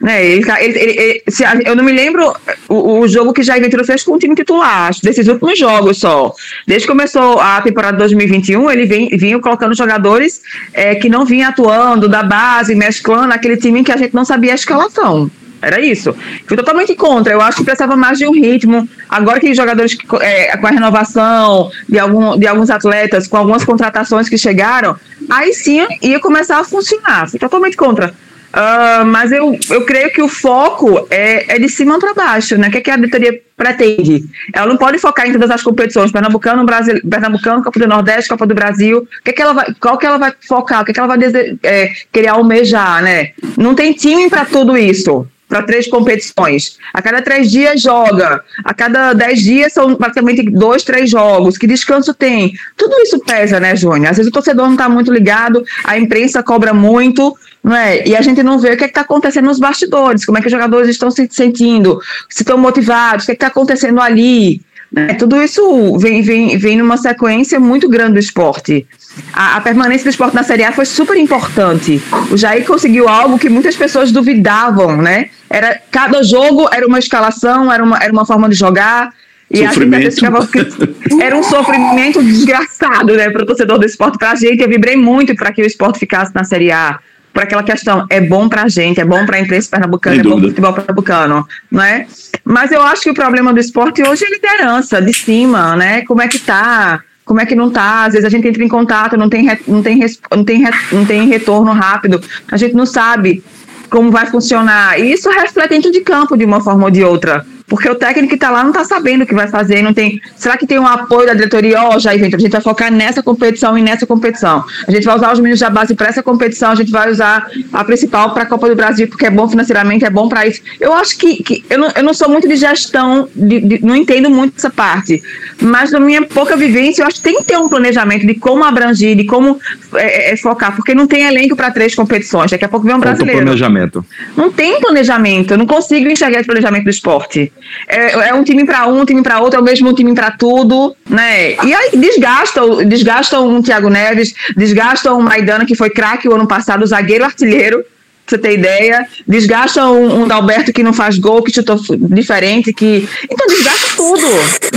Né, 0.00 0.24
ele, 0.24 0.50
ele, 0.60 0.78
ele, 0.78 1.22
se, 1.28 1.44
eu 1.66 1.76
não 1.76 1.84
me 1.84 1.92
lembro 1.92 2.34
o, 2.70 3.00
o, 3.00 3.06
jogo 3.06 3.34
que 3.34 3.42
Jair 3.42 3.60
Ventura 3.60 3.84
fez 3.84 4.02
com 4.02 4.12
o 4.12 4.18
time 4.18 4.34
titular, 4.34 4.90
desses 5.02 5.28
últimos 5.28 5.58
jogos 5.58 5.98
só. 5.98 6.32
Desde 6.66 6.86
que 6.86 6.92
começou 6.92 7.38
a 7.38 7.60
temporada 7.60 7.98
2021, 7.98 8.70
ele 8.70 8.86
vem, 8.86 9.10
vinha 9.10 9.38
colocando 9.40 9.76
jogadores 9.76 10.40
é, 10.72 10.94
que 10.94 11.10
não 11.10 11.26
vinham 11.26 11.50
atuando 11.50 12.08
da 12.08 12.22
base, 12.22 12.74
mesclando 12.74 13.34
aquele 13.34 13.58
time 13.58 13.84
que 13.84 13.92
a 13.92 13.96
gente 13.98 14.14
não 14.14 14.24
sabia 14.24 14.52
a 14.52 14.54
escalação. 14.54 15.30
Era 15.62 15.80
isso. 15.80 16.14
Fui 16.46 16.56
totalmente 16.56 16.94
contra. 16.94 17.32
Eu 17.32 17.40
acho 17.40 17.58
que 17.58 17.64
precisava 17.64 17.96
mais 17.96 18.18
de 18.18 18.26
um 18.26 18.32
ritmo. 18.32 18.88
Agora 19.08 19.38
que 19.38 19.54
jogadores 19.54 19.96
é, 20.20 20.56
com 20.56 20.66
a 20.66 20.70
renovação 20.70 21.70
de, 21.88 21.98
algum, 21.98 22.38
de 22.38 22.46
alguns 22.46 22.70
atletas, 22.70 23.28
com 23.28 23.36
algumas 23.36 23.64
contratações 23.64 24.28
que 24.28 24.38
chegaram, 24.38 24.96
aí 25.28 25.52
sim 25.52 25.86
ia 26.00 26.18
começar 26.18 26.58
a 26.58 26.64
funcionar. 26.64 27.28
Fui 27.28 27.38
totalmente 27.38 27.76
contra. 27.76 28.14
Uh, 28.50 29.06
mas 29.06 29.30
eu, 29.30 29.56
eu 29.70 29.84
creio 29.84 30.12
que 30.12 30.20
o 30.20 30.26
foco 30.26 31.06
é, 31.08 31.54
é 31.54 31.58
de 31.58 31.68
cima 31.68 32.00
para 32.00 32.14
baixo, 32.14 32.58
né? 32.58 32.66
O 32.66 32.70
que, 32.72 32.78
é 32.78 32.80
que 32.80 32.90
a 32.90 32.96
diretoria 32.96 33.40
pretende? 33.56 34.24
Ela 34.52 34.66
não 34.66 34.76
pode 34.76 34.98
focar 34.98 35.28
em 35.28 35.32
todas 35.32 35.52
as 35.52 35.62
competições, 35.62 36.10
Pernambucano, 36.10 36.64
Brasil, 36.64 37.00
Pernambucano, 37.08 37.62
Copa 37.62 37.78
do 37.78 37.86
Nordeste, 37.86 38.28
Copa 38.28 38.48
do 38.48 38.54
Brasil. 38.54 38.98
O 38.98 39.22
que, 39.22 39.30
é 39.30 39.32
que 39.32 39.40
ela 39.40 39.52
vai, 39.52 39.72
qual 39.78 39.96
que 39.96 40.04
ela 40.04 40.18
vai 40.18 40.34
focar? 40.48 40.82
O 40.82 40.84
que, 40.84 40.90
é 40.90 40.94
que 40.94 40.98
ela 40.98 41.16
vai 41.16 41.18
é, 41.62 41.92
querer 42.10 42.28
almejar, 42.28 43.00
né? 43.04 43.30
Não 43.56 43.72
tem 43.72 43.92
time 43.92 44.28
para 44.28 44.44
tudo 44.44 44.76
isso 44.76 45.28
para 45.50 45.64
três 45.64 45.88
competições. 45.88 46.78
A 46.94 47.02
cada 47.02 47.20
três 47.20 47.50
dias 47.50 47.82
joga. 47.82 48.42
A 48.64 48.72
cada 48.72 49.12
dez 49.12 49.40
dias 49.42 49.72
são 49.72 49.96
praticamente 49.96 50.48
dois, 50.48 50.84
três 50.84 51.10
jogos. 51.10 51.58
Que 51.58 51.66
descanso 51.66 52.14
tem? 52.14 52.54
Tudo 52.76 52.94
isso 53.00 53.18
pesa, 53.18 53.58
né, 53.58 53.74
Júnior? 53.74 54.12
Às 54.12 54.16
vezes 54.16 54.30
o 54.30 54.32
torcedor 54.32 54.66
não 54.66 54.74
está 54.74 54.88
muito 54.88 55.12
ligado, 55.12 55.64
a 55.84 55.98
imprensa 55.98 56.40
cobra 56.40 56.72
muito, 56.72 57.36
não 57.64 57.74
é? 57.74 58.06
E 58.06 58.16
a 58.16 58.22
gente 58.22 58.44
não 58.44 58.60
vê 58.60 58.72
o 58.72 58.76
que 58.76 58.84
é 58.84 58.86
está 58.86 59.00
acontecendo 59.00 59.46
nos 59.46 59.58
bastidores, 59.58 60.24
como 60.24 60.38
é 60.38 60.40
que 60.40 60.46
os 60.46 60.52
jogadores 60.52 60.88
estão 60.88 61.10
se 61.10 61.28
sentindo, 61.30 62.00
se 62.28 62.42
estão 62.42 62.56
motivados, 62.56 63.24
o 63.24 63.26
que 63.26 63.32
é 63.32 63.34
está 63.34 63.48
acontecendo 63.48 64.00
ali. 64.00 64.62
Né? 64.92 65.14
Tudo 65.14 65.40
isso 65.42 65.98
vem, 65.98 66.22
vem, 66.22 66.56
vem 66.56 66.76
numa 66.76 66.96
sequência 66.96 67.58
muito 67.58 67.88
grande 67.88 68.14
do 68.14 68.18
esporte. 68.18 68.86
A, 69.32 69.56
a, 69.56 69.60
permanência 69.60 70.04
do 70.04 70.10
esporte 70.10 70.34
na 70.34 70.42
Série 70.42 70.64
A 70.64 70.72
foi 70.72 70.84
super 70.84 71.16
importante. 71.16 72.02
O 72.30 72.36
Jair 72.36 72.64
conseguiu 72.64 73.08
algo 73.08 73.38
que 73.38 73.48
muitas 73.48 73.76
pessoas 73.76 74.12
duvidavam, 74.12 74.96
né? 74.96 75.30
Era, 75.48 75.80
cada 75.90 76.22
jogo 76.22 76.68
era 76.72 76.86
uma 76.86 76.98
escalação, 76.98 77.72
era 77.72 77.82
uma, 77.82 77.98
era 77.98 78.12
uma 78.12 78.24
forma 78.24 78.48
de 78.48 78.54
jogar. 78.54 79.12
E 79.50 79.66
sofrimento. 79.66 81.20
era 81.20 81.36
um 81.36 81.42
sofrimento 81.42 82.22
desgraçado, 82.22 83.16
né, 83.16 83.30
para 83.30 83.42
o 83.42 83.46
torcedor 83.46 83.78
do 83.78 83.84
esporte. 83.84 84.16
Para 84.16 84.30
a 84.30 84.34
gente, 84.36 84.62
eu 84.62 84.68
vibrei 84.68 84.96
muito 84.96 85.34
para 85.34 85.52
que 85.52 85.60
o 85.60 85.66
esporte 85.66 85.98
ficasse 85.98 86.32
na 86.34 86.44
Série 86.44 86.70
A. 86.70 87.00
Por 87.32 87.42
aquela 87.42 87.62
questão, 87.62 88.06
é 88.10 88.20
bom 88.20 88.48
para 88.48 88.64
a 88.64 88.68
gente, 88.68 89.00
é 89.00 89.04
bom 89.04 89.24
para 89.24 89.36
a 89.36 89.40
imprensa 89.40 89.68
pernambucana, 89.70 90.16
Sem 90.16 90.24
é 90.24 90.28
bom 90.28 90.36
para 90.36 90.46
o 90.46 90.48
futebol 90.48 90.72
pernambucano, 90.72 91.48
não 91.70 91.82
é? 91.82 92.06
Mas 92.44 92.72
eu 92.72 92.82
acho 92.82 93.02
que 93.02 93.10
o 93.10 93.14
problema 93.14 93.52
do 93.52 93.60
esporte 93.60 94.02
hoje 94.02 94.24
é 94.24 94.30
liderança, 94.30 95.00
de 95.00 95.12
cima, 95.12 95.76
né? 95.76 96.02
Como 96.02 96.20
é 96.20 96.28
que 96.28 96.38
tá? 96.38 97.02
Como 97.24 97.40
é 97.40 97.46
que 97.46 97.54
não 97.54 97.70
tá, 97.70 98.04
às 98.04 98.12
vezes 98.12 98.26
a 98.26 98.28
gente 98.28 98.46
entra 98.48 98.64
em 98.64 98.68
contato, 98.68 99.16
não 99.16 99.28
tem, 99.28 99.46
não 99.66 99.82
tem, 99.82 100.00
não 100.30 100.44
tem, 100.44 100.64
não 100.92 101.06
tem 101.06 101.28
retorno 101.28 101.72
rápido, 101.72 102.20
a 102.50 102.56
gente 102.56 102.74
não 102.74 102.86
sabe 102.86 103.42
como 103.88 104.10
vai 104.10 104.26
funcionar. 104.26 104.98
E 104.98 105.12
isso 105.12 105.28
reflete 105.30 105.70
dentro 105.70 105.90
de 105.90 106.00
campo 106.00 106.36
de 106.36 106.44
uma 106.44 106.60
forma 106.60 106.84
ou 106.84 106.90
de 106.90 107.04
outra. 107.04 107.44
Porque 107.70 107.88
o 107.88 107.94
técnico 107.94 108.30
que 108.30 108.34
está 108.34 108.50
lá 108.50 108.64
não 108.64 108.70
está 108.70 108.82
sabendo 108.82 109.22
o 109.22 109.26
que 109.26 109.32
vai 109.32 109.46
fazer, 109.46 109.80
não 109.80 109.94
tem. 109.94 110.20
Será 110.34 110.56
que 110.56 110.66
tem 110.66 110.76
um 110.76 110.86
apoio 110.86 111.28
da 111.28 111.34
diretoria? 111.34 111.80
Ó, 111.80 111.94
oh, 111.94 112.00
já 112.00 112.10
a 112.10 112.18
gente 112.18 112.48
vai 112.48 112.60
focar 112.60 112.92
nessa 112.92 113.22
competição 113.22 113.78
e 113.78 113.82
nessa 113.82 114.04
competição. 114.04 114.64
A 114.88 114.90
gente 114.90 115.04
vai 115.04 115.14
usar 115.14 115.32
os 115.32 115.38
meninos 115.38 115.60
da 115.60 115.70
base 115.70 115.94
para 115.94 116.08
essa 116.08 116.20
competição, 116.20 116.72
a 116.72 116.74
gente 116.74 116.90
vai 116.90 117.08
usar 117.08 117.48
a 117.72 117.84
principal 117.84 118.34
para 118.34 118.42
a 118.42 118.46
Copa 118.46 118.68
do 118.68 118.74
Brasil, 118.74 119.06
porque 119.06 119.24
é 119.24 119.30
bom 119.30 119.48
financeiramente, 119.48 120.04
é 120.04 120.10
bom 120.10 120.28
para 120.28 120.48
isso. 120.48 120.60
Eu 120.80 120.92
acho 120.92 121.16
que, 121.16 121.44
que 121.44 121.64
eu, 121.70 121.78
não, 121.78 121.92
eu 121.94 122.02
não 122.02 122.12
sou 122.12 122.28
muito 122.28 122.48
de 122.48 122.56
gestão, 122.56 123.28
de, 123.36 123.60
de, 123.60 123.84
não 123.84 123.94
entendo 123.94 124.28
muito 124.28 124.54
essa 124.56 124.70
parte. 124.70 125.22
Mas 125.62 125.92
na 125.92 126.00
minha 126.00 126.22
pouca 126.22 126.56
vivência, 126.56 127.02
eu 127.02 127.06
acho 127.06 127.18
que 127.18 127.22
tem 127.22 127.36
que 127.36 127.44
ter 127.44 127.56
um 127.56 127.68
planejamento 127.68 128.26
de 128.26 128.34
como 128.34 128.64
abranger, 128.64 129.14
de 129.14 129.24
como 129.26 129.60
é, 129.94 130.30
é, 130.30 130.32
é 130.32 130.36
focar, 130.36 130.74
porque 130.74 130.92
não 130.92 131.06
tem 131.06 131.22
elenco 131.22 131.54
para 131.54 131.70
três 131.70 131.94
competições. 131.94 132.50
Daqui 132.50 132.64
a 132.64 132.68
pouco 132.68 132.84
vem 132.84 132.96
um 132.96 132.98
brasileiro. 132.98 133.42
planejamento. 133.42 134.04
Não 134.36 134.50
tem 134.50 134.80
planejamento, 134.80 135.52
eu 135.52 135.58
não 135.58 135.66
consigo 135.66 136.08
enxergar 136.08 136.40
esse 136.40 136.46
planejamento 136.46 136.82
do 136.82 136.90
esporte. 136.90 137.52
É, 137.88 138.28
é 138.28 138.34
um 138.34 138.44
time 138.44 138.64
para 138.64 138.86
um, 138.86 139.00
um 139.00 139.04
time 139.04 139.22
para 139.22 139.40
outro, 139.40 139.58
é 139.58 139.62
o 139.62 139.64
mesmo 139.64 139.92
time 139.94 140.14
para 140.14 140.30
tudo, 140.30 140.94
né? 141.08 141.52
E 141.64 141.74
aí 141.74 141.90
desgastam, 141.96 142.84
desgastam 142.86 143.48
um 143.48 143.62
Thiago 143.62 143.88
Neves, 143.88 144.34
desgastam 144.56 145.18
o 145.18 145.22
Maidana, 145.22 145.64
que 145.64 145.74
foi 145.74 145.90
craque 145.90 146.28
o 146.28 146.34
ano 146.34 146.46
passado, 146.46 146.86
zagueiro 146.86 147.24
artilheiro 147.24 147.84
você 148.30 148.38
ter 148.38 148.54
ideia. 148.54 149.06
Desgasta 149.26 149.84
um, 149.88 150.22
um 150.22 150.28
Dalberto 150.28 150.72
que 150.72 150.82
não 150.82 150.92
faz 150.92 151.18
gol, 151.18 151.42
que 151.42 151.52
chutou 151.52 151.76
diferente, 152.10 152.72
que. 152.72 153.08
Então 153.24 153.46
desgasta 153.48 153.96
tudo, 153.96 154.26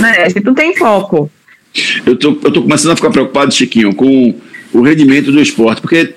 né? 0.00 0.28
Se 0.30 0.40
tu 0.40 0.54
tem 0.54 0.76
foco. 0.76 1.30
Eu 2.04 2.16
tô, 2.16 2.38
eu 2.42 2.52
tô 2.52 2.62
começando 2.62 2.92
a 2.92 2.96
ficar 2.96 3.10
preocupado, 3.10 3.52
Chiquinho, 3.52 3.94
com 3.94 4.34
o 4.72 4.82
rendimento 4.82 5.30
do 5.30 5.40
esporte, 5.40 5.80
porque 5.80 6.14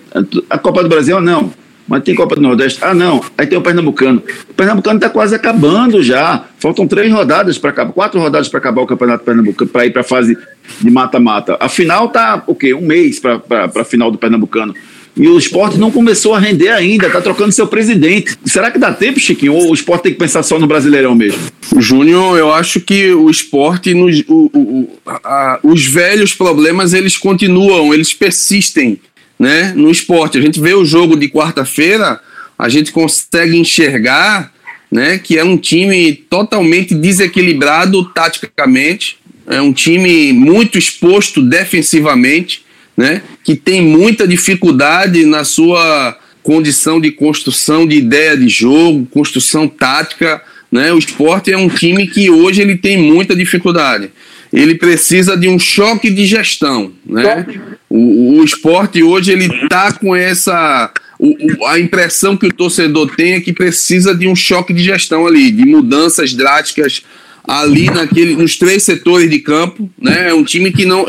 a 0.50 0.58
Copa 0.58 0.84
do 0.84 0.90
Brasil, 0.90 1.20
não. 1.22 1.52
Mas 1.88 2.04
tem 2.04 2.14
Copa 2.14 2.36
do 2.36 2.42
Nordeste. 2.42 2.80
Ah, 2.82 2.94
não. 2.94 3.24
Aí 3.38 3.48
tem 3.48 3.58
o 3.58 3.62
Pernambucano. 3.62 4.22
O 4.50 4.54
Pernambucano 4.54 4.98
está 4.98 5.10
quase 5.10 5.34
acabando 5.34 6.04
já. 6.04 6.46
Faltam 6.60 6.88
três 6.88 7.12
rodadas 7.12 7.58
para 7.58 7.70
acabar, 7.70 7.94
quatro 7.94 8.20
rodadas 8.20 8.50
para 8.50 8.60
acabar 8.60 8.82
o 8.82 8.88
Campeonato 8.88 9.24
Pernambucano, 9.24 9.72
para 9.72 9.86
ir 9.86 9.92
para 9.92 10.02
a 10.02 10.04
fase 10.04 10.38
de 10.82 10.92
mata-mata. 10.92 11.58
A 11.60 11.70
final 11.70 12.10
tá 12.10 12.44
o 12.46 12.54
quê? 12.54 12.74
Um 12.74 12.82
mês 12.82 13.20
para 13.20 13.42
a 13.76 13.84
final 13.86 14.12
do 14.12 14.18
Pernambucano. 14.18 14.74
E 15.20 15.28
o 15.28 15.38
esporte 15.38 15.80
não 15.80 15.90
começou 15.90 16.36
a 16.36 16.40
render 16.40 16.70
ainda, 16.70 17.08
está 17.08 17.20
trocando 17.20 17.52
seu 17.52 17.66
presidente. 17.66 18.38
Será 18.46 18.70
que 18.70 18.78
dá 18.78 18.94
tempo, 18.94 19.20
Chiquinho? 19.20 19.54
Ou 19.54 19.72
o 19.72 19.74
esporte 19.74 20.04
tem 20.04 20.14
que 20.14 20.20
pensar 20.20 20.44
só 20.44 20.60
no 20.60 20.68
Brasileirão 20.68 21.16
mesmo? 21.16 21.40
Júnior, 21.78 22.38
eu 22.38 22.54
acho 22.54 22.80
que 22.80 23.12
o 23.14 23.28
esporte, 23.28 23.96
nos, 23.96 24.24
o, 24.28 24.52
o, 24.54 24.90
a, 25.08 25.60
os 25.64 25.86
velhos 25.86 26.34
problemas, 26.36 26.94
eles 26.94 27.18
continuam, 27.18 27.94
eles 27.94 28.14
persistem 28.14 29.00
né, 29.40 29.74
no 29.76 29.92
esporte. 29.92 30.38
A 30.38 30.42
gente 30.42 30.60
vê 30.60 30.74
o 30.74 30.86
jogo 30.86 31.16
de 31.16 31.30
quarta-feira, 31.30 32.20
a 32.58 32.70
gente 32.70 32.92
consegue 32.92 33.58
enxergar 33.58 34.52
né, 34.92 35.18
que 35.18 35.38
é 35.38 35.44
um 35.44 35.58
time 35.58 36.14
totalmente 36.14 36.96
desequilibrado 36.96 38.06
taticamente, 38.06 39.18
é 39.46 39.62
um 39.62 39.72
time 39.72 40.34
muito 40.34 40.78
exposto 40.78 41.42
defensivamente, 41.42 42.64
né, 42.96 43.22
que 43.44 43.56
tem 43.56 43.82
muita 43.82 44.28
dificuldade 44.28 45.26
na 45.26 45.44
sua 45.44 46.18
condição 46.42 47.00
de 47.00 47.12
construção 47.12 47.86
de 47.86 47.98
ideia 47.98 48.36
de 48.38 48.48
jogo, 48.48 49.06
construção 49.12 49.68
tática. 49.68 50.42
Né, 50.72 50.92
o 50.92 50.98
esporte 50.98 51.52
é 51.52 51.58
um 51.58 51.70
time 51.70 52.08
que 52.08 52.30
hoje 52.30 52.62
ele 52.62 52.76
tem 52.76 52.98
muita 52.98 53.36
dificuldade 53.36 54.10
ele 54.52 54.76
precisa 54.76 55.36
de 55.36 55.48
um 55.48 55.60
choque 55.60 56.10
de 56.10 56.26
gestão, 56.26 56.92
né? 57.06 57.46
O, 57.90 58.40
o 58.40 58.44
esporte 58.44 59.02
hoje 59.02 59.32
ele 59.32 59.68
tá 59.68 59.92
com 59.92 60.16
essa 60.16 60.92
o, 61.20 61.66
a 61.66 61.80
impressão 61.80 62.38
que 62.38 62.48
o 62.48 62.54
torcedor 62.54 63.16
tem 63.16 63.34
é 63.34 63.40
que 63.40 63.52
precisa 63.52 64.14
de 64.14 64.28
um 64.28 64.36
choque 64.36 64.74
de 64.74 64.84
gestão 64.84 65.26
ali, 65.26 65.52
de 65.52 65.66
mudanças 65.66 66.34
drásticas 66.34 67.04
ali 67.48 67.90
naquele, 67.90 68.36
nos 68.36 68.58
três 68.58 68.84
setores 68.84 69.30
de 69.30 69.40
campo, 69.40 69.90
né? 70.00 70.30
É 70.30 70.34
um 70.34 70.44
time 70.44 70.72
que 70.72 70.86
não 70.86 71.06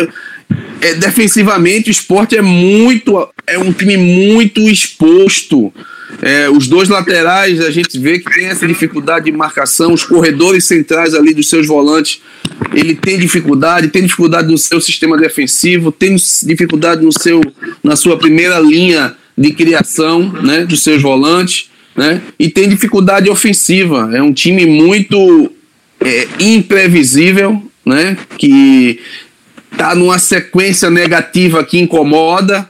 é, 0.81 0.94
defensivamente 0.94 1.90
o 1.90 1.92
esporte 1.92 2.37
é 2.37 2.42
muito 2.42 3.29
é 3.48 3.58
um 3.58 3.72
time 3.72 3.96
muito 3.96 4.61
exposto 4.68 5.72
é, 6.22 6.48
os 6.48 6.66
dois 6.66 6.88
laterais, 6.88 7.61
a 7.61 7.70
gente 7.70 7.98
vê 7.98 8.18
que 8.18 8.32
tem 8.32 8.46
essa 8.46 8.66
dificuldade 8.66 9.26
de 9.26 9.32
marcação, 9.32 9.92
os 9.92 10.04
corredores 10.04 10.64
centrais 10.64 11.14
ali 11.14 11.34
dos 11.34 11.50
seus 11.50 11.66
volantes, 11.66 12.20
ele 12.74 12.94
tem 12.94 13.18
dificuldade, 13.18 13.88
tem 13.88 14.02
dificuldade 14.02 14.50
no 14.50 14.56
seu 14.56 14.80
sistema 14.80 15.16
defensivo, 15.18 15.92
tem 15.92 16.16
dificuldade 16.44 17.04
no 17.04 17.12
seu, 17.12 17.40
na 17.84 17.94
sua 17.94 18.18
primeira 18.18 18.58
linha 18.58 19.14
de 19.37 19.52
criação 19.52 20.32
né, 20.42 20.64
dos 20.64 20.82
seus 20.82 21.02
volantes, 21.02 21.70
né, 21.94 22.22
e 22.38 22.48
tem 22.48 22.68
dificuldade 22.68 23.28
ofensiva. 23.28 24.11
É 24.12 24.22
um 24.22 24.32
time 24.32 24.64
muito 24.64 25.52
é, 26.00 26.26
imprevisível, 26.40 27.62
né, 27.84 28.16
que 28.38 28.98
está 29.70 29.94
numa 29.94 30.18
sequência 30.18 30.90
negativa 30.90 31.62
que 31.62 31.78
incomoda, 31.78 32.68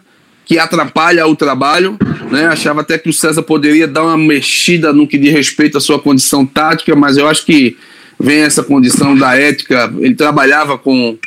que 0.48 0.58
atrapalha 0.58 1.26
o 1.26 1.36
trabalho. 1.36 1.98
Né? 2.30 2.46
Achava 2.46 2.80
até 2.80 2.98
que 2.98 3.10
o 3.10 3.12
César 3.12 3.42
poderia 3.42 3.86
dar 3.86 4.02
uma 4.02 4.16
mexida 4.16 4.92
no 4.92 5.06
que 5.06 5.18
diz 5.18 5.32
respeito 5.32 5.76
à 5.76 5.80
sua 5.80 5.98
condição 5.98 6.46
tática, 6.46 6.96
mas 6.96 7.18
eu 7.18 7.28
acho 7.28 7.44
que 7.44 7.76
vem 8.18 8.40
essa 8.40 8.62
condição 8.62 9.14
da 9.14 9.36
ética. 9.36 9.92
Ele 9.98 10.14
trabalhava 10.14 10.78
com, 10.78 11.18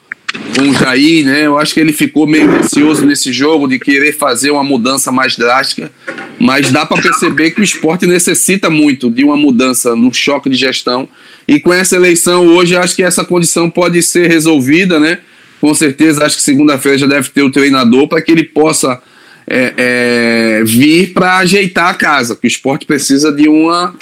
com 0.56 0.70
o 0.70 0.74
Jair, 0.74 1.26
né? 1.26 1.46
Eu 1.46 1.60
acho 1.60 1.74
que 1.74 1.80
ele 1.80 1.94
ficou 1.94 2.26
meio 2.26 2.50
ansioso 2.52 3.06
nesse 3.06 3.32
jogo 3.32 3.68
de 3.68 3.78
querer 3.78 4.14
fazer 4.14 4.50
uma 4.50 4.64
mudança 4.64 5.12
mais 5.12 5.38
drástica, 5.38 5.92
mas 6.40 6.72
dá 6.72 6.84
para 6.84 7.02
perceber 7.02 7.52
que 7.52 7.62
o 7.62 7.64
esporte 7.64 8.08
necessita 8.08 8.70
muito 8.70 9.10
de 9.10 9.24
uma 9.24 9.38
mudança 9.38 9.96
no 9.96 10.12
choque 10.12 10.50
de 10.50 10.56
gestão. 10.56 11.08
E 11.48 11.60
com 11.60 11.72
essa 11.72 11.96
eleição 11.96 12.48
hoje, 12.48 12.76
acho 12.76 12.96
que 12.96 13.04
essa 13.04 13.24
condição 13.24 13.70
pode 13.70 14.02
ser 14.02 14.28
resolvida, 14.28 15.00
né? 15.00 15.20
Com 15.60 15.74
certeza, 15.76 16.26
acho 16.26 16.38
que 16.38 16.42
segunda-feira 16.42 16.98
já 16.98 17.06
deve 17.06 17.30
ter 17.30 17.44
o 17.44 17.52
treinador 17.52 18.08
para 18.08 18.20
que 18.20 18.32
ele 18.32 18.44
possa 18.44 19.00
é, 19.52 19.74
é, 19.78 20.64
vir 20.64 21.12
para 21.14 21.40
ajeitar 21.40 21.90
a 21.90 21.94
casa, 21.94 22.38
que 22.38 22.46
o 22.46 22.48
esporte 22.48 22.86
precisa 22.86 23.34
de 23.34 23.50
uma 23.50 23.94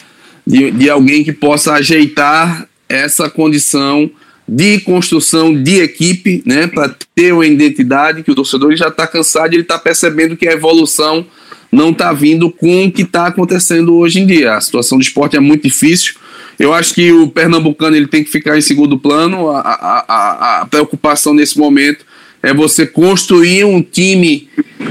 de, 0.45 0.71
de 0.71 0.89
alguém 0.89 1.23
que 1.23 1.31
possa 1.31 1.73
ajeitar 1.73 2.67
essa 2.87 3.29
condição 3.29 4.09
de 4.47 4.79
construção 4.79 5.53
de 5.53 5.79
equipe, 5.79 6.41
né, 6.45 6.65
para 6.65 6.95
ter 7.13 7.33
uma 7.33 7.45
identidade 7.45 8.23
que 8.23 8.31
o 8.31 8.35
torcedor 8.35 8.75
já 8.75 8.87
está 8.87 9.05
cansado, 9.05 9.53
ele 9.53 9.61
está 9.61 9.77
percebendo 9.77 10.35
que 10.35 10.47
a 10.47 10.53
evolução 10.53 11.25
não 11.71 11.91
está 11.91 12.11
vindo 12.13 12.49
com 12.49 12.85
o 12.85 12.91
que 12.91 13.03
está 13.03 13.27
acontecendo 13.27 13.95
hoje 13.95 14.19
em 14.19 14.25
dia. 14.25 14.55
A 14.55 14.61
situação 14.61 14.97
do 14.97 15.03
esporte 15.03 15.37
é 15.37 15.39
muito 15.39 15.63
difícil. 15.63 16.15
Eu 16.57 16.73
acho 16.73 16.95
que 16.95 17.11
o 17.11 17.27
pernambucano 17.27 17.95
ele 17.95 18.07
tem 18.07 18.23
que 18.23 18.31
ficar 18.31 18.57
em 18.57 18.61
segundo 18.61 18.97
plano. 18.97 19.51
A, 19.51 19.59
a, 19.59 20.05
a, 20.07 20.61
a 20.61 20.65
preocupação 20.65 21.31
nesse 21.31 21.59
momento 21.59 22.03
é 22.41 22.51
você 22.53 22.87
construir 22.87 23.65
um 23.65 23.83
time 23.83 24.49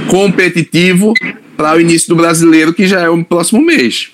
competitivo 0.08 1.14
para 1.56 1.76
o 1.76 1.80
início 1.80 2.08
do 2.08 2.16
brasileiro, 2.16 2.72
que 2.72 2.86
já 2.86 3.00
é 3.00 3.08
o 3.08 3.24
próximo 3.24 3.64
mês. 3.64 4.10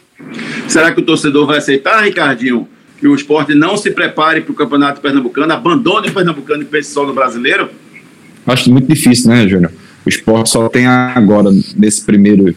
Será 0.69 0.93
que 0.93 1.01
o 1.01 1.05
torcedor 1.05 1.47
vai 1.47 1.59
aceitar, 1.59 2.03
Ricardinho, 2.03 2.69
que 2.99 3.07
o 3.07 3.15
esporte 3.15 3.55
não 3.55 3.77
se 3.77 3.91
prepare 3.91 4.41
para 4.41 4.53
o 4.53 4.55
campeonato 4.55 5.01
pernambucano, 5.01 5.53
abandone 5.53 6.09
o 6.09 6.13
pernambucano 6.13 6.63
e 6.63 6.67
pense 6.67 6.91
só 6.93 7.07
no 7.07 7.13
brasileiro? 7.13 7.69
Acho 8.47 8.71
muito 8.71 8.89
difícil, 8.89 9.31
né, 9.31 9.47
Júnior? 9.49 9.73
O 10.05 10.09
esporte 10.09 10.51
só 10.51 10.69
tem 10.69 10.87
agora, 10.87 11.51
nesse 11.77 12.05
primeiro, 12.05 12.55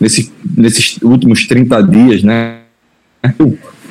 nesse, 0.00 0.32
nesses 0.56 0.98
últimos 1.02 1.46
30 1.46 1.82
dias, 1.82 2.22
né? 2.22 2.58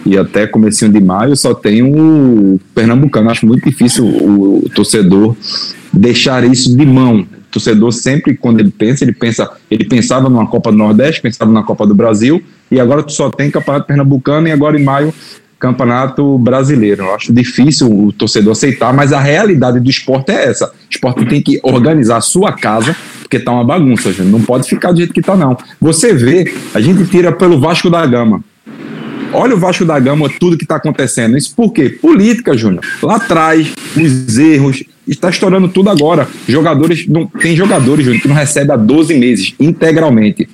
E 0.06 0.18
até 0.18 0.48
comecinho 0.48 0.92
de 0.92 1.02
maio 1.02 1.36
só 1.36 1.54
tem 1.54 1.84
o 1.84 2.60
Pernambucano. 2.74 3.30
Acho 3.30 3.46
muito 3.46 3.70
difícil 3.70 4.06
o, 4.06 4.66
o 4.66 4.70
torcedor 4.70 5.36
deixar 5.92 6.44
isso 6.46 6.76
de 6.76 6.86
mão. 6.86 7.28
Torcedor 7.58 7.92
sempre, 7.92 8.36
quando 8.36 8.60
ele 8.60 8.72
pensa, 8.72 9.04
ele 9.04 9.14
pensa, 9.14 9.50
ele 9.70 9.86
pensava 9.86 10.30
numa 10.30 10.48
Copa 10.48 10.72
do 10.72 10.78
Nordeste, 10.78 11.22
pensava 11.22 11.52
na 11.52 11.64
Copa 11.64 11.86
do 11.86 11.96
Brasil, 11.96 12.42
e 12.70 12.80
agora 12.80 13.04
tu 13.04 13.12
só 13.12 13.30
tem 13.30 13.50
Campeonato 13.50 13.88
Pernambucano 13.88 14.48
e 14.48 14.52
agora 14.52 14.80
em 14.80 14.84
maio 14.84 15.14
Campeonato 15.60 16.38
Brasileiro. 16.38 17.04
Eu 17.04 17.16
acho 17.16 17.34
difícil 17.34 17.92
o 17.92 18.12
torcedor 18.12 18.52
aceitar, 18.52 18.94
mas 18.94 19.12
a 19.12 19.20
realidade 19.20 19.80
do 19.80 19.90
esporte 19.90 20.32
é 20.32 20.46
essa. 20.46 20.68
O 20.68 20.72
esporte 20.90 21.26
tem 21.26 21.42
que 21.42 21.60
organizar 21.64 22.18
a 22.18 22.22
sua 22.22 22.52
casa, 22.52 22.96
porque 23.22 23.40
tá 23.40 23.52
uma 23.52 23.64
bagunça, 23.64 24.12
gente. 24.14 24.28
Não 24.28 24.42
pode 24.42 24.68
ficar 24.70 24.92
do 24.92 24.98
jeito 24.98 25.14
que 25.14 25.22
tá, 25.22 25.36
não. 25.36 25.58
Você 25.82 26.14
vê, 26.14 26.54
a 26.74 26.80
gente 26.80 27.06
tira 27.08 27.32
pelo 27.32 27.60
Vasco 27.60 27.90
da 27.90 28.06
Gama. 28.06 28.44
Olha 29.40 29.54
o 29.54 29.60
Vasco 29.60 29.86
da 29.86 30.00
Gama, 30.00 30.28
tudo 30.40 30.58
que 30.58 30.64
está 30.64 30.78
acontecendo. 30.78 31.38
Isso 31.38 31.54
por 31.56 31.72
quê? 31.72 31.90
Política, 31.90 32.58
Júnior. 32.58 32.84
Lá 33.04 33.18
atrás, 33.18 33.72
os 33.96 34.36
erros, 34.36 34.84
está 35.08 35.30
estourando 35.30 35.70
tudo 35.70 35.92
agora. 35.92 36.28
Jogadores, 36.50 37.06
não, 37.08 37.28
tem 37.28 37.56
jogadores, 37.56 38.04
Júnior, 38.04 38.20
que 38.24 38.28
não 38.28 38.36
recebem 38.36 38.74
há 38.74 38.76
12 38.76 39.14
meses, 39.14 39.54
integralmente. 39.60 40.50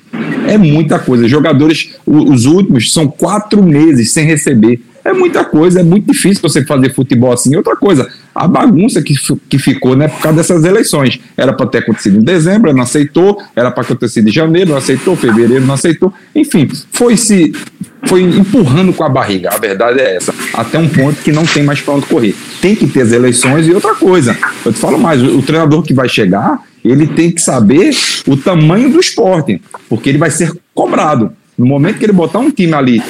É 0.45 0.57
muita 0.57 0.99
coisa. 0.99 1.29
Jogadores, 1.29 1.91
os 2.05 2.45
últimos, 2.45 2.91
são 2.91 3.07
quatro 3.07 3.63
meses 3.63 4.11
sem 4.11 4.25
receber. 4.25 4.81
É 5.05 5.13
muita 5.13 5.45
coisa, 5.45 5.79
é 5.79 5.83
muito 5.83 6.11
difícil 6.11 6.41
você 6.41 6.65
fazer 6.65 6.93
futebol 6.93 7.31
assim. 7.31 7.55
Outra 7.55 7.77
coisa, 7.77 8.09
a 8.35 8.49
bagunça 8.49 9.01
que, 9.01 9.15
que 9.47 9.57
ficou, 9.57 9.95
né, 9.95 10.09
por 10.09 10.19
causa 10.19 10.37
dessas 10.37 10.65
eleições. 10.65 11.21
Era 11.37 11.53
para 11.53 11.67
ter 11.67 11.77
acontecido 11.77 12.17
em 12.17 12.23
dezembro, 12.23 12.73
não 12.73 12.83
aceitou, 12.83 13.41
era 13.55 13.71
para 13.71 13.83
acontecer 13.83 14.27
em 14.27 14.31
janeiro, 14.31 14.71
não 14.71 14.77
aceitou, 14.77 15.15
fevereiro, 15.15 15.65
não 15.65 15.73
aceitou. 15.73 16.13
Enfim, 16.35 16.69
foi 16.91 17.15
se 17.15 17.53
foi 18.05 18.21
empurrando 18.21 18.93
com 18.93 19.03
a 19.03 19.09
barriga. 19.09 19.49
A 19.53 19.57
verdade 19.57 19.99
é 19.99 20.15
essa. 20.15 20.33
Até 20.53 20.77
um 20.77 20.87
ponto 20.87 21.21
que 21.21 21.31
não 21.31 21.45
tem 21.45 21.63
mais 21.63 21.81
para 21.81 21.95
onde 21.95 22.05
correr. 22.05 22.35
Tem 22.61 22.75
que 22.75 22.87
ter 22.87 23.01
as 23.01 23.11
eleições 23.11 23.67
e 23.67 23.73
outra 23.73 23.95
coisa. 23.95 24.37
Eu 24.65 24.73
te 24.73 24.79
falo 24.79 24.97
mais, 24.97 25.21
o, 25.21 25.41
treinador 25.41 25.83
que 25.83 25.93
vai 25.93 26.09
chegar, 26.09 26.61
ele 26.83 27.07
tem 27.07 27.31
que 27.31 27.41
saber 27.41 27.91
o 28.27 28.35
tamanho 28.35 28.89
do 28.89 28.99
esporte, 28.99 29.61
porque 29.89 30.09
ele 30.09 30.17
vai 30.17 30.31
ser 30.31 30.51
cobrado. 30.73 31.31
No 31.55 31.67
momento 31.67 31.99
que 31.99 32.05
ele 32.05 32.13
botar 32.13 32.39
um 32.39 32.49
time 32.49 32.73
ali 32.73 33.01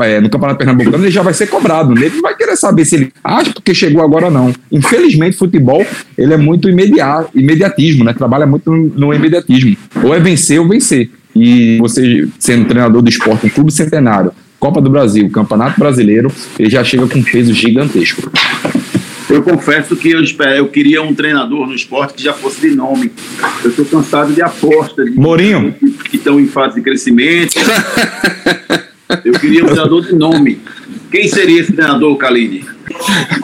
é, 0.00 0.20
no 0.20 0.30
Campeonato 0.30 0.58
Pernambucano, 0.58 1.04
ele 1.04 1.10
já 1.10 1.22
vai 1.22 1.34
ser 1.34 1.48
cobrado. 1.48 1.92
Ele 1.92 2.20
vai 2.20 2.36
querer 2.36 2.56
saber 2.56 2.84
se 2.84 2.94
ele 2.94 3.12
acha 3.24 3.52
porque 3.52 3.74
chegou 3.74 4.02
agora 4.02 4.30
não. 4.30 4.52
Infelizmente, 4.70 5.36
futebol 5.36 5.84
ele 6.16 6.32
é 6.32 6.36
muito 6.36 6.68
imediato, 6.68 7.30
imediatismo, 7.34 8.04
né? 8.04 8.12
Trabalha 8.12 8.46
muito 8.46 8.70
no 8.70 9.12
imediatismo. 9.12 9.76
Ou 10.00 10.14
é 10.14 10.20
vencer 10.20 10.60
ou 10.60 10.68
vencer. 10.68 11.10
E 11.34 11.78
você 11.78 12.28
sendo 12.38 12.66
treinador 12.66 13.02
do 13.02 13.08
esporte, 13.08 13.46
um 13.46 13.50
clube 13.50 13.72
centenário, 13.72 14.32
Copa 14.58 14.80
do 14.80 14.90
Brasil, 14.90 15.28
Campeonato 15.30 15.78
Brasileiro, 15.78 16.30
ele 16.58 16.70
já 16.70 16.84
chega 16.84 17.06
com 17.06 17.18
um 17.18 17.22
peso 17.22 17.52
gigantesco. 17.52 18.30
Eu 19.28 19.42
confesso 19.42 19.96
que 19.96 20.10
eu, 20.10 20.20
eu 20.56 20.68
queria 20.68 21.02
um 21.02 21.14
treinador 21.14 21.66
no 21.66 21.74
esporte 21.74 22.14
que 22.14 22.22
já 22.22 22.34
fosse 22.34 22.60
de 22.60 22.76
nome. 22.76 23.10
Eu 23.64 23.70
estou 23.70 23.84
cansado 23.86 24.32
de 24.32 24.42
aposta. 24.42 25.04
De 25.04 25.10
Mourinho? 25.12 25.74
Que, 26.10 26.16
estão 26.16 26.38
em 26.38 26.46
fase 26.46 26.74
de 26.76 26.82
crescimento. 26.82 27.54
Eu 29.24 29.34
queria 29.34 29.62
um 29.62 29.66
treinador 29.66 30.06
de 30.06 30.14
nome. 30.14 30.58
Quem 31.10 31.28
seria 31.28 31.60
esse 31.60 31.72
treinador, 31.72 32.16
Kaline? 32.16 32.64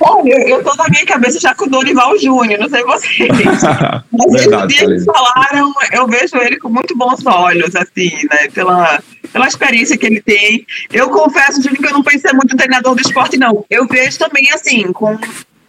Olha, 0.01 0.49
eu, 0.49 0.63
tô 0.63 0.75
na 0.77 0.89
minha 0.89 1.05
cabeça 1.07 1.39
já 1.41 1.55
com 1.55 1.67
o 1.67 1.71
Dorival 1.71 2.19
Júnior, 2.19 2.59
não 2.61 2.69
sei 2.69 2.83
vocês. 2.85 3.29
Mas 4.13 4.33
Verdade, 4.33 4.75
desde 4.77 4.99
que 4.99 5.05
falaram, 5.13 5.73
eu 5.93 6.07
vejo 6.07 6.37
ele 6.37 6.59
com 6.59 6.69
muito 6.69 6.97
bons 6.97 7.25
olhos, 7.27 7.75
assim, 7.77 8.11
né? 8.31 8.49
Pela, 8.53 9.03
pela 9.33 9.47
experiência 9.49 9.97
que 9.97 10.07
ele 10.07 10.21
tem. 10.21 10.67
Eu 10.93 11.11
confesso, 11.11 11.63
Júnior, 11.63 11.79
que 11.83 11.87
eu 11.89 11.93
não 11.93 12.03
pensei 12.03 12.33
muito 12.33 12.53
no 12.53 12.57
treinador 12.59 12.95
do 12.95 13.01
esporte, 13.01 13.37
não. 13.37 13.65
Eu 13.71 13.87
vejo 13.87 14.19
também, 14.19 14.49
assim, 14.53 14.93
com. 14.93 15.19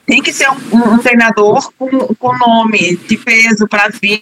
Tem 0.06 0.24
que 0.24 0.34
ser 0.34 0.50
um, 0.50 0.56
um- 0.78 0.94
um 0.94 0.98
treinador 0.98 1.72
com, 1.78 1.88
com 2.16 2.38
nome 2.40 2.96
de 3.08 3.16
peso 3.18 3.68
para 3.68 3.90
vir, 4.02 4.22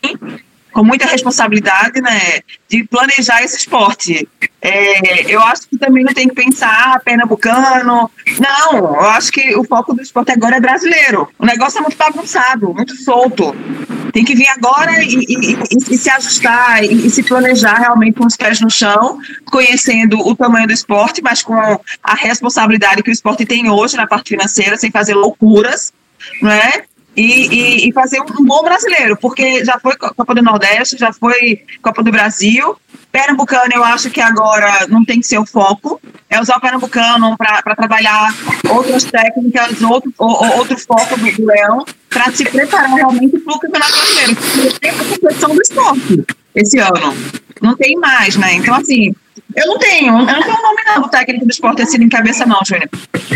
com 0.77 0.83
muita 0.83 1.07
responsabilidade, 1.07 1.99
né? 2.01 2.41
De 2.69 2.83
planejar 2.83 3.41
esse 3.41 3.57
esporte. 3.57 4.29
É, 4.61 5.23
eu 5.33 5.41
acho 5.41 5.67
que 5.67 5.75
também 5.75 6.03
não 6.03 6.13
tem 6.13 6.27
que 6.27 6.35
pensar 6.35 6.93
ah, 6.93 6.99
pernambucano. 6.99 8.11
Não, 8.39 8.77
eu 8.77 9.01
acho 9.09 9.31
que 9.31 9.55
o 9.55 9.63
foco 9.63 9.95
do 9.95 10.03
esporte 10.03 10.31
agora 10.31 10.57
é 10.57 10.59
brasileiro. 10.59 11.27
O 11.39 11.47
negócio 11.47 11.79
é 11.79 11.81
muito 11.81 11.97
bagunçado, 11.97 12.71
muito 12.75 12.95
solto. 12.95 13.55
Tem 14.13 14.23
que 14.23 14.35
vir 14.35 14.47
agora 14.49 15.03
e, 15.03 15.15
e- 15.15 15.53
e- 15.53 15.93
e 15.95 15.97
se 15.97 16.11
ajustar 16.11 16.83
e, 16.83 17.07
e 17.07 17.09
se 17.09 17.23
planejar 17.23 17.79
realmente 17.79 18.13
com 18.19 18.27
os 18.27 18.35
pés 18.35 18.61
no 18.61 18.69
chão, 18.69 19.17
conhecendo 19.45 20.19
o 20.27 20.35
tamanho 20.35 20.67
do 20.67 20.73
esporte, 20.73 21.23
mas 21.23 21.41
com 21.41 21.55
a 21.55 22.13
responsabilidade 22.13 23.01
que 23.01 23.09
o 23.09 23.11
esporte 23.11 23.47
tem 23.47 23.67
hoje 23.67 23.97
na 23.97 24.05
parte 24.05 24.29
financeira, 24.29 24.77
sem 24.77 24.91
fazer 24.91 25.15
loucuras, 25.15 25.91
não 26.39 26.51
é? 26.51 26.83
E, 27.17 27.47
e- 27.47 27.89
e 27.89 27.93
fazer 27.93 28.21
um, 28.21 28.45
bom 28.45 28.61
brasileiro, 28.63 29.17
porque 29.17 29.65
já 29.65 29.79
foi 29.79 29.95
Co- 29.97 30.13
Copa 30.13 30.35
do 30.35 30.43
Nordeste, 30.43 30.95
já 30.99 31.11
foi 31.11 31.63
Copa 31.81 32.03
do 32.03 32.11
Brasil. 32.11 32.77
Pernambucano, 33.11 33.71
eu 33.73 33.83
acho 33.83 34.11
que 34.11 34.21
agora 34.21 34.85
não 34.87 35.03
tem 35.03 35.19
que 35.19 35.25
ser 35.25 35.39
o 35.39 35.45
foco, 35.45 35.99
é 36.29 36.39
usar 36.39 36.57
o 36.57 36.61
Pernambucano 36.61 37.35
para 37.35 37.75
trabalhar 37.75 38.31
outras 38.69 39.03
técnicas, 39.05 39.81
outro, 39.81 40.13
outro 40.19 40.77
foco 40.77 41.17
do, 41.17 41.31
do 41.31 41.45
Leão, 41.47 41.83
para 42.09 42.31
se 42.31 42.43
preparar 42.45 42.93
realmente 42.93 43.39
para 43.39 43.55
o 43.55 43.59
Campeonato 43.59 43.91
Brasileiro, 43.93 44.35
porque 44.35 44.79
tem 44.79 44.89
a 44.91 44.93
competição 44.93 45.55
do 45.55 45.61
esporte 45.61 46.23
esse 46.53 46.77
ano. 46.79 47.15
Não 47.61 47.75
tem 47.75 47.95
mais, 47.97 48.35
né? 48.35 48.53
Então, 48.53 48.75
assim, 48.75 49.13
eu 49.55 49.67
não 49.67 49.77
tenho, 49.79 50.13
eu 50.13 50.25
não 50.25 50.25
tenho 50.43 50.57
um 50.57 50.61
nome 50.61 50.81
não 50.95 51.09
técnico 51.09 51.45
do 51.45 51.51
esporte 51.51 51.81
assim 51.81 52.03
em 52.03 52.09
cabeça, 52.09 52.45
não, 52.45 52.59
Júnior. 52.65 52.89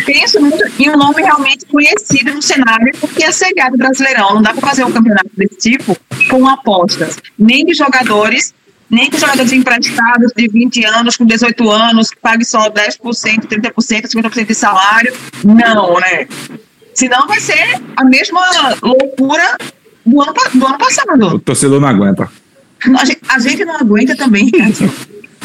Penso 0.06 0.40
muito 0.40 0.64
em 0.80 0.90
um 0.90 0.98
nome 0.98 1.22
realmente 1.22 1.66
conhecido 1.66 2.34
no 2.34 2.42
cenário, 2.42 2.92
porque 3.00 3.24
é 3.24 3.32
cegado 3.32 3.78
brasileirão. 3.78 4.36
Não 4.36 4.42
dá 4.42 4.54
para 4.54 4.68
fazer 4.68 4.84
um 4.84 4.92
campeonato 4.92 5.30
desse 5.36 5.58
tipo 5.58 5.98
com 6.30 6.48
apostas, 6.48 7.18
nem 7.38 7.66
de 7.66 7.74
jogadores, 7.74 8.54
nem 8.90 9.10
com 9.10 9.18
jogadores 9.18 9.52
emprestados 9.52 10.32
de 10.36 10.48
20 10.48 10.86
anos, 10.86 11.18
com 11.18 11.26
18 11.26 11.70
anos, 11.72 12.10
que 12.10 12.20
pague 12.20 12.46
só 12.46 12.70
10%, 12.70 13.00
30%, 13.48 13.74
50% 14.08 14.46
de 14.48 14.56
salário. 14.56 15.14
Não, 15.44 16.00
né? 16.00 16.28
Senão 16.94 17.26
vai 17.26 17.40
ser 17.40 17.82
a 17.96 18.04
mesma 18.04 18.42
loucura 18.82 19.58
do 20.06 20.22
ano, 20.22 20.34
do 20.54 20.66
ano 20.66 20.76
O 20.76 20.78
passado. 20.78 21.40
torcedor 21.40 21.80
não 21.80 21.88
aguenta. 21.88 22.30
A 22.84 23.06
gente, 23.06 23.22
a 23.28 23.40
gente 23.40 23.66
não 23.66 23.78
aguenta 23.78 24.16
também. 24.16 24.50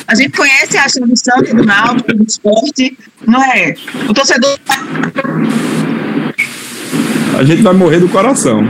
A 0.07 0.15
gente 0.15 0.37
conhece 0.37 0.79
a 0.79 0.85
ação 0.85 1.07
do 1.07 1.17
Santos, 1.17 1.53
do 1.53 1.65
Náutico, 1.65 2.15
do 2.15 2.25
esporte, 2.25 2.97
não 3.27 3.43
é? 3.43 3.75
O 4.09 4.15
torcedor 4.15 4.57
A 7.37 7.45
gente 7.45 7.63
vai 7.63 7.75
morrer 7.75 7.99
do 7.99 8.09
coração. 8.09 8.63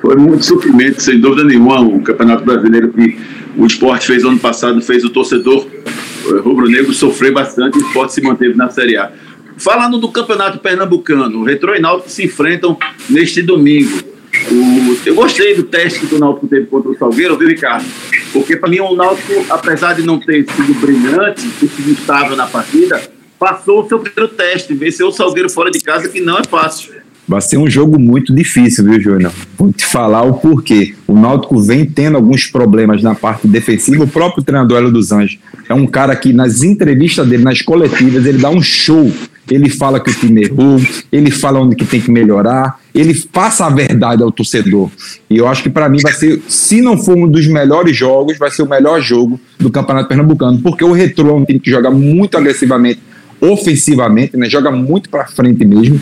Foi 0.00 0.16
muito 0.16 0.44
sofrimento, 0.44 1.00
sem 1.00 1.20
dúvida 1.20 1.44
nenhuma, 1.44 1.80
o 1.80 2.00
Campeonato 2.00 2.44
Brasileiro 2.44 2.92
que 2.92 3.18
o 3.56 3.66
esporte 3.66 4.06
fez 4.06 4.24
ano 4.24 4.38
passado, 4.38 4.80
fez 4.82 5.04
o 5.04 5.10
torcedor 5.10 5.66
eh, 5.66 6.40
rubro-negro 6.40 6.92
sofrer 6.92 7.32
bastante 7.32 7.78
e 7.78 7.82
o 7.82 7.86
esporte 7.86 8.12
se 8.12 8.20
manteve 8.20 8.54
na 8.54 8.68
Série 8.68 8.96
A. 8.96 9.12
Falando 9.56 9.98
do 9.98 10.10
Campeonato 10.10 10.58
Pernambucano, 10.58 11.40
o 11.40 11.44
Retrô 11.44 11.74
e 11.74 11.80
Náutico 11.80 12.10
se 12.10 12.24
enfrentam 12.24 12.76
neste 13.08 13.40
domingo. 13.40 14.13
O- 14.50 14.96
eu 15.06 15.14
gostei 15.14 15.54
do 15.54 15.62
teste 15.64 16.06
que 16.06 16.14
o 16.14 16.18
Náutico 16.18 16.46
teve 16.46 16.66
contra 16.66 16.90
o 16.90 16.98
Salgueiro, 16.98 17.36
viu, 17.38 17.48
Ricardo? 17.48 17.84
Porque 18.32 18.56
para 18.56 18.68
mim 18.68 18.80
o 18.80 18.94
Náutico, 18.94 19.32
apesar 19.50 19.94
de 19.94 20.02
não 20.02 20.18
ter 20.18 20.46
sido 20.50 20.74
brilhante, 20.80 21.48
ter 21.60 21.68
sido 21.68 21.92
estável 21.92 22.36
na 22.36 22.46
partida, 22.46 23.00
passou 23.38 23.84
o 23.84 23.88
seu 23.88 23.98
primeiro 23.98 24.34
teste, 24.34 24.74
venceu 24.74 25.08
o 25.08 25.12
Salgueiro 25.12 25.48
fora 25.50 25.70
de 25.70 25.80
casa, 25.80 26.08
que 26.08 26.20
não 26.20 26.38
é 26.38 26.42
fácil. 26.44 26.92
Vai 27.26 27.40
ser 27.40 27.56
um 27.56 27.70
jogo 27.70 27.98
muito 27.98 28.34
difícil, 28.34 28.84
viu, 28.84 29.00
Júnior? 29.00 29.32
Vou 29.56 29.72
te 29.72 29.86
falar 29.86 30.22
o 30.24 30.34
porquê. 30.34 30.94
O 31.06 31.14
Náutico 31.18 31.58
vem 31.62 31.86
tendo 31.86 32.16
alguns 32.16 32.46
problemas 32.46 33.02
na 33.02 33.14
parte 33.14 33.48
defensiva. 33.48 34.04
O 34.04 34.08
próprio 34.08 34.44
treinador 34.44 34.76
Hélio 34.78 34.92
dos 34.92 35.10
Anjos 35.10 35.38
é 35.66 35.72
um 35.72 35.86
cara 35.86 36.14
que, 36.14 36.34
nas 36.34 36.62
entrevistas 36.62 37.26
dele, 37.26 37.42
nas 37.42 37.62
coletivas, 37.62 38.26
ele 38.26 38.36
dá 38.36 38.50
um 38.50 38.60
show. 38.60 39.10
Ele 39.50 39.68
fala 39.68 40.00
que 40.00 40.10
o 40.10 40.14
time 40.14 40.44
errou, 40.44 40.80
ele 41.12 41.30
fala 41.30 41.60
onde 41.60 41.76
que 41.76 41.84
tem 41.84 42.00
que 42.00 42.10
melhorar, 42.10 42.80
ele 42.94 43.14
passa 43.32 43.66
a 43.66 43.70
verdade 43.70 44.22
ao 44.22 44.32
torcedor. 44.32 44.90
E 45.28 45.36
eu 45.36 45.46
acho 45.46 45.62
que 45.62 45.70
para 45.70 45.88
mim 45.88 45.98
vai 46.02 46.12
ser, 46.12 46.40
se 46.48 46.80
não 46.80 46.96
for 46.96 47.16
um 47.16 47.28
dos 47.28 47.46
melhores 47.46 47.96
jogos, 47.96 48.38
vai 48.38 48.50
ser 48.50 48.62
o 48.62 48.68
melhor 48.68 49.00
jogo 49.00 49.38
do 49.58 49.70
Campeonato 49.70 50.08
Pernambucano, 50.08 50.58
porque 50.60 50.84
o 50.84 50.92
Retrô 50.92 51.30
é 51.30 51.34
um 51.34 51.44
time 51.44 51.60
que 51.60 51.70
joga 51.70 51.90
muito 51.90 52.36
agressivamente 52.36 53.00
ofensivamente, 53.40 54.36
né? 54.36 54.48
Joga 54.48 54.70
muito 54.70 55.10
para 55.10 55.26
frente 55.26 55.64
mesmo. 55.64 56.00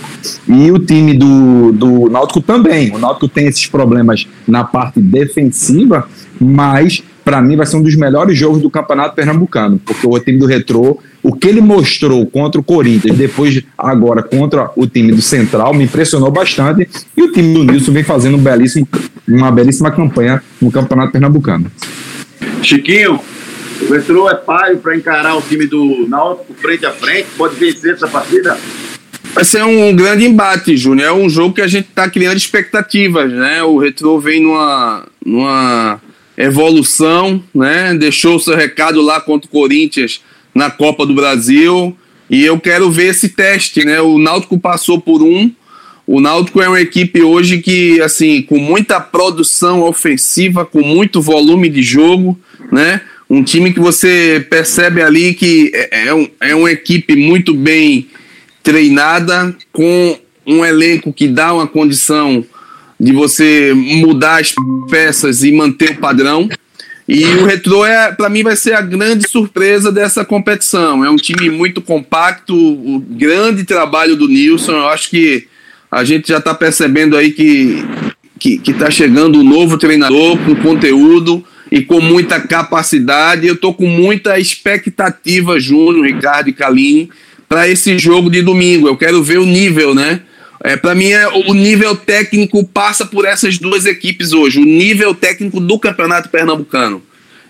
E 0.48 0.70
o 0.70 0.78
time 0.78 1.14
do, 1.14 1.72
do 1.72 2.08
Náutico 2.08 2.40
também. 2.40 2.94
O 2.94 2.98
Náutico 2.98 3.28
tem 3.28 3.46
esses 3.46 3.66
problemas 3.66 4.26
na 4.46 4.64
parte 4.64 5.00
defensiva, 5.00 6.08
mas 6.40 7.02
para 7.24 7.40
mim 7.40 7.56
vai 7.56 7.66
ser 7.66 7.76
um 7.76 7.82
dos 7.82 7.96
melhores 7.96 8.36
jogos 8.36 8.60
do 8.60 8.70
Campeonato 8.70 9.14
Pernambucano, 9.14 9.80
porque 9.84 10.06
o 10.06 10.18
time 10.18 10.38
do 10.38 10.46
Retrô, 10.46 10.98
o 11.22 11.32
que 11.32 11.46
ele 11.46 11.60
mostrou 11.60 12.26
contra 12.26 12.60
o 12.60 12.64
Corinthians, 12.64 13.16
depois 13.16 13.62
agora 13.78 14.22
contra 14.22 14.70
o 14.74 14.86
time 14.86 15.12
do 15.12 15.22
Central, 15.22 15.72
me 15.72 15.84
impressionou 15.84 16.30
bastante. 16.30 16.88
E 17.16 17.22
o 17.22 17.32
time 17.32 17.54
do 17.54 17.64
Nilson 17.64 17.92
vem 17.92 18.02
fazendo 18.02 18.36
um 18.36 18.40
belíssimo, 18.40 18.88
uma 19.28 19.52
belíssima 19.52 19.90
campanha 19.90 20.42
no 20.60 20.70
Campeonato 20.70 21.12
Pernambucano. 21.12 21.70
Chiquinho, 22.62 23.20
o 23.88 23.92
Retrô 23.92 24.28
é 24.28 24.34
páreo 24.34 24.78
para 24.78 24.96
encarar 24.96 25.36
o 25.36 25.42
time 25.42 25.66
do 25.66 26.06
Náutico 26.08 26.54
frente 26.54 26.84
a 26.84 26.90
frente, 26.90 27.28
pode 27.36 27.54
vencer 27.54 27.94
essa 27.94 28.08
partida? 28.08 28.58
Vai 29.32 29.44
ser 29.44 29.64
um 29.64 29.94
grande 29.94 30.26
embate, 30.26 30.76
Júnior. 30.76 31.08
É 31.08 31.12
um 31.12 31.28
jogo 31.28 31.54
que 31.54 31.62
a 31.62 31.66
gente 31.66 31.88
está 31.88 32.10
criando 32.10 32.36
expectativas, 32.36 33.32
né? 33.32 33.62
O 33.62 33.78
Retro 33.78 34.20
vem 34.20 34.42
numa, 34.42 35.06
numa 35.24 36.00
evolução, 36.36 37.42
né? 37.54 37.94
Deixou 37.94 38.36
o 38.36 38.40
seu 38.40 38.54
recado 38.54 39.00
lá 39.00 39.20
contra 39.20 39.48
o 39.48 39.50
Corinthians 39.50 40.20
na 40.54 40.70
Copa 40.70 41.06
do 41.06 41.14
Brasil. 41.14 41.96
E 42.28 42.44
eu 42.44 42.58
quero 42.58 42.90
ver 42.90 43.08
esse 43.08 43.30
teste, 43.30 43.84
né? 43.84 44.00
O 44.00 44.18
Náutico 44.18 44.58
passou 44.58 45.00
por 45.00 45.22
um. 45.22 45.50
O 46.06 46.20
Náutico 46.20 46.60
é 46.60 46.68
uma 46.68 46.80
equipe 46.80 47.22
hoje 47.22 47.58
que, 47.58 48.00
assim, 48.00 48.42
com 48.42 48.58
muita 48.58 49.00
produção 49.00 49.82
ofensiva, 49.82 50.64
com 50.64 50.82
muito 50.82 51.20
volume 51.20 51.68
de 51.68 51.82
jogo, 51.82 52.38
né? 52.70 53.00
Um 53.30 53.42
time 53.42 53.72
que 53.72 53.80
você 53.80 54.44
percebe 54.50 55.00
ali 55.00 55.32
que 55.32 55.70
é, 55.74 56.08
é, 56.08 56.14
um, 56.14 56.28
é 56.40 56.54
uma 56.54 56.70
equipe 56.70 57.16
muito 57.16 57.54
bem 57.54 58.08
treinada, 58.62 59.56
com 59.72 60.18
um 60.46 60.64
elenco 60.64 61.12
que 61.12 61.28
dá 61.28 61.54
uma 61.54 61.66
condição 61.66 62.44
de 62.98 63.12
você 63.12 63.72
mudar 63.74 64.40
as 64.40 64.54
peças 64.90 65.42
e 65.42 65.52
manter 65.52 65.92
o 65.92 65.96
padrão. 65.96 66.48
E 67.08 67.24
o 67.24 67.44
Retro 67.44 67.84
é, 67.84 68.12
para 68.12 68.28
mim 68.28 68.42
vai 68.42 68.56
ser 68.56 68.74
a 68.74 68.80
grande 68.80 69.28
surpresa 69.28 69.90
dessa 69.90 70.24
competição. 70.24 71.04
É 71.04 71.10
um 71.10 71.16
time 71.16 71.50
muito 71.50 71.82
compacto, 71.82 72.54
o 72.54 73.00
grande 73.00 73.64
trabalho 73.64 74.16
do 74.16 74.28
Nilson. 74.28 74.72
Eu 74.72 74.88
acho 74.88 75.10
que 75.10 75.46
a 75.90 76.04
gente 76.04 76.28
já 76.28 76.38
está 76.38 76.54
percebendo 76.54 77.16
aí 77.16 77.32
que 77.32 77.84
que 78.42 78.72
está 78.72 78.90
chegando 78.90 79.38
um 79.38 79.44
novo 79.44 79.78
treinador 79.78 80.36
com 80.38 80.56
conteúdo 80.56 81.44
e 81.70 81.80
com 81.80 82.00
muita 82.00 82.40
capacidade. 82.40 83.46
Eu 83.46 83.54
estou 83.54 83.72
com 83.72 83.86
muita 83.86 84.36
expectativa, 84.38 85.60
Júnior, 85.60 86.06
Ricardo 86.06 86.48
e 86.48 86.52
Kaline, 86.52 87.08
para 87.48 87.68
esse 87.68 87.96
jogo 87.98 88.28
de 88.28 88.42
domingo. 88.42 88.88
Eu 88.88 88.96
quero 88.96 89.22
ver 89.22 89.38
o 89.38 89.46
nível, 89.46 89.94
né? 89.94 90.22
É, 90.64 90.76
para 90.76 90.94
mim, 90.94 91.10
é, 91.10 91.26
o 91.28 91.54
nível 91.54 91.96
técnico 91.96 92.64
passa 92.64 93.04
por 93.04 93.24
essas 93.24 93.58
duas 93.58 93.84
equipes 93.84 94.32
hoje. 94.32 94.60
O 94.60 94.64
nível 94.64 95.14
técnico 95.14 95.58
do 95.58 95.78
Campeonato 95.78 96.28
Pernambucano. 96.28 97.02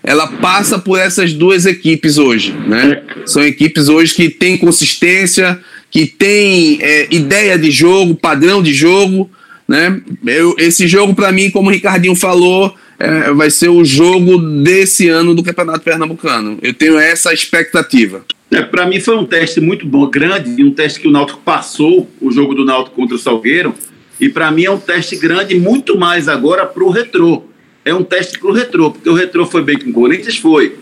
Ela 0.03 0.27
passa 0.27 0.77
por 0.77 0.99
essas 0.99 1.31
duas 1.31 1.65
equipes 1.65 2.17
hoje, 2.17 2.51
né? 2.67 3.01
São 3.25 3.41
equipes 3.41 3.87
hoje 3.87 4.13
que 4.13 4.29
têm 4.29 4.57
consistência, 4.57 5.57
que 5.89 6.05
têm 6.05 6.77
é, 6.81 7.07
ideia 7.09 7.57
de 7.57 7.71
jogo, 7.71 8.13
padrão 8.13 8.61
de 8.61 8.73
jogo, 8.73 9.31
né? 9.65 10.01
Eu, 10.25 10.55
esse 10.57 10.87
jogo, 10.87 11.15
para 11.15 11.31
mim, 11.31 11.49
como 11.49 11.69
o 11.69 11.71
Ricardinho 11.71 12.15
falou, 12.15 12.75
é, 12.99 13.31
vai 13.31 13.49
ser 13.49 13.69
o 13.69 13.85
jogo 13.85 14.37
desse 14.61 15.07
ano 15.07 15.33
do 15.33 15.43
Campeonato 15.43 15.81
Pernambucano. 15.81 16.57
Eu 16.61 16.73
tenho 16.73 16.97
essa 16.97 17.33
expectativa. 17.33 18.25
É, 18.53 18.61
para 18.61 18.85
mim 18.85 18.99
foi 18.99 19.17
um 19.17 19.25
teste 19.25 19.59
muito 19.59 19.83
bom, 19.87 20.05
grande, 20.05 20.63
um 20.63 20.69
teste 20.69 20.99
que 20.99 21.07
o 21.07 21.11
Náutico 21.11 21.41
passou, 21.43 22.07
o 22.21 22.31
jogo 22.31 22.53
do 22.53 22.63
Náutico 22.63 22.95
contra 22.95 23.15
o 23.15 23.19
Salgueiro, 23.19 23.73
e 24.19 24.29
para 24.29 24.51
mim 24.51 24.65
é 24.65 24.69
um 24.69 24.77
teste 24.77 25.15
grande, 25.15 25.55
muito 25.55 25.97
mais 25.97 26.27
agora 26.27 26.63
para 26.63 26.83
o 26.83 26.91
Retrô. 26.91 27.45
é 27.83 27.93
um 27.95 28.03
teste 28.03 28.37
para 28.37 28.49
o 28.49 28.53
Retrô, 28.53 28.91
porque 28.91 29.09
o 29.09 29.13
Retrô 29.15 29.47
foi 29.47 29.63
bem 29.63 29.79
com 29.79 29.89
o 29.89 29.93
Corinthians, 29.93 30.37
foi. 30.37 30.75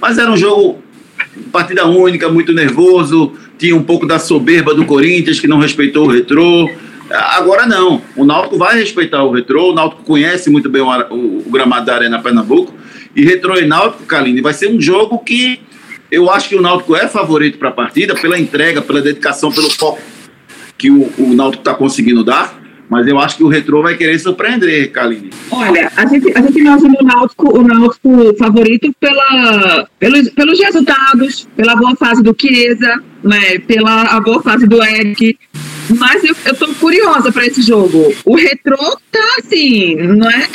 Mas 0.00 0.18
era 0.18 0.30
um 0.30 0.36
jogo, 0.36 0.80
partida 1.50 1.84
única, 1.84 2.28
muito 2.28 2.52
nervoso, 2.52 3.32
tinha 3.58 3.74
um 3.74 3.82
pouco 3.82 4.06
da 4.06 4.20
soberba 4.20 4.72
do 4.72 4.84
Corinthians, 4.86 5.40
que 5.40 5.48
não 5.48 5.58
respeitou 5.58 6.06
o 6.06 6.10
Retrô. 6.12 6.70
Agora 7.10 7.66
não, 7.66 8.02
o 8.14 8.24
Náutico 8.24 8.56
vai 8.56 8.78
respeitar 8.78 9.24
o 9.24 9.32
Retrô, 9.32 9.72
o 9.72 9.74
Náutico 9.74 10.04
conhece 10.04 10.48
muito 10.48 10.70
bem 10.70 10.80
o, 10.80 10.88
o, 10.88 11.38
o 11.38 11.50
gramado 11.50 11.86
da 11.86 11.96
Arena 11.96 12.22
Pernambuco, 12.22 12.72
e 13.16 13.24
Retrô 13.24 13.58
e 13.58 13.66
Náutico, 13.66 14.04
Kaline, 14.04 14.40
vai 14.40 14.54
ser 14.54 14.68
um 14.68 14.80
jogo 14.80 15.18
que 15.18 15.65
eu 16.10 16.30
acho 16.30 16.48
que 16.48 16.56
o 16.56 16.62
Náutico 16.62 16.94
é 16.96 17.08
favorito 17.08 17.58
para 17.58 17.70
a 17.70 17.72
partida, 17.72 18.14
pela 18.14 18.38
entrega, 18.38 18.80
pela 18.82 19.00
dedicação, 19.00 19.50
pelo 19.52 19.70
foco 19.70 20.00
que 20.78 20.90
o, 20.90 21.10
o 21.18 21.34
Náutico 21.34 21.62
está 21.62 21.74
conseguindo 21.74 22.22
dar, 22.22 22.60
mas 22.88 23.06
eu 23.06 23.18
acho 23.18 23.36
que 23.36 23.44
o 23.44 23.48
Retrô 23.48 23.82
vai 23.82 23.96
querer 23.96 24.18
surpreender, 24.18 24.90
Kaline. 24.92 25.30
Olha, 25.50 25.90
a 25.96 26.06
gente, 26.06 26.32
a 26.36 26.40
gente 26.40 26.58
imagina 26.58 26.94
o 27.00 27.04
Náutico, 27.04 27.58
o 27.58 27.62
Náutico 27.62 28.36
favorito 28.38 28.94
pela, 29.00 29.88
pelos, 29.98 30.28
pelos 30.30 30.60
resultados, 30.60 31.48
pela 31.56 31.74
boa 31.74 31.96
fase 31.96 32.22
do 32.22 32.34
Chiesa, 32.38 33.02
né, 33.24 33.58
pela 33.60 34.02
a 34.02 34.20
boa 34.20 34.42
fase 34.42 34.66
do 34.66 34.82
Eric. 34.82 35.36
Mas 35.98 36.24
eu, 36.24 36.34
eu 36.44 36.74
curiosa 36.74 37.32
para 37.32 37.46
esse 37.46 37.62
jogo. 37.62 38.12
O 38.24 38.36
Retrô 38.36 38.76
tá 39.10 39.36
assim, 39.38 39.94
não 39.96 40.28
é? 40.28 40.48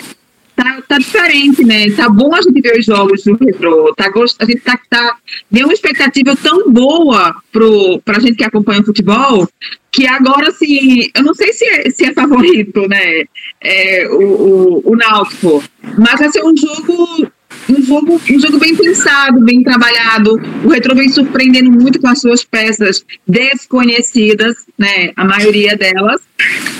Tá, 0.62 0.80
tá 0.88 0.97
diferente, 0.99 1.64
né? 1.64 1.89
Tá 1.89 2.07
bom 2.07 2.36
a 2.36 2.41
gente 2.41 2.62
ver 2.62 2.78
os 2.78 2.86
jogos 2.86 3.24
do 3.24 3.36
Retrô. 3.36 3.91
Tá, 3.95 4.12
a 4.39 4.45
gente 4.45 4.62
tá, 4.62 4.80
tá, 4.88 5.18
deu 5.49 5.66
uma 5.66 5.74
expectativa 5.74 6.36
tão 6.36 6.72
boa 6.72 7.36
pro, 7.51 7.99
pra 8.01 8.20
gente 8.20 8.36
que 8.36 8.43
acompanha 8.43 8.82
o 8.82 8.86
futebol 8.86 9.49
que 9.91 10.07
agora, 10.07 10.49
assim, 10.49 11.09
eu 11.14 11.24
não 11.24 11.34
sei 11.34 11.51
se 11.51 11.66
é, 11.66 11.89
se 11.89 12.05
é 12.05 12.14
favorito, 12.14 12.88
né? 12.88 13.26
É, 13.59 14.07
o, 14.07 14.84
o, 14.86 14.91
o 14.91 14.95
Náutico. 14.95 15.64
Mas 15.97 16.20
vai 16.20 16.30
ser 16.30 16.43
um 16.45 16.55
jogo 16.55 17.28
um 17.69 17.81
jogo, 17.81 18.21
um 18.29 18.39
jogo 18.39 18.57
bem 18.57 18.75
pensado, 18.75 19.39
bem 19.41 19.63
trabalhado. 19.63 20.39
O 20.63 20.69
Retro 20.69 20.95
vem 20.95 21.09
surpreendendo 21.09 21.71
muito 21.71 21.99
com 21.99 22.07
as 22.07 22.19
suas 22.19 22.43
peças 22.43 23.05
desconhecidas, 23.27 24.55
né? 24.77 25.11
A 25.15 25.23
maioria 25.23 25.75
delas. 25.75 26.21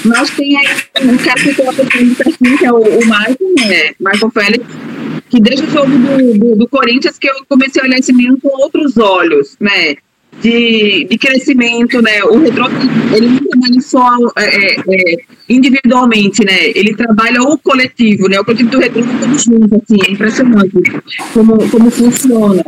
Nós 0.04 0.30
tem 0.32 0.58
aí 0.58 0.68
um 1.04 1.18
cara 1.18 1.40
que 1.42 1.54
coloca 1.54 1.84
assim, 1.84 2.58
que 2.58 2.66
é 2.66 2.72
o, 2.72 2.78
o 2.78 3.00
Michael, 3.00 3.38
né? 3.58 3.92
Michael 4.00 4.32
Félix, 4.32 4.66
que 5.30 5.40
desde 5.40 5.66
o 5.66 5.70
jogo 5.70 5.92
do, 5.92 6.40
do, 6.40 6.56
do, 6.56 6.68
Corinthians 6.68 7.18
que 7.18 7.30
eu 7.30 7.46
comecei 7.48 7.82
a 7.82 7.86
olhar 7.86 8.00
esse 8.00 8.12
menino 8.12 8.40
com 8.42 8.50
outros 8.62 8.98
olhos, 8.98 9.56
né? 9.60 9.96
De, 10.40 11.06
de 11.10 11.18
crescimento, 11.18 12.02
né? 12.02 12.24
O 12.24 12.40
Retro, 12.40 12.66
ele 13.16 13.28
não 13.28 13.38
trabalha 13.38 13.82
só 13.82 14.18
é, 14.38 14.76
é, 14.76 14.76
é 14.90 15.18
individualmente, 15.50 16.44
né? 16.44 16.70
Ele 16.74 16.96
trabalha 16.96 17.44
o 17.44 17.58
coletivo, 17.58 18.28
né? 18.28 18.40
O 18.40 18.46
coletivo 18.46 18.70
do 18.70 18.80
Retro 18.80 19.04
todos 19.20 19.44
juntos, 19.44 19.74
assim, 19.74 19.98
é 20.08 20.12
impressionante 20.12 20.72
como, 21.34 21.70
como 21.70 21.92
funciona. 21.92 22.64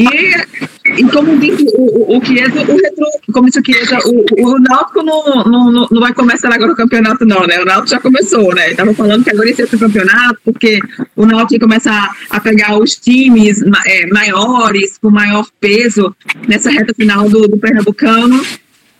E, 0.00 1.00
e 1.00 1.04
como 1.10 1.38
disse 1.38 1.66
o, 1.76 2.16
o, 2.16 2.24
Chiesa, 2.24 2.60
o 2.62 2.76
Retro, 2.76 3.06
como 3.32 3.46
disse 3.46 3.60
o 3.60 3.64
Chiesa, 3.64 3.98
o, 4.06 4.24
o 4.46 4.58
Náutico 4.58 5.02
não, 5.02 5.44
não, 5.44 5.88
não 5.90 6.00
vai 6.00 6.14
começar 6.14 6.52
agora 6.52 6.72
o 6.72 6.76
campeonato, 6.76 7.26
não, 7.26 7.46
né? 7.46 7.60
O 7.60 7.64
Náutico 7.66 7.90
já 7.90 8.00
começou, 8.00 8.54
né? 8.54 8.70
Estava 8.70 8.94
falando 8.94 9.22
que 9.22 9.30
agora 9.30 9.48
ia 9.48 9.54
ser 9.54 9.64
o 9.64 9.78
campeonato, 9.78 10.38
porque 10.44 10.80
o 11.14 11.26
Náutico 11.26 11.54
ia 11.54 11.60
começar 11.60 12.10
a 12.30 12.40
pegar 12.40 12.78
os 12.78 12.96
times 12.96 13.62
é, 13.86 14.06
maiores, 14.06 14.96
com 14.98 15.10
maior 15.10 15.46
peso 15.60 16.14
nessa 16.48 16.70
reta 16.70 16.94
final 16.94 17.28
do, 17.28 17.46
do 17.46 17.58
Pernambucano. 17.58 18.42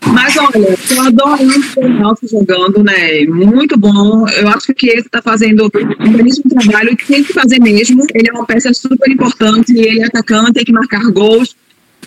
Mas 0.07 0.37
olha, 0.37 0.73
estou 0.73 1.01
adorando 1.01 1.53
o 1.77 1.89
Náutico 1.89 2.29
jogando, 2.29 2.83
né? 2.83 3.25
Muito 3.27 3.79
bom. 3.79 4.27
Eu 4.29 4.49
acho 4.49 4.73
que 4.75 4.89
ele 4.89 5.01
está 5.01 5.21
fazendo 5.21 5.71
um 6.01 6.13
belíssimo 6.13 6.49
trabalho 6.49 6.93
e 6.93 6.97
tem 6.97 7.23
que 7.23 7.33
fazer 7.33 7.61
mesmo. 7.61 8.05
Ele 8.15 8.29
é 8.29 8.33
uma 8.33 8.47
peça 8.47 8.73
super 8.73 9.11
importante, 9.11 9.73
ele 9.77 10.01
é 10.01 10.07
atacante, 10.07 10.55
tem 10.55 10.65
que 10.65 10.73
marcar 10.73 11.03
gols. 11.11 11.55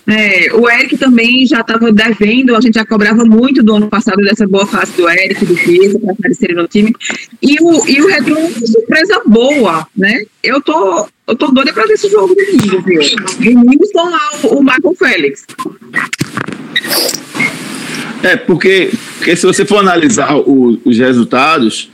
É, 0.06 0.52
o 0.52 0.68
Eric 0.68 0.98
também 0.98 1.46
já 1.46 1.60
estava 1.60 1.90
devendo, 1.90 2.54
a 2.54 2.60
gente 2.60 2.74
já 2.74 2.84
cobrava 2.84 3.24
muito 3.24 3.62
do 3.62 3.76
ano 3.76 3.88
passado 3.88 4.22
dessa 4.22 4.46
boa 4.46 4.66
fase 4.66 4.92
do 4.92 5.08
Eric, 5.08 5.46
do 5.46 5.54
Pisa, 5.54 5.98
para 5.98 6.12
aparecerem 6.12 6.56
no 6.56 6.68
time. 6.68 6.94
E 7.40 7.56
o, 7.60 7.88
e 7.88 8.02
o 8.02 8.08
Retro 8.08 8.36
é 8.36 8.50
surpresa 8.50 9.22
boa, 9.24 9.86
né? 9.96 10.24
Eu 10.42 10.60
tô, 10.60 11.08
eu 11.26 11.36
tô 11.36 11.46
doida 11.50 11.72
para 11.72 11.86
ver 11.86 11.94
esse 11.94 12.10
jogo 12.10 12.34
domingo, 12.34 12.82
viu? 12.82 13.00
Domingo 13.54 13.84
estão 13.84 14.10
lá 14.10 14.30
o, 14.42 14.58
o 14.58 14.60
Michael 14.62 14.94
Félix. 14.98 15.46
É, 18.24 18.36
porque, 18.36 18.90
porque 19.18 19.36
se 19.36 19.46
você 19.46 19.64
for 19.64 19.78
analisar 19.78 20.34
o, 20.34 20.80
os 20.84 20.98
resultados, 20.98 21.90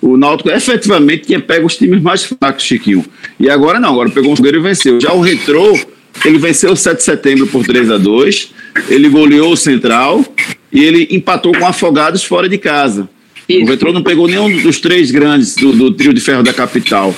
o 0.00 0.16
Náutico 0.16 0.50
efetivamente 0.50 1.26
tinha 1.26 1.40
pego 1.40 1.66
os 1.66 1.76
times 1.76 2.02
mais 2.02 2.24
fracos, 2.24 2.62
Chiquinho. 2.62 3.04
E 3.40 3.48
agora 3.48 3.80
não, 3.80 3.90
agora 3.90 4.10
pegou 4.10 4.32
um 4.32 4.36
fogueiro 4.36 4.58
e 4.58 4.62
venceu. 4.62 5.00
Já 5.00 5.12
o 5.12 5.20
Retrô, 5.20 5.78
ele 6.24 6.38
venceu 6.38 6.72
o 6.72 6.76
7 6.76 6.98
de 6.98 7.04
setembro 7.04 7.46
por 7.46 7.64
3 7.64 7.90
a 7.90 7.98
2 7.98 8.52
ele 8.88 9.08
goleou 9.08 9.52
o 9.52 9.56
Central 9.56 10.24
e 10.70 10.82
ele 10.82 11.08
empatou 11.10 11.52
com 11.52 11.66
Afogados 11.66 12.24
fora 12.24 12.48
de 12.48 12.58
casa. 12.58 13.08
Isso. 13.48 13.64
O 13.64 13.68
Retrô 13.68 13.92
não 13.92 14.02
pegou 14.02 14.26
nenhum 14.26 14.62
dos 14.62 14.80
três 14.80 15.10
grandes 15.10 15.54
do, 15.54 15.72
do 15.72 15.92
trio 15.92 16.12
de 16.12 16.20
ferro 16.20 16.42
da 16.42 16.52
capital. 16.52 17.14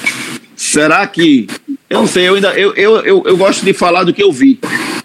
Será 0.56 1.06
que. 1.06 1.46
Eu 1.88 2.00
não 2.00 2.06
sei, 2.06 2.28
eu 2.28 2.34
ainda. 2.34 2.48
Eu, 2.58 2.74
eu, 2.74 2.96
eu, 3.00 3.22
eu 3.26 3.36
gosto 3.36 3.64
de 3.64 3.72
falar 3.72 4.04
do 4.04 4.12
que 4.12 4.22
eu 4.22 4.32
vi. 4.32 4.58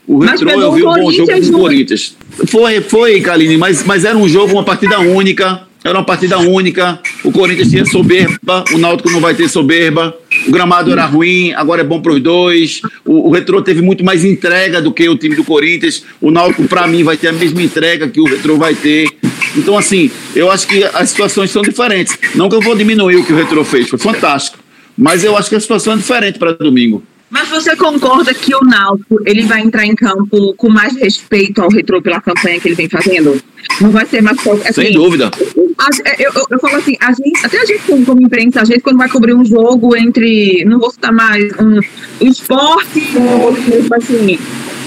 O 0.10 0.18
Retrô 0.18 0.50
eu 0.50 0.72
vi 0.72 0.82
um 0.82 0.92
bom 0.92 1.12
jogo 1.12 1.32
com 1.32 1.38
o 1.38 1.52
Corinthians. 1.52 2.18
Foi, 2.48 2.82
foi, 2.82 3.22
Kaline, 3.22 3.58
mas, 3.58 3.84
mas 3.84 4.04
era 4.04 4.18
um 4.18 4.28
jogo, 4.28 4.54
uma 4.54 4.64
partida 4.64 5.00
única. 5.00 5.62
Era 5.84 6.00
uma 6.00 6.04
partida 6.04 6.40
única. 6.40 7.00
O 7.24 7.32
Corinthians 7.32 7.70
tinha 7.70 7.86
soberba, 7.86 8.66
o 8.74 8.80
Náutico 8.80 9.12
não 9.12 9.20
vai 9.20 9.36
ter 9.36 9.48
soberba. 9.48 10.18
O 10.48 10.52
gramado 10.52 10.92
era 10.92 11.06
ruim, 11.06 11.54
agora 11.54 11.82
é 11.82 11.84
bom 11.84 12.02
para 12.02 12.14
os 12.14 12.20
dois. 12.20 12.82
O, 13.06 13.30
o 13.30 13.32
Retrô 13.32 13.62
teve 13.62 13.84
muito 13.84 14.04
mais 14.04 14.26
entrega 14.26 14.82
do 14.82 14.92
que 14.92 15.08
o 15.08 15.16
time 15.16 15.36
do 15.36 15.44
Corinthians. 15.44 16.04
O 16.20 16.32
Náutico, 16.32 16.68
para 16.68 16.88
mim, 16.88 17.04
vai 17.04 17.16
ter 17.16 17.28
a 17.28 17.34
mesma 17.34 17.62
entrega 17.62 18.08
que 18.08 18.20
o 18.20 18.26
Retrô 18.26 18.58
vai 18.58 18.74
ter. 18.74 19.08
Então, 19.56 19.78
assim, 19.78 20.10
eu 20.36 20.50
acho 20.50 20.68
que 20.68 20.84
as 20.86 21.12
situações 21.12 21.52
são 21.52 21.62
diferentes. 21.62 22.18
Não 22.34 22.50
que 22.50 22.56
eu 22.56 22.62
vou 22.62 22.76
diminuir 22.76 23.18
o 23.18 23.24
que 23.24 23.32
o 23.32 23.36
Retrô 23.36 23.64
fez, 23.64 23.88
foi 23.88 24.00
fantástico. 24.00 24.58
Mas 24.98 25.24
eu 25.24 25.38
acho 25.38 25.50
que 25.50 25.56
a 25.56 25.60
situação 25.60 25.94
é 25.94 25.98
diferente 25.98 26.40
para 26.40 26.54
domingo. 26.54 27.04
Mas 27.30 27.48
você 27.48 27.76
concorda 27.76 28.34
que 28.34 28.56
o 28.56 28.62
Náutico 28.62 29.20
ele 29.26 29.44
vai 29.44 29.62
entrar 29.62 29.86
em 29.86 29.96
campo 29.96 30.54
com 30.56 30.70
mais 30.70 30.96
respeito 30.96 31.62
ao 31.62 31.70
retrô 31.70 32.02
pela 32.02 32.20
campanha 32.20 32.60
que 32.60 32.68
ele 32.68 32.76
vem 32.76 32.90
fazendo? 32.90 33.40
Não 33.80 33.92
vai 33.92 34.06
ser 34.06 34.22
mais 34.22 34.38
assim, 34.40 34.74
Sem 34.74 34.94
dúvida. 34.94 35.30
A, 35.78 36.12
eu, 36.22 36.32
eu, 36.34 36.46
eu, 36.50 36.60
falo 36.60 36.76
assim, 36.78 36.98
a 37.00 37.12
gente, 37.14 37.46
até 37.46 37.62
a 37.62 37.66
gente 37.66 37.84
como, 37.86 38.06
como 38.06 38.22
imprensa, 38.22 38.62
a 38.62 38.66
gente 38.66 38.82
quando 38.82 38.98
vai 38.98 39.08
cobrir 39.10 39.34
um 39.34 39.46
jogo 39.46 39.96
entre, 39.96 40.66
não 40.66 40.80
vou 40.80 40.90
citar 40.90 41.12
mais, 41.12 41.54
um, 41.60 41.80
esporte 42.26 43.08
ou 43.16 43.56
tipo 43.56 43.96
assim, 43.96 44.40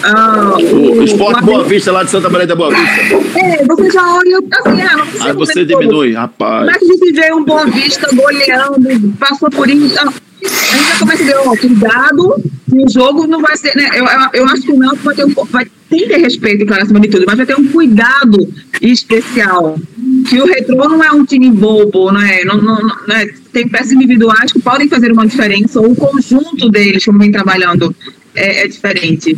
ah, 0.03 0.57
o, 0.61 0.99
o 0.99 1.03
esporte 1.05 1.45
Boa 1.45 1.65
Vista 1.65 1.93
lá 1.93 2.03
de 2.03 2.11
Santa 2.11 2.29
Maria 2.29 2.47
da 2.47 2.57
Boa 2.57 2.71
Vista. 2.71 3.39
É, 3.39 3.65
você 3.65 3.91
já 3.91 4.15
olha 4.15 4.39
assim, 4.39 4.83
ah, 4.83 4.97
não 4.97 5.27
Aí 5.27 5.33
você 5.33 5.65
diminui, 5.65 6.13
rapaz. 6.13 6.67
Mas 6.67 6.83
a 6.83 6.85
gente 6.85 7.13
vê 7.13 7.33
um 7.33 7.45
Boa 7.45 7.67
Vista 7.67 8.09
goleando, 8.15 9.15
passou 9.19 9.49
por 9.49 9.71
isso. 9.71 9.97
A 10.45 10.77
gente 10.77 10.89
já 10.89 10.99
começa 10.99 11.23
a 11.23 11.27
ver, 11.27 11.37
ó, 11.37 11.57
cuidado, 11.57 12.43
o 12.73 12.91
jogo 12.91 13.27
não 13.27 13.41
vai 13.41 13.57
ser, 13.57 13.77
né? 13.77 13.89
Eu, 13.95 14.05
eu, 14.05 14.29
eu 14.35 14.49
acho 14.49 14.63
que 14.63 14.73
o 14.73 14.79
Náutico 14.79 15.05
vai 15.05 15.15
ter 15.15 15.25
um 15.25 15.45
vai 15.45 15.67
tem 15.93 16.01
que 16.01 16.09
ter 16.09 16.17
respeito, 16.19 16.65
claro, 16.65 16.83
acima 16.83 17.01
de 17.01 17.09
tudo, 17.09 17.25
mas 17.27 17.37
vai 17.37 17.45
ter 17.45 17.55
um 17.55 17.69
cuidado 17.69 18.49
especial. 18.81 19.79
Que 20.27 20.41
o 20.41 20.47
Retrô 20.47 20.89
não 20.89 21.05
é 21.05 21.13
um 21.13 21.25
time 21.25 21.51
bobo, 21.51 22.11
não 22.11 22.23
é? 22.23 22.45
Não, 22.45 22.57
não, 22.57 22.79
não 22.81 23.15
é? 23.15 23.27
Tem 23.53 23.69
peças 23.69 23.93
individuais 23.93 24.53
que 24.53 24.61
podem 24.61 24.89
fazer 24.89 25.13
uma 25.13 25.27
diferença, 25.27 25.81
ou 25.81 25.93
o 25.93 25.95
conjunto 25.95 26.71
deles, 26.71 27.05
como 27.05 27.19
vem 27.19 27.31
trabalhando, 27.31 27.95
é, 28.35 28.65
é 28.65 28.69
diferente. 28.69 29.37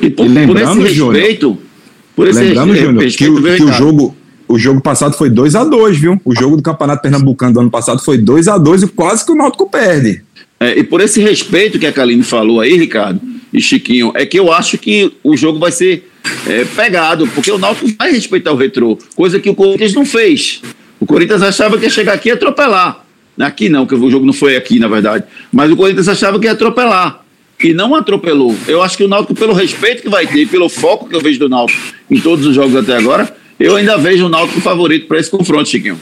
E 0.00 0.10
por, 0.10 0.26
e 0.26 0.46
por 0.46 0.60
esse 0.60 0.80
respeito, 0.80 1.58
por 2.16 2.26
esse 2.26 2.40
lembrando, 2.40 2.72
respeito, 2.72 3.36
Júnior, 3.36 3.52
que, 3.52 3.56
que 3.58 3.62
o 3.62 3.72
jogo 3.72 4.16
o 4.52 4.58
jogo 4.58 4.82
passado 4.82 5.16
foi 5.16 5.30
2 5.30 5.54
a 5.54 5.64
2 5.64 5.98
viu? 5.98 6.20
O 6.26 6.34
jogo 6.34 6.56
do 6.58 6.62
Campeonato 6.62 7.00
Pernambucano 7.00 7.54
do 7.54 7.60
ano 7.60 7.70
passado 7.70 8.02
foi 8.02 8.18
2 8.18 8.48
a 8.48 8.58
2 8.58 8.82
e 8.82 8.86
quase 8.88 9.24
que 9.24 9.32
o 9.32 9.34
Náutico 9.34 9.66
perde. 9.66 10.22
É, 10.60 10.78
e 10.78 10.84
por 10.84 11.00
esse 11.00 11.22
respeito 11.22 11.78
que 11.78 11.86
a 11.86 11.92
Kaline 11.92 12.22
falou 12.22 12.60
aí, 12.60 12.76
Ricardo 12.76 13.18
e 13.50 13.62
Chiquinho, 13.62 14.12
é 14.14 14.26
que 14.26 14.38
eu 14.38 14.52
acho 14.52 14.76
que 14.76 15.10
o 15.24 15.34
jogo 15.38 15.58
vai 15.58 15.72
ser 15.72 16.06
é, 16.46 16.64
pegado, 16.64 17.26
porque 17.28 17.50
o 17.50 17.56
Náutico 17.56 17.90
vai 17.98 18.12
respeitar 18.12 18.52
o 18.52 18.56
retrô, 18.56 18.98
coisa 19.16 19.40
que 19.40 19.48
o 19.48 19.54
Corinthians 19.54 19.94
não 19.94 20.04
fez. 20.04 20.60
O 21.00 21.06
Corinthians 21.06 21.40
achava 21.40 21.78
que 21.78 21.84
ia 21.84 21.90
chegar 21.90 22.12
aqui 22.12 22.28
e 22.28 22.32
atropelar. 22.32 23.06
Aqui 23.40 23.70
não, 23.70 23.86
que 23.86 23.94
o 23.94 24.10
jogo 24.10 24.26
não 24.26 24.34
foi 24.34 24.54
aqui, 24.54 24.78
na 24.78 24.86
verdade. 24.86 25.24
Mas 25.50 25.70
o 25.70 25.76
Corinthians 25.76 26.08
achava 26.08 26.38
que 26.38 26.44
ia 26.44 26.52
atropelar. 26.52 27.24
E 27.58 27.72
não 27.72 27.94
atropelou. 27.94 28.54
Eu 28.68 28.82
acho 28.82 28.98
que 28.98 29.04
o 29.04 29.08
Náutico, 29.08 29.34
pelo 29.34 29.54
respeito 29.54 30.02
que 30.02 30.10
vai 30.10 30.26
ter, 30.26 30.46
pelo 30.46 30.68
foco 30.68 31.08
que 31.08 31.16
eu 31.16 31.20
vejo 31.20 31.38
do 31.38 31.48
Náutico 31.48 31.80
em 32.10 32.20
todos 32.20 32.44
os 32.44 32.54
jogos 32.54 32.76
até 32.76 32.96
agora, 32.96 33.34
eu 33.58 33.76
ainda 33.76 33.96
vejo 33.96 34.26
o 34.26 34.28
Náutico 34.28 34.60
favorito 34.60 35.06
para 35.06 35.18
esse 35.18 35.30
confronto, 35.30 35.68
Chiquinho. 35.68 35.98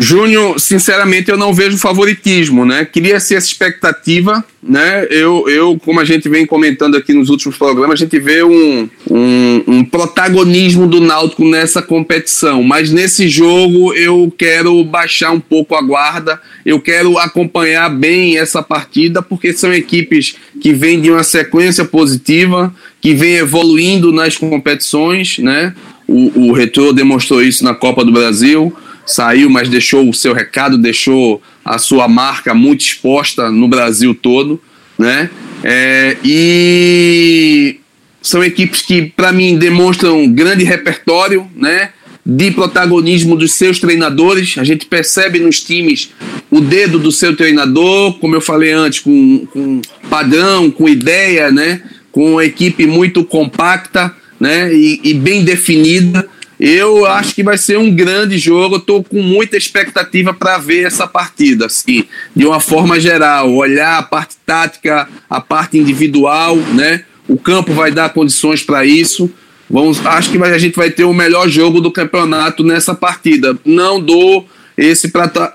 Júnior, 0.00 0.58
sinceramente, 0.58 1.30
eu 1.30 1.38
não 1.38 1.54
vejo 1.54 1.78
favoritismo, 1.78 2.64
né? 2.64 2.84
Queria 2.84 3.20
ser 3.20 3.36
essa 3.36 3.46
expectativa, 3.46 4.44
né? 4.62 5.06
Eu, 5.10 5.48
eu, 5.48 5.78
como 5.84 6.00
a 6.00 6.04
gente 6.04 6.28
vem 6.28 6.44
comentando 6.44 6.96
aqui 6.96 7.12
nos 7.12 7.30
últimos 7.30 7.56
programas, 7.56 8.00
a 8.00 8.04
gente 8.04 8.18
vê 8.18 8.42
um, 8.42 8.88
um, 9.10 9.62
um 9.66 9.84
protagonismo 9.84 10.86
do 10.86 11.00
Náutico 11.00 11.44
nessa 11.44 11.80
competição, 11.80 12.62
mas 12.62 12.90
nesse 12.90 13.28
jogo 13.28 13.94
eu 13.94 14.32
quero 14.36 14.82
baixar 14.84 15.30
um 15.30 15.40
pouco 15.40 15.74
a 15.74 15.82
guarda, 15.82 16.40
eu 16.66 16.80
quero 16.80 17.18
acompanhar 17.18 17.88
bem 17.88 18.36
essa 18.38 18.62
partida, 18.62 19.22
porque 19.22 19.52
são 19.52 19.72
equipes 19.72 20.36
que 20.60 20.72
vêm 20.72 21.00
de 21.00 21.10
uma 21.10 21.22
sequência 21.22 21.84
positiva, 21.84 22.74
que 23.00 23.14
vem 23.14 23.36
evoluindo 23.36 24.12
nas 24.12 24.36
competições, 24.36 25.38
né? 25.38 25.74
O, 26.08 26.48
o 26.48 26.52
Retro 26.52 26.92
demonstrou 26.94 27.42
isso 27.42 27.62
na 27.62 27.74
Copa 27.74 28.02
do 28.02 28.10
Brasil, 28.10 28.74
saiu, 29.04 29.50
mas 29.50 29.68
deixou 29.68 30.08
o 30.08 30.14
seu 30.14 30.32
recado, 30.32 30.78
deixou 30.78 31.42
a 31.64 31.78
sua 31.78 32.08
marca 32.08 32.54
muito 32.54 32.80
exposta 32.80 33.50
no 33.50 33.68
Brasil 33.68 34.14
todo, 34.14 34.60
né? 34.98 35.28
É, 35.62 36.16
e 36.24 37.76
são 38.22 38.42
equipes 38.42 38.82
que, 38.82 39.02
para 39.02 39.32
mim, 39.32 39.58
demonstram 39.58 40.26
grande 40.28 40.64
repertório, 40.64 41.46
né? 41.54 41.90
De 42.24 42.50
protagonismo 42.50 43.36
dos 43.36 43.54
seus 43.54 43.78
treinadores. 43.78 44.56
A 44.58 44.64
gente 44.64 44.86
percebe 44.86 45.38
nos 45.38 45.60
times 45.62 46.10
o 46.50 46.60
dedo 46.60 46.98
do 46.98 47.12
seu 47.12 47.36
treinador, 47.36 48.18
como 48.18 48.34
eu 48.34 48.40
falei 48.40 48.72
antes, 48.72 49.00
com, 49.00 49.46
com 49.52 49.80
padrão, 50.10 50.70
com 50.70 50.88
ideia, 50.88 51.50
né? 51.50 51.82
Com 52.10 52.32
uma 52.32 52.44
equipe 52.44 52.86
muito 52.86 53.24
compacta, 53.24 54.14
né? 54.38 54.72
E, 54.72 55.00
e 55.02 55.14
bem 55.14 55.44
definida. 55.44 56.28
Eu 56.58 57.06
acho 57.06 57.34
que 57.34 57.42
vai 57.42 57.56
ser 57.56 57.78
um 57.78 57.94
grande 57.94 58.36
jogo. 58.36 58.80
Tô 58.80 59.02
com 59.02 59.22
muita 59.22 59.56
expectativa 59.56 60.34
para 60.34 60.58
ver 60.58 60.86
essa 60.86 61.06
partida, 61.06 61.66
assim, 61.66 62.04
de 62.34 62.46
uma 62.46 62.58
forma 62.58 62.98
geral, 62.98 63.52
olhar 63.52 63.98
a 63.98 64.02
parte 64.02 64.36
tática, 64.44 65.08
a 65.30 65.40
parte 65.40 65.78
individual, 65.78 66.56
né? 66.56 67.04
O 67.28 67.36
campo 67.36 67.72
vai 67.72 67.92
dar 67.92 68.12
condições 68.12 68.62
para 68.62 68.84
isso. 68.84 69.30
Vamos, 69.70 70.04
acho 70.04 70.30
que 70.30 70.42
a 70.42 70.58
gente 70.58 70.76
vai 70.76 70.90
ter 70.90 71.04
o 71.04 71.12
melhor 71.12 71.48
jogo 71.48 71.80
do 71.80 71.92
campeonato 71.92 72.64
nessa 72.64 72.94
partida. 72.94 73.56
Não 73.64 74.00
dou 74.00 74.48
esse 74.76 75.12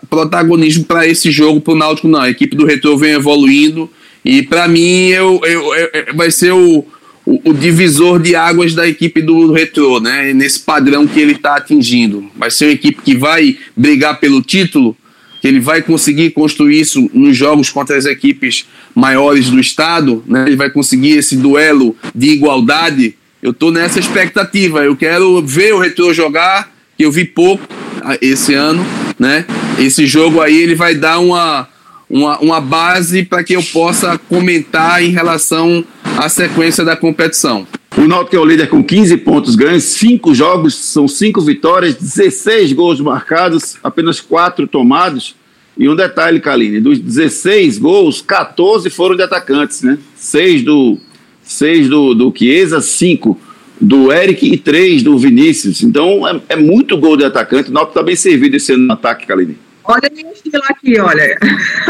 protagonismo 0.09 0.83
para 0.83 1.07
esse 1.07 1.31
jogo 1.31 1.59
para 1.59 1.73
o 1.73 1.77
Náutico, 1.77 2.07
não. 2.07 2.21
A 2.21 2.29
equipe 2.29 2.55
do 2.55 2.65
Retro 2.65 2.97
vem 2.97 3.13
evoluindo 3.13 3.89
e 4.23 4.43
para 4.43 4.67
mim 4.67 5.07
eu, 5.07 5.41
eu, 5.43 5.73
eu, 5.75 6.15
vai 6.15 6.29
ser 6.29 6.51
o, 6.53 6.85
o, 7.25 7.53
divisor 7.53 8.19
de 8.19 8.35
águas 8.35 8.73
da 8.73 8.87
equipe 8.87 9.21
do 9.21 9.51
Retro, 9.51 9.99
né? 9.99 10.33
Nesse 10.33 10.59
padrão 10.59 11.07
que 11.07 11.19
ele 11.19 11.33
está 11.33 11.55
atingindo. 11.55 12.29
Vai 12.35 12.51
ser 12.51 12.65
uma 12.65 12.73
equipe 12.73 13.01
que 13.01 13.15
vai 13.15 13.57
brigar 13.75 14.19
pelo 14.19 14.41
título, 14.41 14.95
que 15.41 15.47
ele 15.47 15.59
vai 15.59 15.81
conseguir 15.81 16.31
construir 16.31 16.79
isso 16.79 17.09
nos 17.13 17.35
jogos 17.35 17.69
contra 17.69 17.97
as 17.97 18.05
equipes 18.05 18.65
maiores 18.93 19.49
do 19.49 19.59
estado, 19.59 20.23
né? 20.27 20.45
Ele 20.47 20.55
vai 20.55 20.69
conseguir 20.69 21.17
esse 21.17 21.35
duelo 21.35 21.95
de 22.13 22.29
igualdade. 22.29 23.15
Eu 23.41 23.51
estou 23.51 23.71
nessa 23.71 23.99
expectativa. 23.99 24.83
Eu 24.83 24.95
quero 24.95 25.41
ver 25.41 25.73
o 25.73 25.79
Retro 25.79 26.13
jogar, 26.13 26.71
que 26.97 27.05
eu 27.05 27.11
vi 27.11 27.25
pouco 27.25 27.65
ah, 28.01 28.17
esse 28.21 28.53
ano, 28.53 28.85
né? 29.17 29.45
Esse 29.79 30.05
jogo 30.05 30.41
aí 30.41 30.57
ele 30.57 30.75
vai 30.75 30.93
dar 30.93 31.19
uma 31.19 31.67
uma, 32.13 32.37
uma 32.37 32.61
base 32.61 33.25
para 33.25 33.43
que 33.43 33.53
eu 33.53 33.63
possa 33.63 34.19
comentar 34.19 35.03
em 35.03 35.09
relação 35.09 35.83
à 36.15 36.29
sequência 36.29 36.85
da 36.85 36.95
competição. 36.95 37.67
O 37.97 38.07
Náutico 38.07 38.35
é 38.35 38.39
o 38.39 38.45
líder 38.45 38.69
com 38.69 38.83
15 38.83 39.17
pontos 39.17 39.55
ganhos, 39.55 39.83
5 39.85 40.35
jogos, 40.35 40.75
são 40.75 41.07
5 41.07 41.41
vitórias, 41.41 41.95
16 41.95 42.71
gols 42.73 43.01
marcados, 43.01 43.77
apenas 43.83 44.21
4 44.21 44.67
tomados. 44.67 45.35
E 45.75 45.89
um 45.89 45.95
detalhe, 45.95 46.39
Kaline, 46.39 46.79
dos 46.79 46.99
16 46.99 47.79
gols, 47.79 48.21
14 48.21 48.91
foram 48.91 49.15
de 49.15 49.23
atacantes, 49.23 49.81
né? 49.81 49.97
6 50.15 50.61
do, 50.61 50.99
6 51.41 51.89
do, 51.89 52.13
do 52.13 52.31
Chiesa, 52.35 52.79
5 52.79 53.39
do 53.81 54.13
Eric 54.13 54.53
e 54.53 54.55
3 54.55 55.01
do 55.01 55.17
Vinícius. 55.17 55.81
Então 55.81 56.27
é, 56.27 56.39
é 56.49 56.55
muito 56.55 56.95
gol 56.95 57.17
de 57.17 57.25
atacante. 57.25 57.71
O 57.71 57.73
Náutico 57.73 57.93
está 57.93 58.03
bem 58.03 58.15
servido 58.15 58.55
esse 58.55 58.71
ano 58.71 58.85
no 58.85 58.93
ataque, 58.93 59.25
Kaline. 59.25 59.57
Olha 59.85 60.09
minha 60.13 60.31
estilo 60.31 60.63
aqui, 60.69 60.99
olha. 60.99 61.37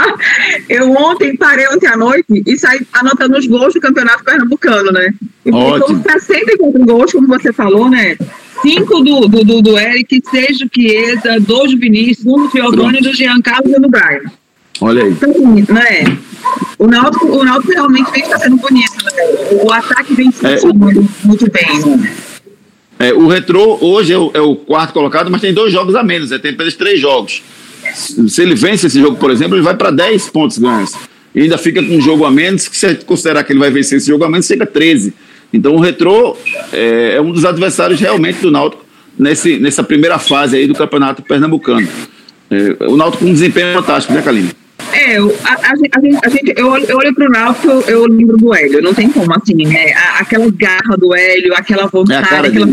Eu 0.68 0.92
ontem 0.92 1.36
parei 1.38 1.68
ontem 1.68 1.88
à 1.88 1.96
noite 1.96 2.44
e 2.46 2.58
saí 2.58 2.82
anotando 2.94 3.38
os 3.38 3.46
gols 3.46 3.74
do 3.74 3.80
Campeonato 3.80 4.24
Pernambucano, 4.24 4.92
né? 4.92 5.14
E 5.46 5.52
Ótimo. 5.52 6.00
Então, 6.00 6.20
64 6.20 6.86
gols, 6.86 7.12
como 7.12 7.28
você 7.28 7.54
falou, 7.54 7.90
né? 7.90 8.18
Cinco 8.62 9.04
do, 9.04 9.28
do, 9.28 9.44
do, 9.44 9.62
do 9.62 9.78
Eric, 9.78 10.22
seis 10.30 10.58
do 10.58 10.70
Chiesa, 10.74 11.40
dois 11.40 11.72
do 11.72 11.80
Vinícius, 11.80 12.26
um 12.26 12.48
do 12.48 12.50
Giovanni, 12.50 13.02
do 13.02 13.14
Jean 13.14 13.42
Carlos 13.42 13.76
e 13.76 13.80
do 13.80 13.90
Brian. 13.90 14.22
Olha 14.82 15.04
aí. 15.04 15.12
Então, 15.12 15.30
né? 15.76 16.18
O 16.80 16.88
Náutico, 16.88 17.28
o 17.28 17.44
Náutico 17.44 17.74
realmente 17.74 18.12
vem 18.12 18.26
fazendo 18.26 18.58
bonito. 18.58 19.06
Né? 19.06 19.62
O 19.64 19.72
ataque 19.72 20.14
vem 20.14 20.32
funcionando 20.32 21.02
é, 21.02 21.28
muito 21.28 21.52
bem. 21.52 21.98
Né? 21.98 22.14
É, 23.00 23.14
o 23.14 23.28
Retrô 23.28 23.78
hoje 23.82 24.14
é 24.14 24.18
o, 24.18 24.32
é 24.34 24.42
o, 24.42 24.56
quarto 24.56 24.94
colocado, 24.94 25.30
mas 25.30 25.42
tem 25.42 25.54
dois 25.54 25.72
jogos 25.72 25.96
a 25.96 26.04
menos, 26.04 26.32
é, 26.32 26.40
tem 26.40 26.54
apenas 26.54 26.76
três 26.76 27.00
jogos. 27.00 27.44
Se 27.94 28.42
ele 28.42 28.56
vence 28.56 28.88
esse 28.88 29.00
jogo, 29.00 29.18
por 29.18 29.32
exemplo, 29.32 29.56
ele 29.56 29.64
vai 29.64 29.76
para 29.76 29.92
10 29.92 30.30
pontos 30.30 30.58
ganhos. 30.58 30.94
E 31.34 31.42
ainda 31.42 31.58
fica 31.58 31.82
com 31.82 31.96
um 31.96 32.02
jogo 32.02 32.26
a 32.26 32.32
menos, 32.32 32.68
que 32.68 32.78
se 32.78 32.96
considerar 33.06 33.44
que 33.44 33.52
ele 33.52 33.60
vai 33.60 33.72
vencer 33.72 33.98
esse 33.98 34.08
jogo 34.08 34.24
a 34.24 34.30
menos, 34.30 34.46
chega 34.46 34.64
a 34.64 34.68
13. 34.68 35.14
Então 35.52 35.76
o 35.76 35.80
Retrô 35.80 36.36
é, 36.72 37.16
é, 37.16 37.22
um 37.22 37.32
dos 37.32 37.46
adversários 37.46 38.00
realmente 38.00 38.40
do 38.40 38.52
Náutico 38.52 38.84
nesse, 39.18 39.58
nessa 39.60 39.84
primeira 39.84 40.18
fase 40.18 40.58
aí 40.58 40.68
do 40.68 40.74
Campeonato 40.74 41.22
Pernambucano. 41.22 41.88
É, 42.50 42.86
o 42.88 42.96
Náutico 42.96 43.24
com 43.24 43.30
um 43.30 43.34
desempenho 43.34 43.74
fantástico, 43.74 44.14
né, 44.14 44.22
Kaline? 44.22 44.52
É, 44.94 45.18
a, 45.18 45.54
a, 45.54 45.74
a, 46.24 46.30
gente, 46.30 46.54
eu, 46.56 46.78
eu 46.78 46.98
olho 46.98 47.16
pro 47.16 47.30
Náutico, 47.30 47.68
eu, 47.68 47.82
eu 47.82 48.06
lembro 48.06 48.38
do 48.38 48.54
Hélio, 48.54 48.82
não 48.82 48.94
tem 48.94 49.10
como, 49.10 49.34
assim, 49.34 49.56
né? 49.56 49.92
aquela 50.20 50.50
garra 50.52 50.96
do 50.96 51.16
Hélio, 51.16 51.54
aquela 51.56 51.88
vontade, 51.88 52.28
é 52.32 52.38
a 52.38 52.42
aquela... 52.42 52.68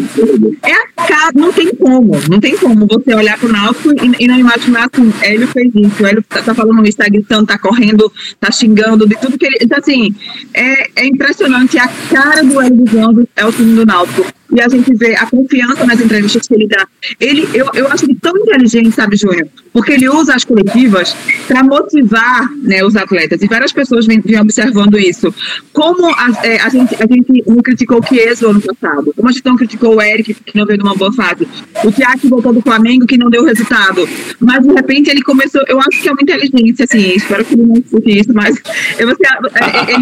É 0.63 0.73
a 0.73 1.07
cara, 1.07 1.33
não 1.35 1.51
tem 1.51 1.75
como, 1.75 2.21
não 2.29 2.39
tem 2.39 2.57
como 2.59 2.87
você 2.87 3.15
olhar 3.15 3.39
pro 3.39 3.51
Náutico 3.51 3.93
e, 3.93 4.25
e 4.25 4.29
não 4.29 4.39
imaginar 4.39 4.91
assim, 4.93 5.11
Hélio 5.23 5.49
fez 5.49 5.75
isso, 5.75 6.03
o 6.03 6.07
Hélio 6.07 6.23
tá, 6.29 6.43
tá 6.43 6.55
falando 6.55 6.87
isso, 6.87 6.99
tá 6.99 7.09
gritando, 7.09 7.47
tá 7.47 7.59
correndo, 7.59 8.13
tá 8.39 8.51
xingando, 8.51 9.09
de 9.09 9.17
tudo 9.17 9.39
que 9.39 9.47
ele... 9.47 9.59
Então, 9.63 9.79
assim, 9.79 10.15
é, 10.53 11.03
é 11.03 11.07
impressionante, 11.07 11.79
a 11.79 11.89
cara 12.13 12.45
do 12.45 12.61
Hélio 12.61 12.77
dos 12.77 12.95
Anjos 12.95 13.27
é 13.35 13.47
o 13.47 13.53
time 13.53 13.75
do 13.75 13.87
Náutico 13.87 14.40
e 14.53 14.61
a 14.61 14.69
gente 14.69 14.95
vê 14.95 15.15
a 15.15 15.27
confiança 15.27 15.85
nas 15.87 16.01
entrevistas 16.01 16.47
que 16.47 16.55
ele 16.55 16.67
dá. 16.67 16.87
Ele, 17.19 17.49
eu, 17.55 17.69
eu 17.75 17.89
acho 17.89 18.05
ele 18.05 18.17
tão 18.21 18.37
inteligente, 18.37 18.93
sabe, 18.93 19.17
Júnior? 19.17 19.49
Porque 19.73 19.93
ele 19.93 20.09
usa 20.09 20.35
as 20.35 20.45
coletivas 20.45 21.15
para 21.47 21.63
motivar 21.63 22.51
né, 22.57 22.85
os 22.85 22.97
atletas. 22.97 23.43
E 23.43 23.47
várias 23.47 23.73
pessoas 23.73 24.07
vêm, 24.07 24.21
vêm 24.21 24.41
observando 24.41 24.99
isso. 24.99 25.33
Como 25.73 26.07
a, 26.07 26.31
é, 26.43 26.61
a, 26.61 26.69
gente, 26.69 26.95
a 26.95 27.07
gente 27.07 27.45
não 27.47 27.57
criticou 27.57 28.01
o 28.01 28.07
Chiesa 28.07 28.49
ano 28.49 28.61
passado, 28.61 29.13
como 29.15 29.29
a 29.29 29.33
gente 29.33 29.45
não 29.45 29.57
criticou 29.57 29.97
o 29.97 30.03
Eric, 30.03 30.35
que 30.35 30.59
não 30.59 30.67
veio 30.67 30.79
numa 30.79 30.95
boa 30.95 31.13
fase, 31.13 31.47
o 31.85 31.93
Thiago 31.93 32.29
voltou 32.29 32.53
do 32.53 32.61
Flamengo, 32.61 33.07
que 33.07 33.17
não 33.17 33.31
deu 33.31 33.45
resultado. 33.45 34.09
Mas, 34.41 34.65
de 34.65 34.73
repente, 34.73 35.11
ele 35.11 35.23
começou. 35.23 35.63
Eu 35.69 35.79
acho 35.79 36.03
que 36.03 36.09
é 36.09 36.13
uma 36.13 36.23
inteligência, 36.23 36.85
assim, 36.85 37.15
espero 37.15 37.45
que 37.45 37.55
ele 37.55 37.63
não 37.63 37.77
escute 37.77 38.19
isso, 38.19 38.33
mas 38.35 38.57
eu, 38.99 39.09
ele, 39.09 39.17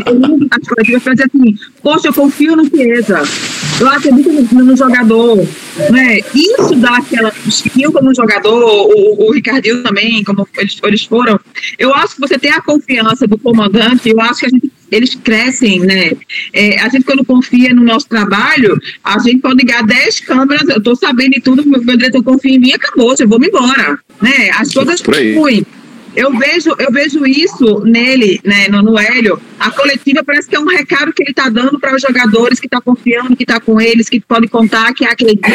ele 0.07 0.35
usa 0.35 0.47
as 0.51 0.69
coletivas 0.69 1.03
para 1.03 1.15
dizer 1.15 1.31
assim: 1.35 1.55
Poxa, 1.83 2.09
eu 2.09 2.15
confio 2.15 2.57
no 2.57 2.65
Chiesa. 2.65 3.23
Eu 3.81 3.89
acredito 3.89 4.33
no, 4.33 4.64
no 4.64 4.76
jogador, 4.76 5.37
né? 5.91 6.18
Isso 6.35 6.74
dá 6.76 6.97
aquela. 6.97 7.33
Chiquinho 7.49 7.93
como 7.93 8.14
jogador, 8.14 8.64
o, 8.64 9.26
o 9.26 9.33
Ricardinho 9.33 9.83
também, 9.83 10.24
como 10.24 10.47
eles, 10.57 10.79
eles 10.83 11.05
foram. 11.05 11.39
Eu 11.79 11.95
acho 11.95 12.14
que 12.14 12.20
você 12.20 12.39
tem 12.39 12.51
a 12.51 12.61
confiança 12.61 13.26
do 13.26 13.39
comandante, 13.39 14.09
eu 14.09 14.20
acho 14.20 14.41
que 14.41 14.47
a 14.47 14.49
gente 14.49 14.72
eles 14.91 15.14
crescem, 15.14 15.81
né? 15.81 16.12
É, 16.53 16.81
a 16.81 16.89
gente, 16.89 17.05
quando 17.05 17.24
confia 17.24 17.74
no 17.74 17.83
nosso 17.83 18.09
trabalho, 18.09 18.79
a 19.05 19.18
gente 19.18 19.39
pode 19.39 19.57
ligar 19.57 19.85
10 19.85 20.20
câmeras, 20.20 20.68
eu 20.68 20.79
estou 20.79 20.97
sabendo 20.97 21.33
de 21.33 21.41
tudo, 21.41 21.66
meu 21.66 21.97
diretor 21.97 22.22
confia 22.22 22.55
em 22.55 22.59
mim, 22.59 22.72
acabou, 22.72 23.14
eu 23.18 23.29
vou 23.29 23.39
me 23.39 23.49
embora. 23.49 23.99
Né? 24.20 24.51
As 24.55 24.72
coisas 24.72 25.01
fluem. 25.01 25.66
Eu 26.17 26.37
vejo, 26.37 26.75
eu 26.79 26.91
vejo 26.91 27.27
isso 27.27 27.81
nele, 27.85 28.41
né, 28.45 28.69
no, 28.69 28.83
no 28.83 28.99
Hélio. 28.99 29.41
A 29.59 29.71
coletiva 29.71 30.23
parece 30.25 30.49
que 30.49 30.57
é 30.57 30.61
um 30.61 30.67
recado 30.67 31.13
que 31.13 31.23
ele 31.23 31.31
está 31.31 31.49
dando 31.49 31.79
para 31.79 31.95
os 31.95 32.03
jogadores 32.03 32.59
que 32.59 32.67
está 32.67 32.81
confiando, 32.81 33.37
que 33.37 33.45
está 33.45 33.61
com 33.61 33.81
eles, 33.81 34.09
que 34.09 34.21
pode 34.21 34.49
contar, 34.49 34.93
que 34.95 35.05
acredita. 35.05 35.49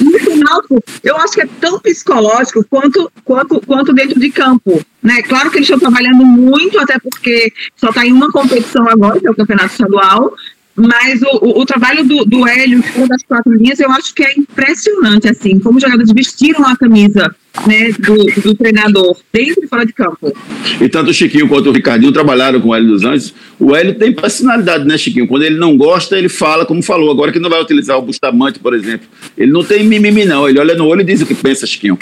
No 0.00 0.18
final, 0.18 0.62
eu 1.02 1.16
acho 1.16 1.34
que 1.34 1.42
é 1.42 1.48
tão 1.60 1.80
psicológico 1.80 2.64
quanto, 2.68 3.10
quanto, 3.24 3.60
quanto 3.60 3.92
dentro 3.92 4.18
de 4.18 4.30
campo. 4.30 4.84
Né? 5.02 5.22
Claro 5.22 5.50
que 5.50 5.58
eles 5.58 5.68
estão 5.68 5.78
trabalhando 5.78 6.24
muito, 6.26 6.78
até 6.78 6.98
porque 6.98 7.52
só 7.76 7.90
está 7.90 8.04
em 8.04 8.12
uma 8.12 8.30
competição 8.30 8.88
agora, 8.88 9.20
que 9.20 9.26
é 9.26 9.30
o 9.30 9.36
Campeonato 9.36 9.72
Estadual, 9.72 10.34
mas 10.74 11.22
o, 11.22 11.38
o, 11.40 11.60
o, 11.62 11.66
trabalho 11.66 12.04
do, 12.04 12.24
do 12.24 12.46
Hélio, 12.46 12.82
das 13.08 13.22
quatro 13.22 13.52
linhas, 13.52 13.80
eu 13.80 13.90
acho 13.90 14.14
que 14.14 14.22
é 14.22 14.34
impressionante, 14.36 15.28
assim, 15.28 15.58
como 15.58 15.78
os 15.78 15.82
jogadores 15.82 16.12
vestiram 16.12 16.66
a 16.66 16.76
camisa 16.76 17.34
né, 17.66 17.90
do, 17.98 18.42
do 18.42 18.54
treinador, 18.54 19.16
dentro 19.32 19.64
e 19.64 19.68
fora 19.68 19.86
de 19.86 19.92
campo. 19.92 20.32
E 20.80 20.88
tanto 20.88 21.10
o 21.10 21.14
Chiquinho 21.14 21.48
quanto 21.48 21.70
o 21.70 21.72
Ricardinho 21.72 22.12
trabalharam 22.12 22.60
com 22.60 22.68
o 22.68 22.74
Hélio 22.74 22.88
dos 22.88 23.04
Anjos. 23.04 23.34
O 23.58 23.74
Hélio 23.74 23.94
tem 23.94 24.12
personalidade, 24.12 24.84
né, 24.84 24.98
Chiquinho? 24.98 25.26
Quando 25.26 25.44
ele 25.44 25.56
não 25.56 25.76
gosta, 25.76 26.18
ele 26.18 26.28
fala, 26.28 26.66
como 26.66 26.82
falou. 26.82 27.10
Agora 27.10 27.32
que 27.32 27.38
não 27.38 27.50
vai 27.50 27.60
utilizar 27.60 27.98
o 27.98 28.02
Bustamante, 28.02 28.58
por 28.58 28.74
exemplo. 28.74 29.06
Ele 29.36 29.52
não 29.52 29.64
tem 29.64 29.84
mimimi, 29.84 30.24
não. 30.24 30.48
Ele 30.48 30.58
olha 30.58 30.74
no 30.74 30.86
olho 30.86 31.00
e 31.00 31.04
diz 31.04 31.22
o 31.22 31.26
que 31.26 31.34
pensa, 31.34 31.66
Chiquinho. 31.66 31.98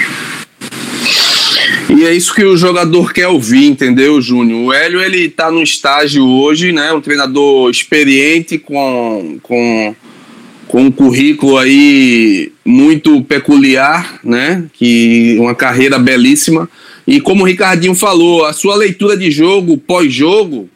E 1.97 2.05
é 2.05 2.13
isso 2.13 2.35
que 2.35 2.45
o 2.45 2.57
jogador 2.57 3.13
quer 3.13 3.29
ouvir, 3.29 3.67
entendeu, 3.67 4.21
Júnior? 4.21 4.61
O 4.61 4.73
Hélio, 4.73 5.01
ele 5.01 5.29
tá 5.29 5.51
no 5.51 5.63
estágio 5.63 6.27
hoje, 6.27 6.73
né? 6.73 6.93
Um 6.93 7.01
treinador 7.01 7.71
experiente 7.71 8.59
com, 8.59 9.39
com, 9.43 9.95
com 10.75 10.87
um 10.87 10.91
currículo 10.91 11.57
aí 11.57 12.51
muito 12.65 13.23
peculiar, 13.23 14.19
né? 14.25 14.65
Que 14.73 15.37
uma 15.39 15.55
carreira 15.55 16.01
belíssima. 16.01 16.69
E 17.07 17.21
como 17.21 17.45
o 17.45 17.47
Ricardinho 17.47 17.95
falou, 17.95 18.45
a 18.45 18.53
sua 18.53 18.75
leitura 18.75 19.17
de 19.17 19.31
jogo, 19.31 19.79
pós-jogo, 19.79 20.69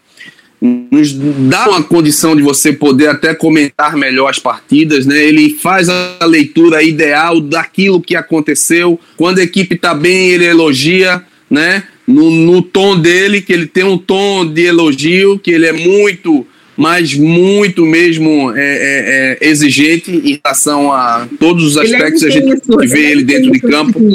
nos 0.62 1.12
dá 1.12 1.68
uma 1.68 1.82
condição 1.82 2.36
de 2.36 2.42
você 2.42 2.72
poder 2.72 3.08
até 3.08 3.34
comentar 3.34 3.96
melhor 3.96 4.30
as 4.30 4.38
partidas, 4.38 5.04
né? 5.04 5.20
Ele 5.20 5.50
faz 5.60 5.88
a 5.88 6.24
leitura 6.24 6.80
ideal 6.80 7.40
daquilo 7.40 8.00
que 8.00 8.14
aconteceu. 8.14 9.00
Quando 9.16 9.40
a 9.40 9.42
equipe 9.42 9.74
está 9.74 9.94
bem, 9.94 10.28
ele 10.28 10.44
elogia, 10.44 11.24
né? 11.50 11.82
No, 12.06 12.30
no, 12.30 12.62
tom 12.62 12.96
dele, 12.96 13.42
que 13.42 13.52
ele 13.52 13.66
tem 13.66 13.82
um 13.82 13.98
tom 13.98 14.46
de 14.46 14.62
elogio, 14.62 15.40
que 15.40 15.50
ele 15.50 15.66
é 15.66 15.72
muito, 15.72 16.46
mas 16.78 17.12
muito 17.12 17.84
mesmo 17.84 18.52
é, 18.54 18.60
é, 18.60 19.38
é 19.42 19.48
exigente 19.48 20.12
em 20.12 20.40
relação 20.40 20.92
a 20.92 21.26
todos 21.40 21.64
os 21.64 21.76
aspectos 21.76 22.22
que 22.22 22.28
a 22.28 22.30
gente 22.30 22.62
vê 22.86 23.10
ele 23.10 23.24
dentro 23.24 23.50
de 23.50 23.58
campo. 23.58 23.98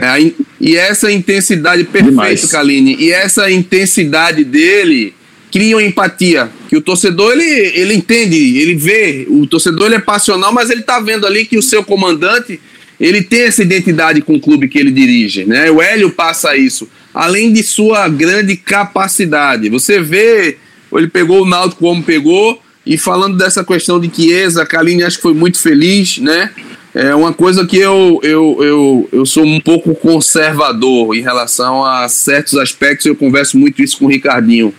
É, 0.00 0.32
e 0.60 0.76
essa 0.76 1.12
intensidade 1.12 1.84
perfeita, 1.84 2.48
Kaline, 2.48 2.96
e 2.98 3.12
essa 3.12 3.50
intensidade 3.50 4.44
dele 4.44 5.12
criam 5.52 5.80
empatia. 5.80 6.48
Que 6.68 6.76
o 6.76 6.80
torcedor 6.80 7.32
ele, 7.32 7.44
ele 7.44 7.94
entende, 7.94 8.58
ele 8.58 8.74
vê. 8.74 9.26
O 9.28 9.46
torcedor 9.46 9.86
ele 9.86 9.96
é 9.96 10.00
passional, 10.00 10.52
mas 10.52 10.70
ele 10.70 10.80
está 10.80 11.00
vendo 11.00 11.26
ali 11.26 11.44
que 11.44 11.58
o 11.58 11.62
seu 11.62 11.84
comandante 11.84 12.58
ele 12.98 13.22
tem 13.22 13.42
essa 13.42 13.62
identidade 13.62 14.22
com 14.22 14.34
o 14.34 14.40
clube 14.40 14.68
que 14.68 14.78
ele 14.78 14.90
dirige. 14.90 15.44
Né? 15.44 15.70
O 15.70 15.82
Hélio 15.82 16.10
passa 16.10 16.56
isso. 16.56 16.88
Além 17.12 17.52
de 17.52 17.62
sua 17.62 18.08
grande 18.08 18.56
capacidade. 18.56 19.68
Você 19.68 20.00
vê, 20.00 20.56
ele 20.94 21.08
pegou 21.08 21.42
o 21.42 21.46
Náutico 21.46 21.82
como 21.82 22.02
pegou. 22.02 22.60
E 22.86 22.98
falando 22.98 23.36
dessa 23.36 23.64
questão 23.64 23.98
de 23.98 24.14
Chiesa, 24.14 24.62
a 24.62 24.66
Kaline 24.66 25.04
acho 25.04 25.16
que 25.16 25.22
foi 25.22 25.34
muito 25.34 25.58
feliz, 25.58 26.18
né? 26.18 26.50
É 26.94 27.14
uma 27.14 27.32
coisa 27.32 27.66
que 27.66 27.76
eu, 27.76 28.20
eu, 28.22 28.58
eu, 28.60 29.08
eu 29.10 29.26
sou 29.26 29.44
um 29.44 29.58
pouco 29.58 29.94
conservador 29.94 31.16
em 31.16 31.20
relação 31.20 31.84
a 31.84 32.08
certos 32.08 32.54
aspectos. 32.54 33.06
Eu 33.06 33.16
converso 33.16 33.58
muito 33.58 33.82
isso 33.82 33.98
com 33.98 34.04
o 34.04 34.08
Ricardinho. 34.08 34.72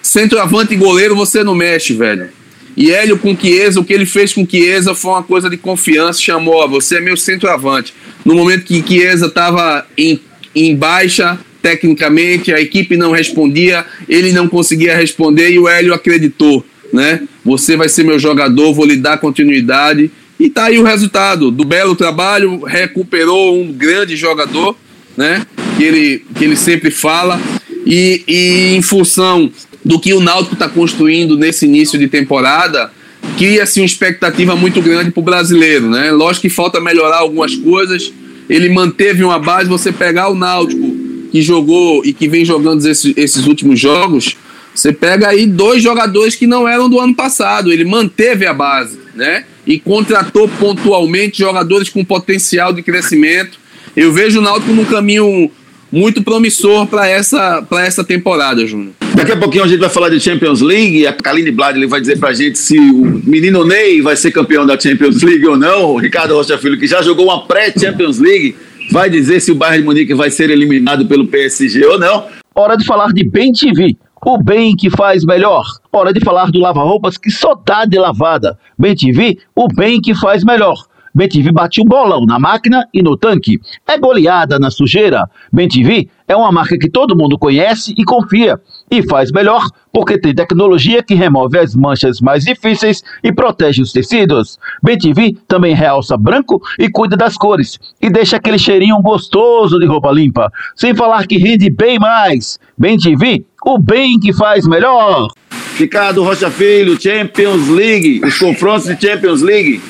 Centroavante 0.00 0.72
e 0.72 0.76
goleiro 0.76 1.14
você 1.14 1.44
não 1.44 1.54
mexe, 1.54 1.92
velho. 1.92 2.30
E 2.74 2.92
Hélio 2.92 3.18
com 3.18 3.36
Chiesa, 3.36 3.80
o 3.80 3.84
que 3.84 3.92
ele 3.92 4.06
fez 4.06 4.32
com 4.32 4.48
Chiesa 4.48 4.94
foi 4.94 5.10
uma 5.10 5.22
coisa 5.22 5.50
de 5.50 5.56
confiança, 5.56 6.22
chamou, 6.22 6.54
ó, 6.54 6.68
você 6.68 6.98
é 6.98 7.00
meu 7.00 7.16
centroavante. 7.16 7.92
No 8.24 8.34
momento 8.34 8.64
que 8.64 8.82
Chiesa 8.86 9.26
estava 9.26 9.84
em, 9.96 10.20
em 10.54 10.76
baixa, 10.76 11.38
tecnicamente, 11.62 12.52
a 12.52 12.60
equipe 12.60 12.96
não 12.96 13.12
respondia, 13.12 13.84
ele 14.08 14.32
não 14.32 14.48
conseguia 14.48 14.96
responder 14.96 15.50
e 15.50 15.58
o 15.58 15.68
Hélio 15.68 15.94
acreditou, 15.94 16.64
né? 16.92 17.22
Você 17.44 17.76
vai 17.76 17.88
ser 17.88 18.04
meu 18.04 18.18
jogador, 18.18 18.72
vou 18.72 18.84
lhe 18.84 18.96
dar 18.96 19.18
continuidade. 19.18 20.10
E 20.38 20.48
tá 20.48 20.66
aí 20.66 20.78
o 20.78 20.84
resultado 20.84 21.50
do 21.50 21.64
belo 21.64 21.96
trabalho, 21.96 22.62
recuperou 22.64 23.60
um 23.60 23.72
grande 23.72 24.16
jogador, 24.16 24.76
né? 25.16 25.44
Que 25.76 25.84
ele, 25.84 26.24
que 26.36 26.44
ele 26.44 26.56
sempre 26.56 26.90
fala. 26.90 27.40
E, 27.84 28.22
e 28.28 28.76
em 28.76 28.82
função 28.82 29.50
do 29.84 29.98
que 29.98 30.12
o 30.12 30.20
Náutico 30.20 30.54
está 30.54 30.68
construindo 30.68 31.36
nesse 31.36 31.66
início 31.66 31.98
de 31.98 32.06
temporada, 32.06 32.92
cria-se 33.36 33.80
uma 33.80 33.86
expectativa 33.86 34.54
muito 34.54 34.80
grande 34.80 35.10
para 35.10 35.20
o 35.20 35.24
brasileiro, 35.24 35.88
né? 35.88 36.12
Lógico 36.12 36.42
que 36.42 36.50
falta 36.50 36.80
melhorar 36.80 37.18
algumas 37.18 37.54
coisas. 37.56 38.12
Ele 38.48 38.68
manteve 38.68 39.24
uma 39.24 39.38
base. 39.38 39.68
Você 39.68 39.90
pegar 39.90 40.28
o 40.28 40.34
Náutico 40.34 40.87
que 41.30 41.42
jogou 41.42 42.04
e 42.04 42.12
que 42.12 42.28
vem 42.28 42.44
jogando 42.44 42.84
esses, 42.86 43.12
esses 43.16 43.46
últimos 43.46 43.78
jogos, 43.78 44.36
você 44.74 44.92
pega 44.92 45.28
aí 45.28 45.46
dois 45.46 45.82
jogadores 45.82 46.34
que 46.34 46.46
não 46.46 46.68
eram 46.68 46.88
do 46.88 47.00
ano 47.00 47.14
passado. 47.14 47.72
Ele 47.72 47.84
manteve 47.84 48.46
a 48.46 48.54
base, 48.54 48.98
né? 49.14 49.44
E 49.66 49.78
contratou 49.78 50.48
pontualmente 50.48 51.38
jogadores 51.38 51.88
com 51.88 52.04
potencial 52.04 52.72
de 52.72 52.82
crescimento. 52.82 53.58
Eu 53.96 54.12
vejo 54.12 54.38
o 54.38 54.42
Náutico 54.42 54.72
num 54.72 54.84
caminho 54.84 55.50
muito 55.90 56.22
promissor 56.22 56.86
para 56.86 57.08
essa, 57.08 57.66
essa 57.80 58.04
temporada, 58.04 58.64
Júnior. 58.66 58.92
Daqui 59.14 59.32
a 59.32 59.36
pouquinho 59.36 59.64
a 59.64 59.66
gente 59.66 59.80
vai 59.80 59.88
falar 59.88 60.10
de 60.10 60.20
Champions 60.20 60.60
League. 60.60 61.06
A 61.06 61.12
Kaline 61.12 61.50
Blad 61.50 61.76
vai 61.86 62.00
dizer 62.00 62.18
pra 62.18 62.32
gente 62.32 62.58
se 62.58 62.78
o 62.78 63.20
menino 63.24 63.64
Ney 63.64 64.00
vai 64.00 64.14
ser 64.14 64.30
campeão 64.30 64.64
da 64.64 64.78
Champions 64.78 65.22
League 65.22 65.46
ou 65.46 65.56
não. 65.56 65.94
O 65.94 65.98
Ricardo 65.98 66.34
Rocha 66.34 66.56
Filho, 66.58 66.78
que 66.78 66.86
já 66.86 67.02
jogou 67.02 67.24
uma 67.24 67.46
pré-Champions 67.46 68.18
League, 68.18 68.54
vai 68.90 69.10
dizer 69.10 69.40
se 69.40 69.52
o 69.52 69.54
Bayern 69.54 69.80
de 69.80 69.86
Munique 69.86 70.14
vai 70.14 70.30
ser 70.30 70.50
eliminado 70.50 71.06
pelo 71.06 71.26
PSG 71.26 71.84
ou 71.84 71.98
não. 71.98 72.26
Hora 72.54 72.76
de 72.76 72.84
falar 72.84 73.12
de 73.12 73.28
Bem 73.28 73.52
TV. 73.52 73.96
O 74.24 74.36
bem 74.36 74.74
que 74.74 74.90
faz 74.90 75.24
melhor. 75.24 75.64
Hora 75.92 76.12
de 76.12 76.20
falar 76.20 76.50
do 76.50 76.58
lava-roupas 76.58 77.16
que 77.16 77.30
só 77.30 77.54
dá 77.54 77.84
de 77.84 77.96
lavada. 77.96 78.58
Bem 78.76 78.94
TV, 78.94 79.38
o 79.54 79.68
bem 79.68 80.00
que 80.00 80.12
faz 80.12 80.42
melhor. 80.42 80.87
BenTV 81.18 81.50
bate 81.50 81.80
o 81.80 81.84
bolão 81.84 82.24
na 82.24 82.38
máquina 82.38 82.86
e 82.94 83.02
no 83.02 83.16
tanque. 83.16 83.58
É 83.84 83.98
goleada 83.98 84.56
na 84.56 84.70
sujeira. 84.70 85.28
BenTV 85.52 86.08
é 86.28 86.36
uma 86.36 86.52
marca 86.52 86.78
que 86.78 86.88
todo 86.88 87.16
mundo 87.16 87.36
conhece 87.36 87.92
e 87.98 88.04
confia. 88.04 88.60
E 88.88 89.02
faz 89.02 89.32
melhor 89.32 89.66
porque 89.92 90.16
tem 90.16 90.32
tecnologia 90.32 91.02
que 91.02 91.16
remove 91.16 91.58
as 91.58 91.74
manchas 91.74 92.20
mais 92.20 92.44
difíceis 92.44 93.02
e 93.24 93.32
protege 93.32 93.82
os 93.82 93.90
tecidos. 93.90 94.60
BenTV 94.80 95.36
também 95.48 95.74
realça 95.74 96.16
branco 96.16 96.62
e 96.78 96.88
cuida 96.88 97.16
das 97.16 97.36
cores. 97.36 97.80
E 98.00 98.08
deixa 98.08 98.36
aquele 98.36 98.56
cheirinho 98.56 99.02
gostoso 99.02 99.76
de 99.76 99.86
roupa 99.86 100.12
limpa. 100.12 100.52
Sem 100.76 100.94
falar 100.94 101.26
que 101.26 101.36
rende 101.36 101.68
bem 101.68 101.98
mais. 101.98 102.60
BenTV, 102.78 103.44
o 103.66 103.76
bem 103.76 104.20
que 104.20 104.32
faz 104.32 104.68
melhor. 104.68 105.32
Ricardo 105.76 106.22
Rocha 106.22 106.48
Filho, 106.48 107.00
Champions 107.00 107.68
League. 107.68 108.20
Os 108.24 108.38
confrontos 108.38 108.86
de 108.86 109.04
Champions 109.04 109.42
League. 109.42 109.80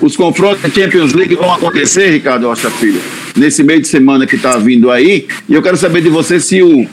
Os 0.00 0.16
confrontos 0.16 0.62
da 0.62 0.68
Champions 0.68 1.12
League 1.12 1.34
vão 1.34 1.52
acontecer, 1.52 2.10
Ricardo 2.10 2.46
Rocha 2.46 2.70
Filho, 2.70 3.00
nesse 3.36 3.62
meio 3.62 3.80
de 3.80 3.88
semana 3.88 4.26
que 4.26 4.36
está 4.36 4.56
vindo 4.56 4.90
aí. 4.90 5.26
E 5.48 5.54
eu 5.54 5.62
quero 5.62 5.76
saber 5.76 6.00
de 6.02 6.08
você 6.08 6.40
se 6.40 6.62
o 6.62 6.86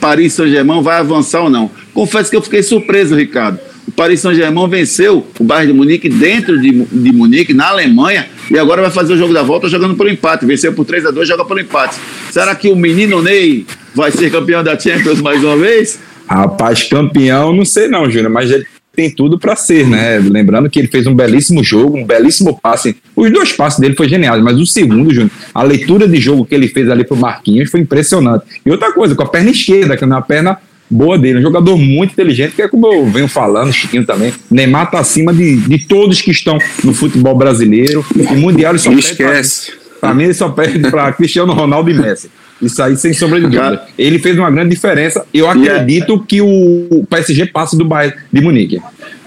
Paris 0.00 0.32
Saint-Germain 0.34 0.82
vai 0.82 0.98
avançar 0.98 1.42
ou 1.42 1.50
não. 1.50 1.70
Confesso 1.92 2.30
que 2.30 2.36
eu 2.36 2.42
fiquei 2.42 2.62
surpreso, 2.62 3.14
Ricardo. 3.14 3.58
O 3.86 3.92
Paris 3.92 4.20
Saint-Germain 4.20 4.68
venceu 4.68 5.26
o 5.38 5.44
Bayern 5.44 5.72
de 5.72 5.78
Munique 5.78 6.08
dentro 6.08 6.60
de, 6.60 6.72
de 6.72 7.12
Munique, 7.12 7.54
na 7.54 7.68
Alemanha, 7.68 8.26
e 8.50 8.58
agora 8.58 8.82
vai 8.82 8.90
fazer 8.90 9.14
o 9.14 9.16
jogo 9.16 9.32
da 9.32 9.42
volta 9.42 9.68
jogando 9.68 9.94
pelo 9.94 10.08
empate. 10.08 10.44
Venceu 10.44 10.72
por 10.72 10.84
3 10.84 11.06
a 11.06 11.10
2 11.10 11.28
joga 11.28 11.44
pelo 11.44 11.60
empate. 11.60 11.96
Será 12.30 12.54
que 12.54 12.68
o 12.68 12.74
menino 12.74 13.22
Ney 13.22 13.64
vai 13.94 14.10
ser 14.10 14.30
campeão 14.30 14.62
da 14.64 14.78
Champions 14.78 15.20
mais 15.20 15.42
uma 15.42 15.56
vez? 15.56 16.00
Rapaz, 16.28 16.82
campeão, 16.82 17.54
não 17.54 17.64
sei 17.64 17.86
não, 17.86 18.10
Júnior, 18.10 18.32
mas 18.32 18.50
ele 18.50 18.66
tem 18.96 19.10
tudo 19.10 19.38
para 19.38 19.54
ser, 19.54 19.86
né? 19.86 20.18
Lembrando 20.18 20.70
que 20.70 20.78
ele 20.78 20.88
fez 20.88 21.06
um 21.06 21.14
belíssimo 21.14 21.62
jogo, 21.62 21.98
um 21.98 22.04
belíssimo 22.04 22.58
passe. 22.58 22.96
Os 23.14 23.30
dois 23.30 23.52
passes 23.52 23.78
dele 23.78 23.94
foi 23.94 24.08
geniais, 24.08 24.42
mas 24.42 24.58
o 24.58 24.66
segundo, 24.66 25.12
Júnior, 25.12 25.30
a 25.54 25.62
leitura 25.62 26.08
de 26.08 26.16
jogo 26.16 26.46
que 26.46 26.54
ele 26.54 26.66
fez 26.66 26.88
ali 26.88 27.04
pro 27.04 27.16
Marquinhos 27.16 27.70
foi 27.70 27.80
impressionante. 27.80 28.44
E 28.64 28.70
outra 28.70 28.92
coisa, 28.92 29.14
com 29.14 29.22
a 29.22 29.28
perna 29.28 29.50
esquerda, 29.50 29.96
que 29.96 30.02
é 30.02 30.06
uma 30.06 30.22
perna 30.22 30.58
boa 30.88 31.18
dele, 31.18 31.40
um 31.40 31.42
jogador 31.42 31.76
muito 31.76 32.12
inteligente, 32.12 32.54
que 32.54 32.62
é 32.62 32.68
como 32.68 32.86
eu 32.86 33.06
venho 33.06 33.28
falando, 33.28 33.72
Chiquinho 33.72 34.06
também. 34.06 34.32
Neymar 34.50 34.90
tá 34.90 34.98
acima 34.98 35.34
de, 35.34 35.56
de 35.56 35.78
todos 35.86 36.22
que 36.22 36.30
estão 36.30 36.58
no 36.82 36.94
futebol 36.94 37.36
brasileiro. 37.36 38.04
O 38.14 38.36
Mundial 38.36 38.72
ele 38.72 38.78
só 38.78 38.92
esquece. 38.92 39.72
Pra, 40.00 40.08
pra 40.08 40.14
mim, 40.14 40.24
ele 40.24 40.34
só 40.34 40.48
perde 40.48 40.78
para 40.90 41.12
Cristiano 41.12 41.52
Ronaldo 41.52 41.90
e 41.90 41.94
Messi. 41.94 42.30
Isso 42.60 42.82
aí, 42.82 42.96
sem 42.96 43.12
sombra 43.12 43.38
de 43.38 43.46
dúvida. 43.46 43.86
Ele 43.98 44.18
fez 44.18 44.38
uma 44.38 44.50
grande 44.50 44.70
diferença. 44.70 45.26
Eu 45.32 45.48
acredito 45.48 46.12
yeah. 46.12 46.24
que 46.26 46.40
o 46.40 47.06
PSG 47.08 47.46
passa 47.46 47.76
do 47.76 47.84
Bayern 47.84 48.16
de 48.32 48.40
Munique. 48.40 48.80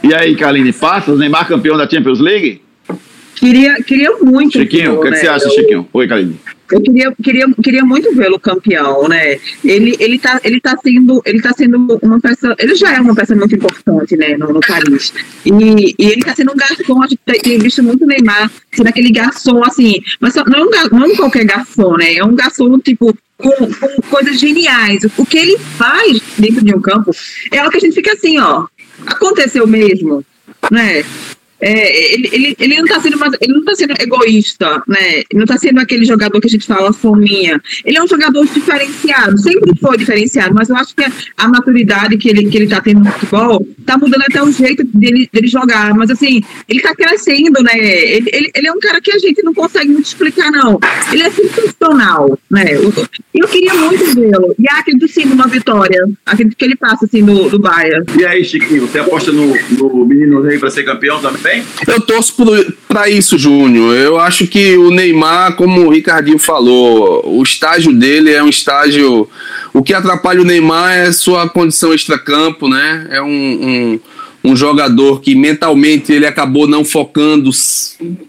E 0.04 0.14
aí, 0.14 0.36
Kaline, 0.36 0.74
passa? 0.74 1.12
O 1.12 1.18
Neymar 1.18 1.48
campeão 1.48 1.78
da 1.78 1.88
Champions 1.88 2.20
League? 2.20 2.62
Queria, 3.40 3.82
queria 3.82 4.18
muito. 4.18 4.60
Chiquinho, 4.60 4.96
o 4.96 5.02
que, 5.02 5.10
né? 5.10 5.16
que, 5.16 5.22
você 5.22 5.28
acha, 5.30 5.50
Chiquinho? 5.50 5.88
Oi, 5.94 6.08
Kaline. 6.08 6.38
Eu 6.70 6.82
queria, 6.82 7.16
queria, 7.24 7.48
queria 7.64 7.86
muito 7.86 8.14
vê-lo 8.14 8.38
campeão, 8.38 9.08
né? 9.08 9.40
Ele, 9.64 9.96
ele, 9.98 10.20
tá, 10.20 10.40
ele, 10.44 10.60
tá 10.60 10.76
sendo, 10.84 11.22
ele 11.26 11.42
tá 11.42 11.52
sendo 11.54 11.98
uma 12.02 12.20
peça. 12.20 12.54
Ele 12.60 12.76
já 12.76 12.94
é 12.94 13.00
uma 13.00 13.16
peça 13.16 13.34
muito 13.34 13.56
importante, 13.56 14.18
né, 14.18 14.36
no, 14.38 14.52
no 14.52 14.60
Paris. 14.60 15.14
E, 15.46 15.96
e 15.98 16.06
ele 16.06 16.22
tá 16.22 16.36
sendo 16.36 16.52
um 16.52 16.56
garçom, 16.56 17.02
a 17.02 17.08
gente 17.08 17.20
tem 17.42 17.58
visto 17.58 17.82
muito 17.82 18.06
Neymar 18.06 18.52
sendo 18.74 18.88
aquele 18.88 19.10
garçom, 19.10 19.64
assim, 19.64 20.02
mas 20.20 20.36
não, 20.36 20.70
é 20.74 20.90
não 20.92 21.16
qualquer 21.16 21.46
garçom, 21.46 21.96
né? 21.96 22.16
É 22.16 22.24
um 22.24 22.36
garçom, 22.36 22.78
tipo, 22.78 23.18
com, 23.38 23.52
com 23.52 24.02
coisas 24.10 24.38
geniais. 24.38 25.04
O 25.18 25.26
que 25.26 25.38
ele 25.38 25.58
faz 25.58 26.22
dentro 26.38 26.64
de 26.64 26.76
um 26.76 26.82
campo 26.82 27.12
é 27.52 27.58
algo 27.58 27.72
que 27.72 27.78
a 27.78 27.80
gente 27.82 27.96
fica 27.96 28.12
assim, 28.12 28.38
ó. 28.38 28.68
Aconteceu 29.08 29.66
mesmo, 29.66 30.24
né? 30.70 31.04
É, 31.62 32.14
ele, 32.14 32.30
ele, 32.32 32.56
ele 32.60 32.78
não 32.78 32.86
está 32.86 33.00
sendo 33.02 33.18
mais- 33.18 33.34
ele 33.42 33.54
não 33.54 33.64
tá 33.64 33.76
sendo 33.76 33.94
egoísta, 34.00 34.82
né? 34.88 35.24
Não 35.34 35.44
está 35.44 35.58
sendo 35.58 35.80
aquele 35.80 36.06
jogador 36.06 36.40
que 36.40 36.48
a 36.48 36.50
gente 36.50 36.66
fala 36.66 36.94
fominha. 36.94 37.62
Ele 37.86 37.98
é 37.98 38.04
um 38.04 38.08
jogador 38.08 38.46
diferenciado, 38.46 39.38
sempre 39.38 39.72
foi 39.80 39.98
diferenciado, 39.98 40.54
mas 40.54 40.70
eu 40.70 40.76
acho 40.76 40.96
que 40.96 41.04
a 41.38 41.48
maturidade 41.48 42.18
que 42.18 42.30
ele 42.30 42.50
que 42.50 42.58
ele 42.58 42.66
está 42.66 42.82
tendo 42.82 43.02
no 43.04 43.12
futebol 43.12 43.66
está 43.80 43.98
mudando 43.98 44.24
até 44.30 44.42
o 44.42 44.52
jeito 44.52 44.84
dele, 44.86 45.30
dele 45.32 45.48
jogar. 45.48 45.94
Mas 45.94 46.10
assim, 46.10 46.42
ele 46.68 46.80
está 46.80 46.96
crescendo, 46.96 47.62
né? 47.62 47.78
Ele, 47.78 48.30
ele, 48.32 48.52
ele 48.56 48.68
é 48.68 48.72
um 48.72 48.80
cara 48.80 49.02
que 49.02 49.12
a 49.12 49.20
gente 49.20 49.44
não 49.44 49.54
consegue 49.54 49.92
muito 49.92 50.06
explicar, 50.06 50.52
não. 50.52 50.80
Ele 51.12 51.24
é 51.24 51.30
sensacional, 51.30 52.38
né? 52.50 52.66
Eu, 52.74 52.94
eu 53.34 53.48
queria 53.48 53.74
muito 53.74 54.06
vê-lo. 54.16 54.56
E 54.58 54.66
acredito 54.70 55.08
sim 55.08 55.26
numa 55.26 55.48
vitória. 55.48 56.06
Acredito 56.26 56.56
que 56.56 56.66
ele 56.66 56.76
passa 56.76 57.06
assim 57.06 57.24
do, 57.24 57.50
do 57.50 57.60
Bayern. 57.60 58.06
E 58.20 58.26
aí, 58.26 58.44
Chiquinho, 58.44 58.88
você 58.88 59.00
aposta 59.00 59.32
no, 59.32 59.54
no 59.78 60.06
menino 60.06 60.42
rei 60.42 60.58
para 60.58 60.70
ser 60.70 60.84
campeão 60.84 61.20
também? 61.22 61.49
Eu 61.88 62.02
torço 62.02 62.36
pra 62.88 63.10
isso, 63.10 63.38
Júnior. 63.38 63.96
Eu 63.96 64.20
acho 64.20 64.48
que 64.48 64.78
o 64.78 64.92
Neymar, 64.92 65.56
como 65.56 65.86
o 65.86 65.90
Ricardinho 65.90 66.40
falou, 66.40 67.22
o 67.26 67.44
estágio 67.44 67.94
dele 67.94 68.32
é 68.32 68.44
um 68.44 68.50
estágio. 68.50 69.30
O 69.74 69.84
que 69.84 69.94
atrapalha 69.94 70.42
o 70.42 70.46
Neymar 70.46 70.92
é 70.92 71.12
sua 71.12 71.48
condição 71.50 71.94
extracampo, 71.94 72.68
né? 72.68 73.08
É 73.12 73.22
um, 73.22 73.28
um, 73.28 74.00
um 74.52 74.56
jogador 74.56 75.22
que 75.22 75.36
mentalmente 75.36 76.12
ele 76.12 76.26
acabou 76.26 76.68
não 76.68 76.84
focando 76.84 77.52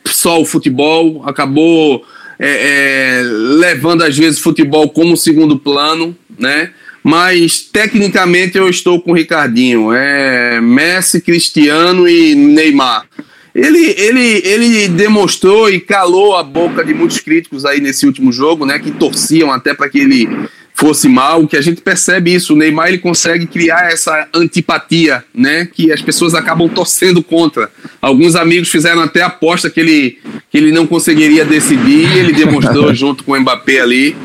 só 0.07 0.41
o 0.41 0.45
futebol, 0.45 1.23
acabou 1.27 2.05
é, 2.39 3.21
é, 3.21 3.23
levando 3.23 4.03
às 4.03 4.17
vezes 4.17 4.39
o 4.41 4.43
futebol 4.43 4.89
como 4.89 5.17
segundo 5.17 5.59
plano, 5.59 6.17
né? 6.39 6.71
Mas 7.03 7.61
tecnicamente 7.61 8.59
eu 8.59 8.69
estou 8.69 9.01
com 9.01 9.13
o 9.13 9.15
Ricardinho. 9.15 9.93
É 9.93 10.61
Messi, 10.61 11.21
Cristiano 11.21 12.09
e 12.09 12.35
Neymar. 12.35 13.07
Ele, 13.55 13.95
ele, 13.99 14.43
ele 14.45 14.89
demonstrou 14.89 15.69
e 15.69 15.81
calou 15.81 16.37
a 16.37 16.43
boca 16.43 16.85
de 16.85 16.95
muitos 16.95 17.19
críticos 17.19 17.65
aí 17.65 17.81
nesse 17.81 18.07
último 18.07 18.33
jogo, 18.33 18.65
né? 18.65 18.79
Que 18.79 18.93
torciam 18.93 19.51
até 19.51 19.75
para 19.75 19.89
que 19.89 19.99
ele 19.99 20.29
fosse 20.75 21.09
mal. 21.09 21.47
Que 21.49 21.57
a 21.57 21.61
gente 21.61 21.81
percebe 21.81 22.33
isso. 22.33 22.55
O 22.55 22.57
Neymar 22.57 22.89
ele 22.89 22.99
consegue 22.99 23.47
criar 23.47 23.91
essa 23.91 24.29
antipatia, 24.33 25.25
né? 25.35 25.67
Que 25.67 25.91
as 25.91 26.01
pessoas 26.01 26.35
acabam 26.35 26.69
torcendo 26.69 27.25
contra. 27.25 27.71
Alguns 28.01 28.37
amigos 28.37 28.69
fizeram 28.69 29.03
até 29.03 29.23
aposta 29.23 29.69
que 29.69 29.81
ele, 29.81 30.19
que 30.49 30.57
ele 30.57 30.71
não 30.71 30.87
conseguiria 30.87 31.45
decidir. 31.45 32.17
Ele 32.17 32.33
demonstrou 32.33 32.93
junto 32.95 33.25
com 33.25 33.33
o 33.33 33.41
Mbappé 33.41 33.81
ali 33.81 34.17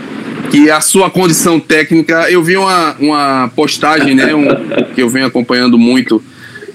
que 0.55 0.71
a 0.71 0.79
sua 0.79 1.09
condição 1.09 1.59
técnica. 1.59 2.31
Eu 2.31 2.41
vi 2.41 2.55
uma, 2.55 2.95
uma 2.97 3.51
postagem, 3.53 4.15
né? 4.15 4.33
Um, 4.33 4.45
que 4.93 5.03
eu 5.03 5.09
venho 5.09 5.25
acompanhando 5.25 5.77
muito. 5.77 6.23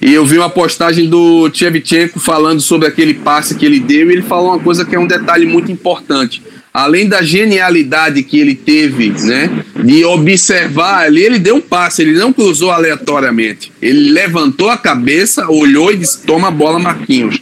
E 0.03 0.13
eu 0.13 0.27
vi 0.27 0.37
uma 0.37 0.51
postagem 0.51 1.09
do 1.09 1.49
Tchevchenko 1.49 2.21
falando 2.21 2.61
sobre 2.61 2.87
aquele 2.87 3.15
passe 3.15 3.55
que 3.55 3.65
ele 3.65 3.81
deu, 3.81 4.11
e 4.11 4.15
ele 4.15 4.23
falou 4.23 4.51
uma 4.51 4.59
coisa 4.59 4.85
que 4.85 4.95
é 4.95 4.99
um 4.99 5.07
detalhe 5.07 5.47
muito 5.47 5.73
importante. 5.73 6.43
Além 6.73 7.09
da 7.09 7.23
genialidade 7.23 8.23
que 8.23 8.39
ele 8.39 8.55
teve, 8.55 9.11
né, 9.25 9.51
de 9.83 10.05
observar 10.05 11.05
ali, 11.05 11.23
ele 11.23 11.39
deu 11.39 11.57
um 11.57 11.61
passe, 11.61 12.03
ele 12.03 12.13
não 12.13 12.33
cruzou 12.33 12.71
aleatoriamente. 12.71 13.73
Ele 13.81 14.11
levantou 14.11 14.69
a 14.69 14.77
cabeça, 14.77 15.51
olhou 15.51 15.91
e 15.91 15.97
disse: 15.97 16.23
"Toma 16.27 16.49
a 16.49 16.51
bola, 16.51 16.79
Marquinhos". 16.79 17.41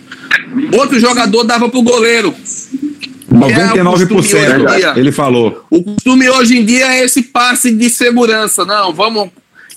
Outro 0.72 0.98
jogador 1.00 1.44
dava 1.44 1.68
pro 1.68 1.82
goleiro. 1.82 2.34
99%. 3.38 4.76
dia. 4.76 4.94
ele 4.96 5.12
falou. 5.12 5.64
O 5.70 5.82
costume 5.82 6.28
hoje 6.28 6.58
em 6.58 6.64
dia 6.64 6.94
é 6.94 7.04
esse 7.04 7.22
passe 7.22 7.70
de 7.70 7.88
segurança. 7.90 8.64
Não, 8.64 8.92
vamos. 8.92 9.30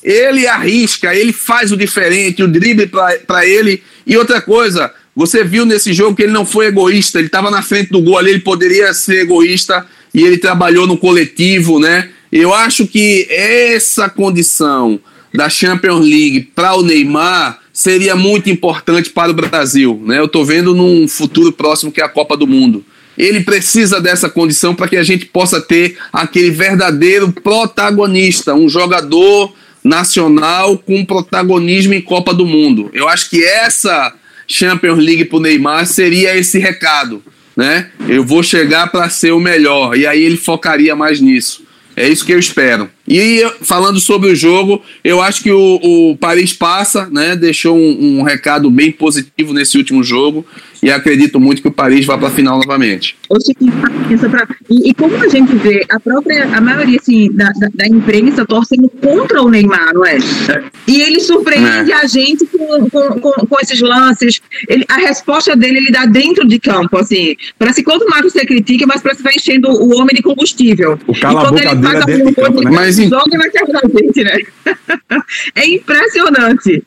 Ele 0.04 0.48
arrisca, 0.48 1.14
ele 1.14 1.32
faz 1.32 1.72
o 1.72 1.78
diferente, 1.78 2.44
o 2.44 2.48
drible 2.48 2.90
para 3.28 3.46
ele. 3.46 3.84
E 4.06 4.18
outra 4.18 4.42
coisa, 4.42 4.92
você 5.16 5.44
viu 5.44 5.66
nesse 5.66 5.94
jogo 5.94 6.16
que 6.16 6.24
ele 6.24 6.32
não 6.32 6.46
foi 6.46 6.68
egoísta, 6.68 7.20
ele 7.20 7.28
estava 7.28 7.52
na 7.52 7.62
frente 7.62 7.92
do 7.92 8.02
gol 8.02 8.18
ali, 8.18 8.32
ele 8.32 8.40
poderia 8.40 8.94
ser 8.94 9.22
egoísta 9.22 9.86
e 10.14 10.24
ele 10.24 10.38
trabalhou 10.38 10.88
no 10.88 10.98
coletivo, 10.98 11.80
né? 11.80 12.10
Eu 12.32 12.54
acho 12.54 12.88
que 12.88 13.28
essa 13.30 14.10
condição 14.10 15.00
da 15.34 15.50
Champions 15.50 16.06
League 16.06 16.52
para 16.56 16.74
o 16.76 16.82
Neymar 16.82 17.60
seria 17.74 18.16
muito 18.16 18.50
importante 18.50 19.10
para 19.10 19.32
o 19.32 19.34
Brasil, 19.34 20.02
né? 20.06 20.20
Eu 20.20 20.26
estou 20.26 20.46
vendo 20.46 20.74
num 20.74 21.08
futuro 21.08 21.52
próximo 21.52 21.92
que 21.92 22.02
é 22.02 22.04
a 22.04 22.10
Copa 22.10 22.36
do 22.36 22.48
Mundo. 22.48 22.84
Ele 23.18 23.42
precisa 23.42 24.00
dessa 24.00 24.30
condição 24.30 24.74
para 24.74 24.88
que 24.88 24.98
a 24.98 25.04
gente 25.04 25.26
possa 25.26 25.62
ter 25.62 25.98
aquele 26.12 26.50
verdadeiro 26.50 27.32
protagonista, 27.32 28.54
um 28.54 28.70
jogador 28.70 29.54
nacional 29.84 30.78
com 30.78 31.06
protagonismo 31.06 31.94
em 31.94 32.02
Copa 32.02 32.34
do 32.34 32.46
Mundo. 32.46 32.90
Eu 32.94 33.08
acho 33.08 33.30
que 33.30 33.44
essa 33.44 34.14
Champions 34.48 35.00
League 35.00 35.26
para 35.26 35.38
o 35.38 35.42
Neymar 35.42 35.86
seria 35.86 36.36
esse 36.38 36.60
recado, 36.60 37.24
né? 37.56 37.90
Eu 38.08 38.24
vou 38.24 38.44
chegar 38.44 38.92
para 38.92 39.10
ser 39.10 39.32
o 39.32 39.40
melhor 39.40 39.98
e 39.98 40.06
aí 40.06 40.22
ele 40.22 40.38
focaria 40.38 40.96
mais 40.96 41.20
nisso. 41.20 41.64
É 41.96 42.08
isso 42.08 42.26
que 42.26 42.34
eu 42.34 42.40
espero. 42.40 42.90
E 43.14 43.46
falando 43.62 44.00
sobre 44.00 44.30
o 44.32 44.36
jogo, 44.36 44.82
eu 45.04 45.22
acho 45.22 45.44
que 45.44 45.52
o, 45.52 45.80
o 46.12 46.18
Paris 46.18 46.54
passa, 46.54 47.10
né? 47.12 47.36
Deixou 47.36 47.76
um, 47.78 48.20
um 48.20 48.24
recado 48.24 48.72
bem 48.72 48.90
positivo 48.90 49.52
nesse 49.54 49.78
último 49.78 50.02
jogo 50.02 50.46
e 50.82 50.90
acredito 50.90 51.40
muito 51.40 51.62
que 51.62 51.68
o 51.68 51.72
Paris 51.72 52.06
vá 52.06 52.18
para 52.18 52.30
a 52.30 52.32
final 52.32 52.58
novamente. 52.58 53.16
Ô, 53.30 53.36
Chiquinho, 53.40 53.74
pensa 54.08 54.30
pra- 54.30 54.48
E, 54.70 54.90
e 54.90 54.94
como 54.94 55.16
a 55.18 55.28
gente 55.28 55.54
vê, 55.56 55.86
a 55.90 56.00
própria, 56.00 56.46
a 56.56 56.62
maioria 56.62 56.98
assim, 57.00 57.30
da, 57.34 57.50
da, 57.52 57.68
da 57.76 57.88
imprensa 57.88 58.46
torcendo 58.46 58.90
contra 58.90 59.42
o 59.44 59.50
Neymar, 59.50 59.94
não 59.94 60.06
é? 60.06 60.18
E 60.88 61.02
ele 61.02 61.20
surpreende 61.20 61.92
a 61.92 62.08
gente 62.08 62.46
com, 62.48 62.90
com, 62.90 63.20
com, 63.20 63.32
com 63.46 63.60
esses 63.62 63.80
lances. 63.82 64.42
Ele, 64.70 64.86
a 64.88 64.96
resposta 64.98 65.54
dele 65.56 65.80
ele 65.80 65.92
dá 65.92 66.06
dentro 66.06 66.48
de 66.48 66.60
campo, 66.60 66.98
assim. 66.98 67.36
Parece 67.60 67.84
que 67.84 67.90
quanto 67.92 68.08
mais 68.10 68.24
você 68.24 68.46
critica, 68.46 68.88
mais 68.88 69.02
parece 69.02 69.18
que 69.20 69.24
vai 69.26 69.34
enchendo 69.36 69.70
o 69.70 70.00
homem 70.00 70.16
de 70.16 70.22
combustível. 70.24 70.98
O 71.06 71.14
cala 71.20 71.34
E 71.34 71.38
a 71.38 71.42
quando 71.42 71.52
boca 71.52 71.66
ele 71.66 71.76
dele 71.76 71.94
faz 71.94 72.02
é 72.02 72.06
dentro 72.06 72.28
de 72.28 72.36
campo, 72.36 72.62
né? 72.62 72.72
Mas 72.72 72.98
em- 73.04 73.10
joga 73.10 73.38
na 73.38 73.50
cara 73.50 73.68
da 73.74 73.82
gente, 74.00 74.24
né? 74.24 74.38
é 75.56 75.66
impressionante. 75.68 76.84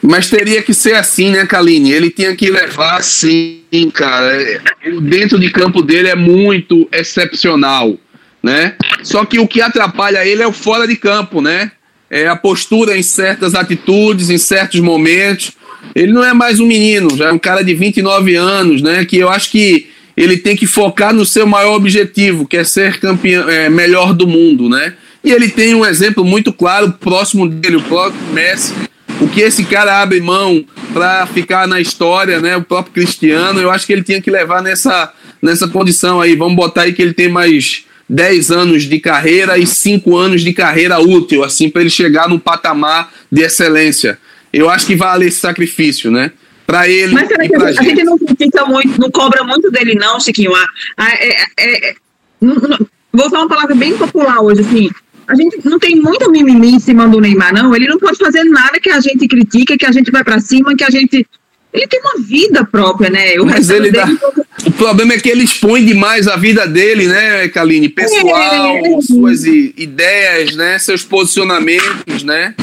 Mas 0.00 0.30
teria 0.30 0.62
que 0.62 0.72
ser 0.72 0.94
assim, 0.94 1.30
né, 1.30 1.44
Kaline? 1.44 1.90
Ele 1.90 2.10
tinha 2.10 2.34
que 2.36 2.50
levar 2.50 3.02
sim, 3.02 3.60
cara. 3.92 4.40
É, 4.40 4.60
O 4.90 5.00
dentro 5.00 5.38
de 5.38 5.50
campo 5.50 5.82
dele 5.82 6.08
é 6.08 6.14
muito 6.14 6.88
excepcional, 6.92 7.98
né? 8.42 8.74
Só 9.02 9.24
que 9.24 9.38
o 9.40 9.48
que 9.48 9.60
atrapalha 9.60 10.24
ele 10.24 10.42
é 10.42 10.46
o 10.46 10.52
fora 10.52 10.86
de 10.86 10.94
campo, 10.96 11.40
né? 11.40 11.72
É 12.08 12.26
a 12.28 12.36
postura 12.36 12.96
em 12.96 13.02
certas 13.02 13.54
atitudes, 13.54 14.30
em 14.30 14.38
certos 14.38 14.80
momentos. 14.80 15.52
Ele 15.94 16.12
não 16.12 16.24
é 16.24 16.32
mais 16.32 16.60
um 16.60 16.66
menino, 16.66 17.16
já 17.16 17.28
é 17.28 17.32
um 17.32 17.38
cara 17.38 17.62
de 17.62 17.74
29 17.74 18.34
anos, 18.36 18.80
né? 18.80 19.04
Que 19.04 19.18
eu 19.18 19.28
acho 19.28 19.50
que 19.50 19.88
ele 20.16 20.36
tem 20.36 20.56
que 20.56 20.66
focar 20.66 21.12
no 21.12 21.26
seu 21.26 21.46
maior 21.46 21.74
objetivo, 21.74 22.46
que 22.46 22.56
é 22.56 22.64
ser 22.64 22.98
campeão, 22.98 23.48
é, 23.48 23.68
melhor 23.68 24.14
do 24.14 24.26
mundo, 24.26 24.68
né? 24.68 24.94
E 25.28 25.30
ele 25.30 25.50
tem 25.50 25.74
um 25.74 25.84
exemplo 25.84 26.24
muito 26.24 26.50
claro 26.50 26.90
próximo 26.90 27.46
dele, 27.46 27.76
o 27.76 27.82
próprio 27.82 28.18
Messi, 28.32 28.72
o 29.20 29.28
que 29.28 29.42
esse 29.42 29.62
cara 29.62 30.00
abre 30.00 30.22
mão 30.22 30.64
para 30.94 31.26
ficar 31.26 31.68
na 31.68 31.78
história, 31.78 32.40
né? 32.40 32.56
O 32.56 32.62
próprio 32.62 32.94
Cristiano, 32.94 33.60
eu 33.60 33.70
acho 33.70 33.86
que 33.86 33.92
ele 33.92 34.02
tinha 34.02 34.22
que 34.22 34.30
levar 34.30 34.62
nessa, 34.62 35.12
nessa 35.42 35.68
condição 35.68 36.18
aí. 36.18 36.34
Vamos 36.34 36.56
botar 36.56 36.84
aí 36.84 36.94
que 36.94 37.02
ele 37.02 37.12
tem 37.12 37.28
mais 37.28 37.84
10 38.08 38.50
anos 38.50 38.84
de 38.84 38.98
carreira 39.00 39.58
e 39.58 39.66
5 39.66 40.16
anos 40.16 40.40
de 40.40 40.54
carreira 40.54 40.98
útil, 40.98 41.44
assim, 41.44 41.68
para 41.68 41.82
ele 41.82 41.90
chegar 41.90 42.26
num 42.26 42.38
patamar 42.38 43.12
de 43.30 43.42
excelência. 43.42 44.18
Eu 44.50 44.70
acho 44.70 44.86
que 44.86 44.96
vale 44.96 45.26
esse 45.26 45.40
sacrifício, 45.40 46.10
né? 46.10 46.32
Para 46.66 46.88
ele 46.88 47.12
Mas 47.12 47.28
será 47.28 47.46
que 47.46 47.54
a 47.54 47.70
gente, 47.70 47.84
gente 47.84 48.02
não 48.02 48.16
critica 48.16 48.64
muito, 48.64 48.98
não 48.98 49.10
cobra 49.10 49.44
muito 49.44 49.70
dele, 49.70 49.94
não, 49.94 50.18
Chiquinho? 50.18 50.54
Ah, 50.54 50.66
ah, 50.96 51.10
é- 51.10 51.42
é- 51.58 51.90
é- 51.90 51.94
não- 52.40 52.54
não- 52.54 52.78
vou 53.12 53.26
usar 53.26 53.40
uma 53.40 53.48
palavra 53.48 53.74
bem 53.74 53.94
popular 53.94 54.40
hoje, 54.40 54.62
assim. 54.62 54.88
A 55.28 55.34
gente 55.34 55.58
não 55.64 55.78
tem 55.78 55.94
muito 55.96 56.30
mimimi 56.30 56.70
em 56.74 56.78
cima 56.80 57.06
do 57.06 57.20
Neymar, 57.20 57.52
não. 57.52 57.74
Ele 57.76 57.86
não 57.86 57.98
pode 57.98 58.16
fazer 58.16 58.44
nada 58.44 58.80
que 58.80 58.88
a 58.90 58.98
gente 59.00 59.28
critica, 59.28 59.76
que 59.76 59.84
a 59.84 59.92
gente 59.92 60.10
vai 60.10 60.24
pra 60.24 60.40
cima, 60.40 60.74
que 60.74 60.82
a 60.82 60.90
gente. 60.90 61.26
Ele 61.70 61.86
tem 61.86 62.00
uma 62.00 62.18
vida 62.24 62.64
própria, 62.64 63.10
né? 63.10 63.38
O 63.38 63.44
Mas 63.44 63.68
resultado 63.68 63.84
ele 63.84 63.90
dá. 63.92 64.04
dele- 64.06 64.18
O 64.66 64.70
problema 64.72 65.12
é 65.12 65.18
que 65.18 65.28
ele 65.28 65.44
expõe 65.44 65.84
demais 65.84 66.26
a 66.26 66.34
vida 66.36 66.66
dele, 66.66 67.06
né, 67.06 67.46
Kaline? 67.48 67.90
Pessoal, 67.90 68.76
É. 68.78 69.00
suas 69.02 69.44
ideias, 69.44 70.56
né? 70.56 70.78
Seus 70.78 71.04
posicionamentos, 71.04 72.22
né? 72.24 72.54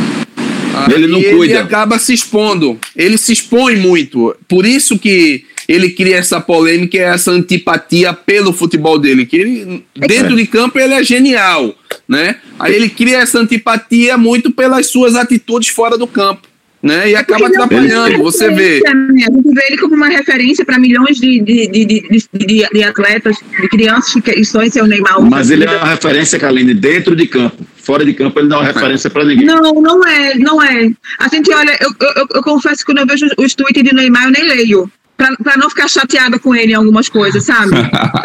Ah, 0.78 0.88
Ele 0.91 1.07
não 1.07 1.22
cuida. 1.22 1.53
Ele 1.53 1.57
acaba 1.57 1.97
se 1.99 2.13
expondo. 2.13 2.78
Ele 2.95 3.18
se 3.18 3.32
expõe 3.32 3.78
muito. 3.78 4.36
Por 4.47 4.66
isso 4.66 4.97
que 4.99 5.45
ele 5.68 5.89
cria 5.89 6.18
essa 6.18 6.39
polêmica 6.39 6.97
e 6.97 7.01
essa 7.01 7.32
antipatia 7.32 8.13
pelo 8.13 8.53
futebol 8.53 8.97
dele. 8.99 9.26
Que 9.26 9.38
ele, 9.38 9.86
dentro 9.95 10.36
de 10.36 10.45
campo, 10.47 10.78
ele 10.80 10.93
é 10.93 11.03
genial, 11.03 11.74
né? 12.07 12.38
Aí 12.59 12.74
ele 12.76 12.89
cria 12.89 13.20
essa 13.20 13.39
antipatia 13.39 14.18
muito 14.18 14.51
pelas 14.51 14.88
suas 14.88 15.16
atitudes 15.16 15.70
fora 15.70 15.97
do 15.97 16.07
campo. 16.07 16.47
Né? 16.84 17.09
E 17.09 17.16
acaba 17.16 17.49
Porque 17.49 17.55
ele 17.55 17.55
é 17.55 17.57
uma 17.57 17.66
atrapalhando, 18.05 18.24
você 18.24 18.47
vê. 18.51 18.80
né? 18.86 19.26
A 19.28 19.32
gente 19.34 19.49
vê 19.55 19.61
ele 19.70 19.78
como 19.80 19.95
uma 19.95 20.07
referência 20.07 20.63
para 20.63 20.78
milhões 20.78 21.18
de, 21.18 21.39
de, 21.39 21.68
de, 21.68 21.84
de, 21.86 22.30
de- 22.32 22.70
de 22.72 22.84
atletas, 22.84 23.38
de 23.59 23.68
crianças 23.70 24.22
que 24.22 24.45
sonham 24.45 24.70
ser 24.70 24.84
o 24.84 24.86
Neymar. 24.86 25.20
Mas 25.24 25.49
ele 25.49 25.63
é 25.66 25.78
uma 25.78 25.88
referência, 25.88 26.38
Kaline, 26.38 26.76
dentro 26.76 27.16
de 27.16 27.26
campo. 27.26 27.66
fora 27.76 28.05
de 28.05 28.13
campo 28.13 28.39
ele 28.39 28.49
não 28.49 28.61
é 28.61 28.68
referência 28.68 29.09
para 29.09 29.26
ninguém. 29.26 29.47
Não, 29.47 29.74
não 29.82 30.05
é, 30.07 30.36
não 30.38 30.61
é. 30.61 30.91
A 31.18 31.28
gente 31.28 31.51
olha, 31.51 31.76
eu, 31.82 31.89
eu, 32.18 32.28
eu 32.36 32.43
confesso 32.43 32.78
que 32.82 32.86
quando 32.86 32.99
eu 32.99 33.07
vejo 33.07 33.26
os 33.36 33.55
tweets 33.55 33.84
de 33.84 33.91
Neymar, 33.91 34.26
eu 34.26 34.32
nem 34.32 34.43
leio. 34.47 34.91
Pra 35.18 35.55
não 35.57 35.70
ficar 35.70 35.88
chateada 35.88 36.38
com 36.38 36.53
ele 36.53 36.74
em 36.74 36.76
algumas 36.76 37.07
coisas, 37.07 37.43
sabe? 37.45 37.72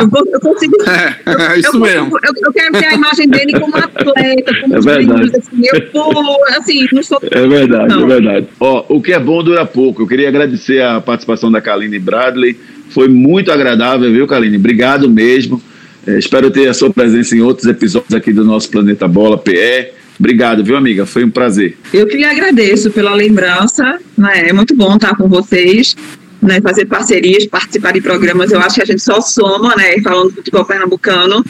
Eu, 0.00 0.08
vou- 0.08 0.26
eu 0.32 0.40
consigo. 0.40 0.74
Eu, 0.76 1.32
É, 1.40 1.58
isso 1.58 1.76
eu, 1.76 1.80
mesmo. 1.80 2.18
Eu, 2.22 2.32
eu 2.46 2.52
quero 2.52 2.72
ter 2.72 2.86
a 2.86 2.94
imagem 2.94 3.28
dele 3.28 3.52
como 3.58 3.74
atleta, 3.78 4.52
como 4.60 4.74
É 4.74 4.78
os 4.78 4.84
verdade. 4.84 5.30
assim. 5.36 5.62
Eu 5.72 5.82
pulo, 5.92 6.36
assim, 6.58 6.86
não 6.92 7.02
sou. 7.02 7.20
É 7.30 7.46
verdade, 7.46 7.94
Não. 7.94 8.02
é 8.04 8.06
verdade. 8.06 8.46
Ó, 8.58 8.84
o 8.88 9.00
que 9.00 9.12
é 9.12 9.20
bom 9.20 9.42
dura 9.42 9.64
pouco. 9.64 10.02
Eu 10.02 10.06
queria 10.08 10.28
agradecer 10.28 10.82
a 10.82 11.00
participação 11.00 11.50
da 11.50 11.60
Kaline 11.60 11.98
Bradley. 11.98 12.58
Foi 12.90 13.06
muito 13.08 13.52
agradável, 13.52 14.10
viu, 14.12 14.26
Kaline? 14.26 14.56
Obrigado 14.56 15.08
mesmo. 15.08 15.62
É, 16.06 16.18
espero 16.18 16.50
ter 16.50 16.68
a 16.68 16.74
sua 16.74 16.90
presença 16.90 17.36
em 17.36 17.40
outros 17.40 17.66
episódios 17.68 18.14
aqui 18.14 18.32
do 18.32 18.44
nosso 18.44 18.68
Planeta 18.68 19.06
Bola 19.06 19.38
PE. 19.38 19.92
Obrigado, 20.18 20.62
viu, 20.64 20.76
amiga? 20.76 21.06
Foi 21.06 21.24
um 21.24 21.30
prazer. 21.30 21.78
Eu 21.94 22.06
que 22.06 22.16
lhe 22.16 22.24
agradeço 22.24 22.90
pela 22.90 23.14
lembrança, 23.14 23.98
né? 24.18 24.48
É 24.48 24.52
muito 24.52 24.74
bom 24.76 24.96
estar 24.96 25.16
com 25.16 25.28
vocês, 25.28 25.96
né? 26.42 26.60
Fazer 26.60 26.86
parcerias, 26.86 27.46
participar 27.46 27.92
de 27.92 28.00
programas. 28.00 28.50
Eu 28.50 28.60
acho 28.60 28.76
que 28.76 28.82
a 28.82 28.86
gente 28.86 29.02
só 29.02 29.20
soma, 29.20 29.74
né? 29.76 30.00
Falando 30.02 30.30
do 30.30 30.36
futebol 30.36 30.64
pernambucano. 30.64 31.44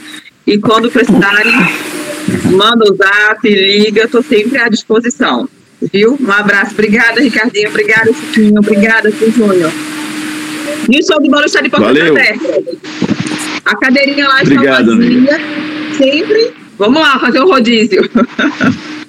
E 0.46 0.58
quando 0.58 0.90
precisarem, 0.90 1.54
manda 2.50 2.84
o 2.90 2.96
zap, 2.96 3.48
liga, 3.48 4.04
estou 4.04 4.22
sempre 4.22 4.58
à 4.58 4.68
disposição. 4.68 5.48
Viu? 5.92 6.18
Um 6.20 6.30
abraço. 6.30 6.72
Obrigada, 6.72 7.20
Ricardinho. 7.20 7.68
Obrigada, 7.68 8.12
Chiquinho. 8.12 8.58
Obrigada, 8.58 9.10
Júnior. 9.10 9.72
E 10.88 10.98
o 10.98 11.06
show 11.06 11.20
de 11.22 11.30
bola 11.30 11.46
está 11.46 11.60
de 11.60 11.70
porta 11.70 11.86
Valeu. 11.86 12.12
aberta. 12.12 12.62
A 13.64 13.76
cadeirinha 13.76 14.28
lá 14.28 14.40
Obrigado, 14.42 14.92
está 14.92 14.96
vazia. 14.96 15.40
Sempre. 15.96 16.54
Vamos 16.78 17.00
lá, 17.00 17.18
fazer 17.18 17.40
o 17.40 17.46
rodízio. 17.46 18.02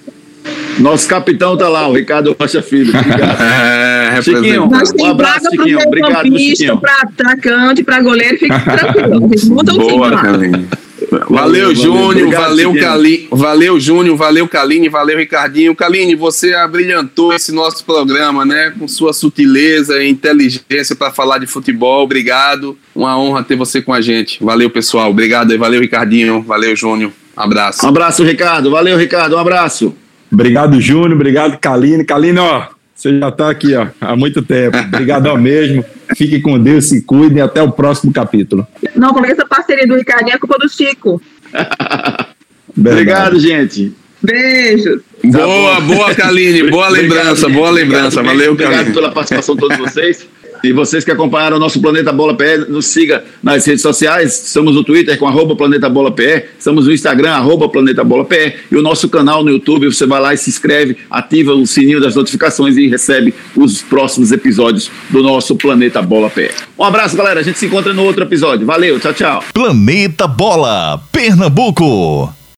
Nosso 0.79 1.07
capitão 1.07 1.55
tá 1.57 1.69
lá, 1.69 1.87
o 1.87 1.93
Ricardo 1.93 2.35
Rocha 2.39 2.61
Filho. 2.61 2.93
Obrigado. 2.97 3.37
É, 4.11 4.21
Chiquinho, 4.21 4.65
Um 4.65 4.69
tem 4.69 5.07
abraço, 5.07 5.49
Chiquinho. 5.49 5.77
para 5.77 5.87
Obrigado, 5.87 6.37
Chiquinho. 6.37 6.77
para 6.77 7.01
atacante, 7.01 7.83
para 7.83 8.01
goleiro, 8.01 8.37
fique 8.37 8.53
tranquilo. 8.59 9.29
Time 9.31 9.97
lá. 9.97 10.21
Kaline. 10.21 10.67
Valeu, 11.11 11.29
valeu. 11.29 11.75
Júnior. 11.75 12.31
Valeu. 12.31 12.73
Cali... 12.75 13.27
valeu, 13.31 13.79
Júnior. 13.79 14.15
Valeu, 14.17 14.47
Kaline. 14.47 14.89
Valeu, 14.89 15.17
Ricardinho. 15.17 15.75
Kaline, 15.75 16.15
você 16.15 16.53
abrilhantou 16.53 17.33
esse 17.33 17.51
nosso 17.51 17.83
programa, 17.83 18.45
né? 18.45 18.73
Com 18.77 18.87
sua 18.87 19.13
sutileza 19.13 20.03
e 20.03 20.09
inteligência 20.09 20.95
para 20.95 21.11
falar 21.11 21.37
de 21.39 21.47
futebol. 21.47 22.03
Obrigado. 22.03 22.77
Uma 22.93 23.17
honra 23.17 23.43
ter 23.43 23.55
você 23.55 23.81
com 23.81 23.93
a 23.93 24.01
gente. 24.01 24.43
Valeu, 24.43 24.69
pessoal. 24.69 25.09
Obrigado 25.09 25.51
aí. 25.51 25.57
Valeu, 25.57 25.81
Ricardinho. 25.81 26.41
Valeu, 26.41 26.75
Júnior. 26.75 27.11
Abraço. 27.35 27.85
Um 27.85 27.89
abraço, 27.89 28.23
Ricardo. 28.23 28.69
Valeu, 28.69 28.97
Ricardo. 28.97 29.35
Um 29.35 29.39
abraço. 29.39 29.95
Obrigado, 30.32 30.79
Júnior. 30.79 31.13
Obrigado, 31.13 31.57
Kaline. 31.59 32.03
Kaline, 32.03 32.39
ó, 32.39 32.67
você 32.95 33.17
já 33.19 33.32
tá 33.32 33.49
aqui 33.49 33.75
ó, 33.75 33.88
há 33.99 34.15
muito 34.15 34.41
tempo. 34.41 34.77
Obrigadão 34.77 35.36
mesmo. 35.41 35.84
Fique 36.15 36.39
com 36.39 36.59
Deus, 36.59 36.89
se 36.89 37.01
cuide 37.01 37.36
e 37.38 37.41
até 37.41 37.61
o 37.61 37.71
próximo 37.71 38.11
capítulo. 38.13 38.67
Não, 38.95 39.13
porque 39.13 39.32
essa 39.32 39.45
parceria 39.45 39.88
do 39.88 39.95
Ricardinho 39.95 40.36
é 40.36 40.39
culpa 40.39 40.57
do 40.57 40.69
Chico. 40.69 41.21
Obrigado, 42.77 43.39
gente. 43.39 43.93
Beijo. 44.21 45.01
Boa, 45.23 45.79
boa, 45.82 46.13
Kaline. 46.15 46.69
Boa 46.69 46.89
lembrança, 46.89 47.45
Obrigado, 47.45 47.53
boa 47.53 47.69
lembrança. 47.71 48.19
Obrigado, 48.19 48.25
Valeu, 48.38 48.51
Obrigado 48.53 48.75
Kaline. 48.77 48.93
pela 48.93 49.11
participação 49.11 49.55
de 49.55 49.61
todos 49.61 49.77
vocês. 49.77 50.27
E 50.64 50.72
vocês 50.72 51.03
que 51.03 51.12
acompanharam 51.12 51.57
o 51.57 51.59
nosso 51.59 51.82
Planeta 51.82 52.12
Bola 52.12 52.36
PE, 52.36 52.70
nos 52.70 52.86
siga 52.88 53.24
nas 53.41 53.66
redes 53.66 53.82
sociais. 53.82 54.43
Estamos 54.45 54.76
no 54.76 54.84
Twitter 54.84 55.18
com 55.18 55.28
arroba 55.28 55.55
Planeta 55.55 55.89
Bola 55.89 56.12
PE, 56.12 56.45
estamos 56.57 56.86
no 56.86 56.93
Instagram, 56.93 57.32
arroba 57.32 57.68
Planeta 57.68 58.03
Bola 58.03 58.26
PE, 58.26 58.55
e 58.72 58.76
o 58.76 58.82
nosso 58.82 59.09
canal 59.09 59.43
no 59.43 59.49
YouTube. 59.49 59.88
Você 59.88 60.05
vai 60.05 60.22
lá 60.22 60.34
e 60.34 60.38
se 60.38 60.49
inscreve, 60.49 60.97
ativa 61.09 61.53
o 61.53 61.66
sininho 61.66 61.99
das 61.99 62.16
notificações 62.16 62.78
e 62.78 62.88
recebe 62.88 63.34
os 63.55 63.82
próximos 63.82 64.32
episódios 64.32 64.91
do 65.09 65.24
nosso 65.24 65.55
Planeta 65.55 66.01
Bola 66.01 66.30
PE. 66.30 66.51
Um 66.78 66.84
abraço, 66.84 67.16
galera. 67.16 67.39
A 67.39 67.43
gente 67.43 67.57
se 67.57 67.66
encontra 67.66 67.93
no 67.93 68.03
outro 68.03 68.24
episódio. 68.24 68.66
Valeu, 68.66 68.99
tchau, 68.99 69.14
tchau. 69.14 69.43
Planeta 69.53 70.28
Bola, 70.28 71.01
Pernambuco. 71.12 72.40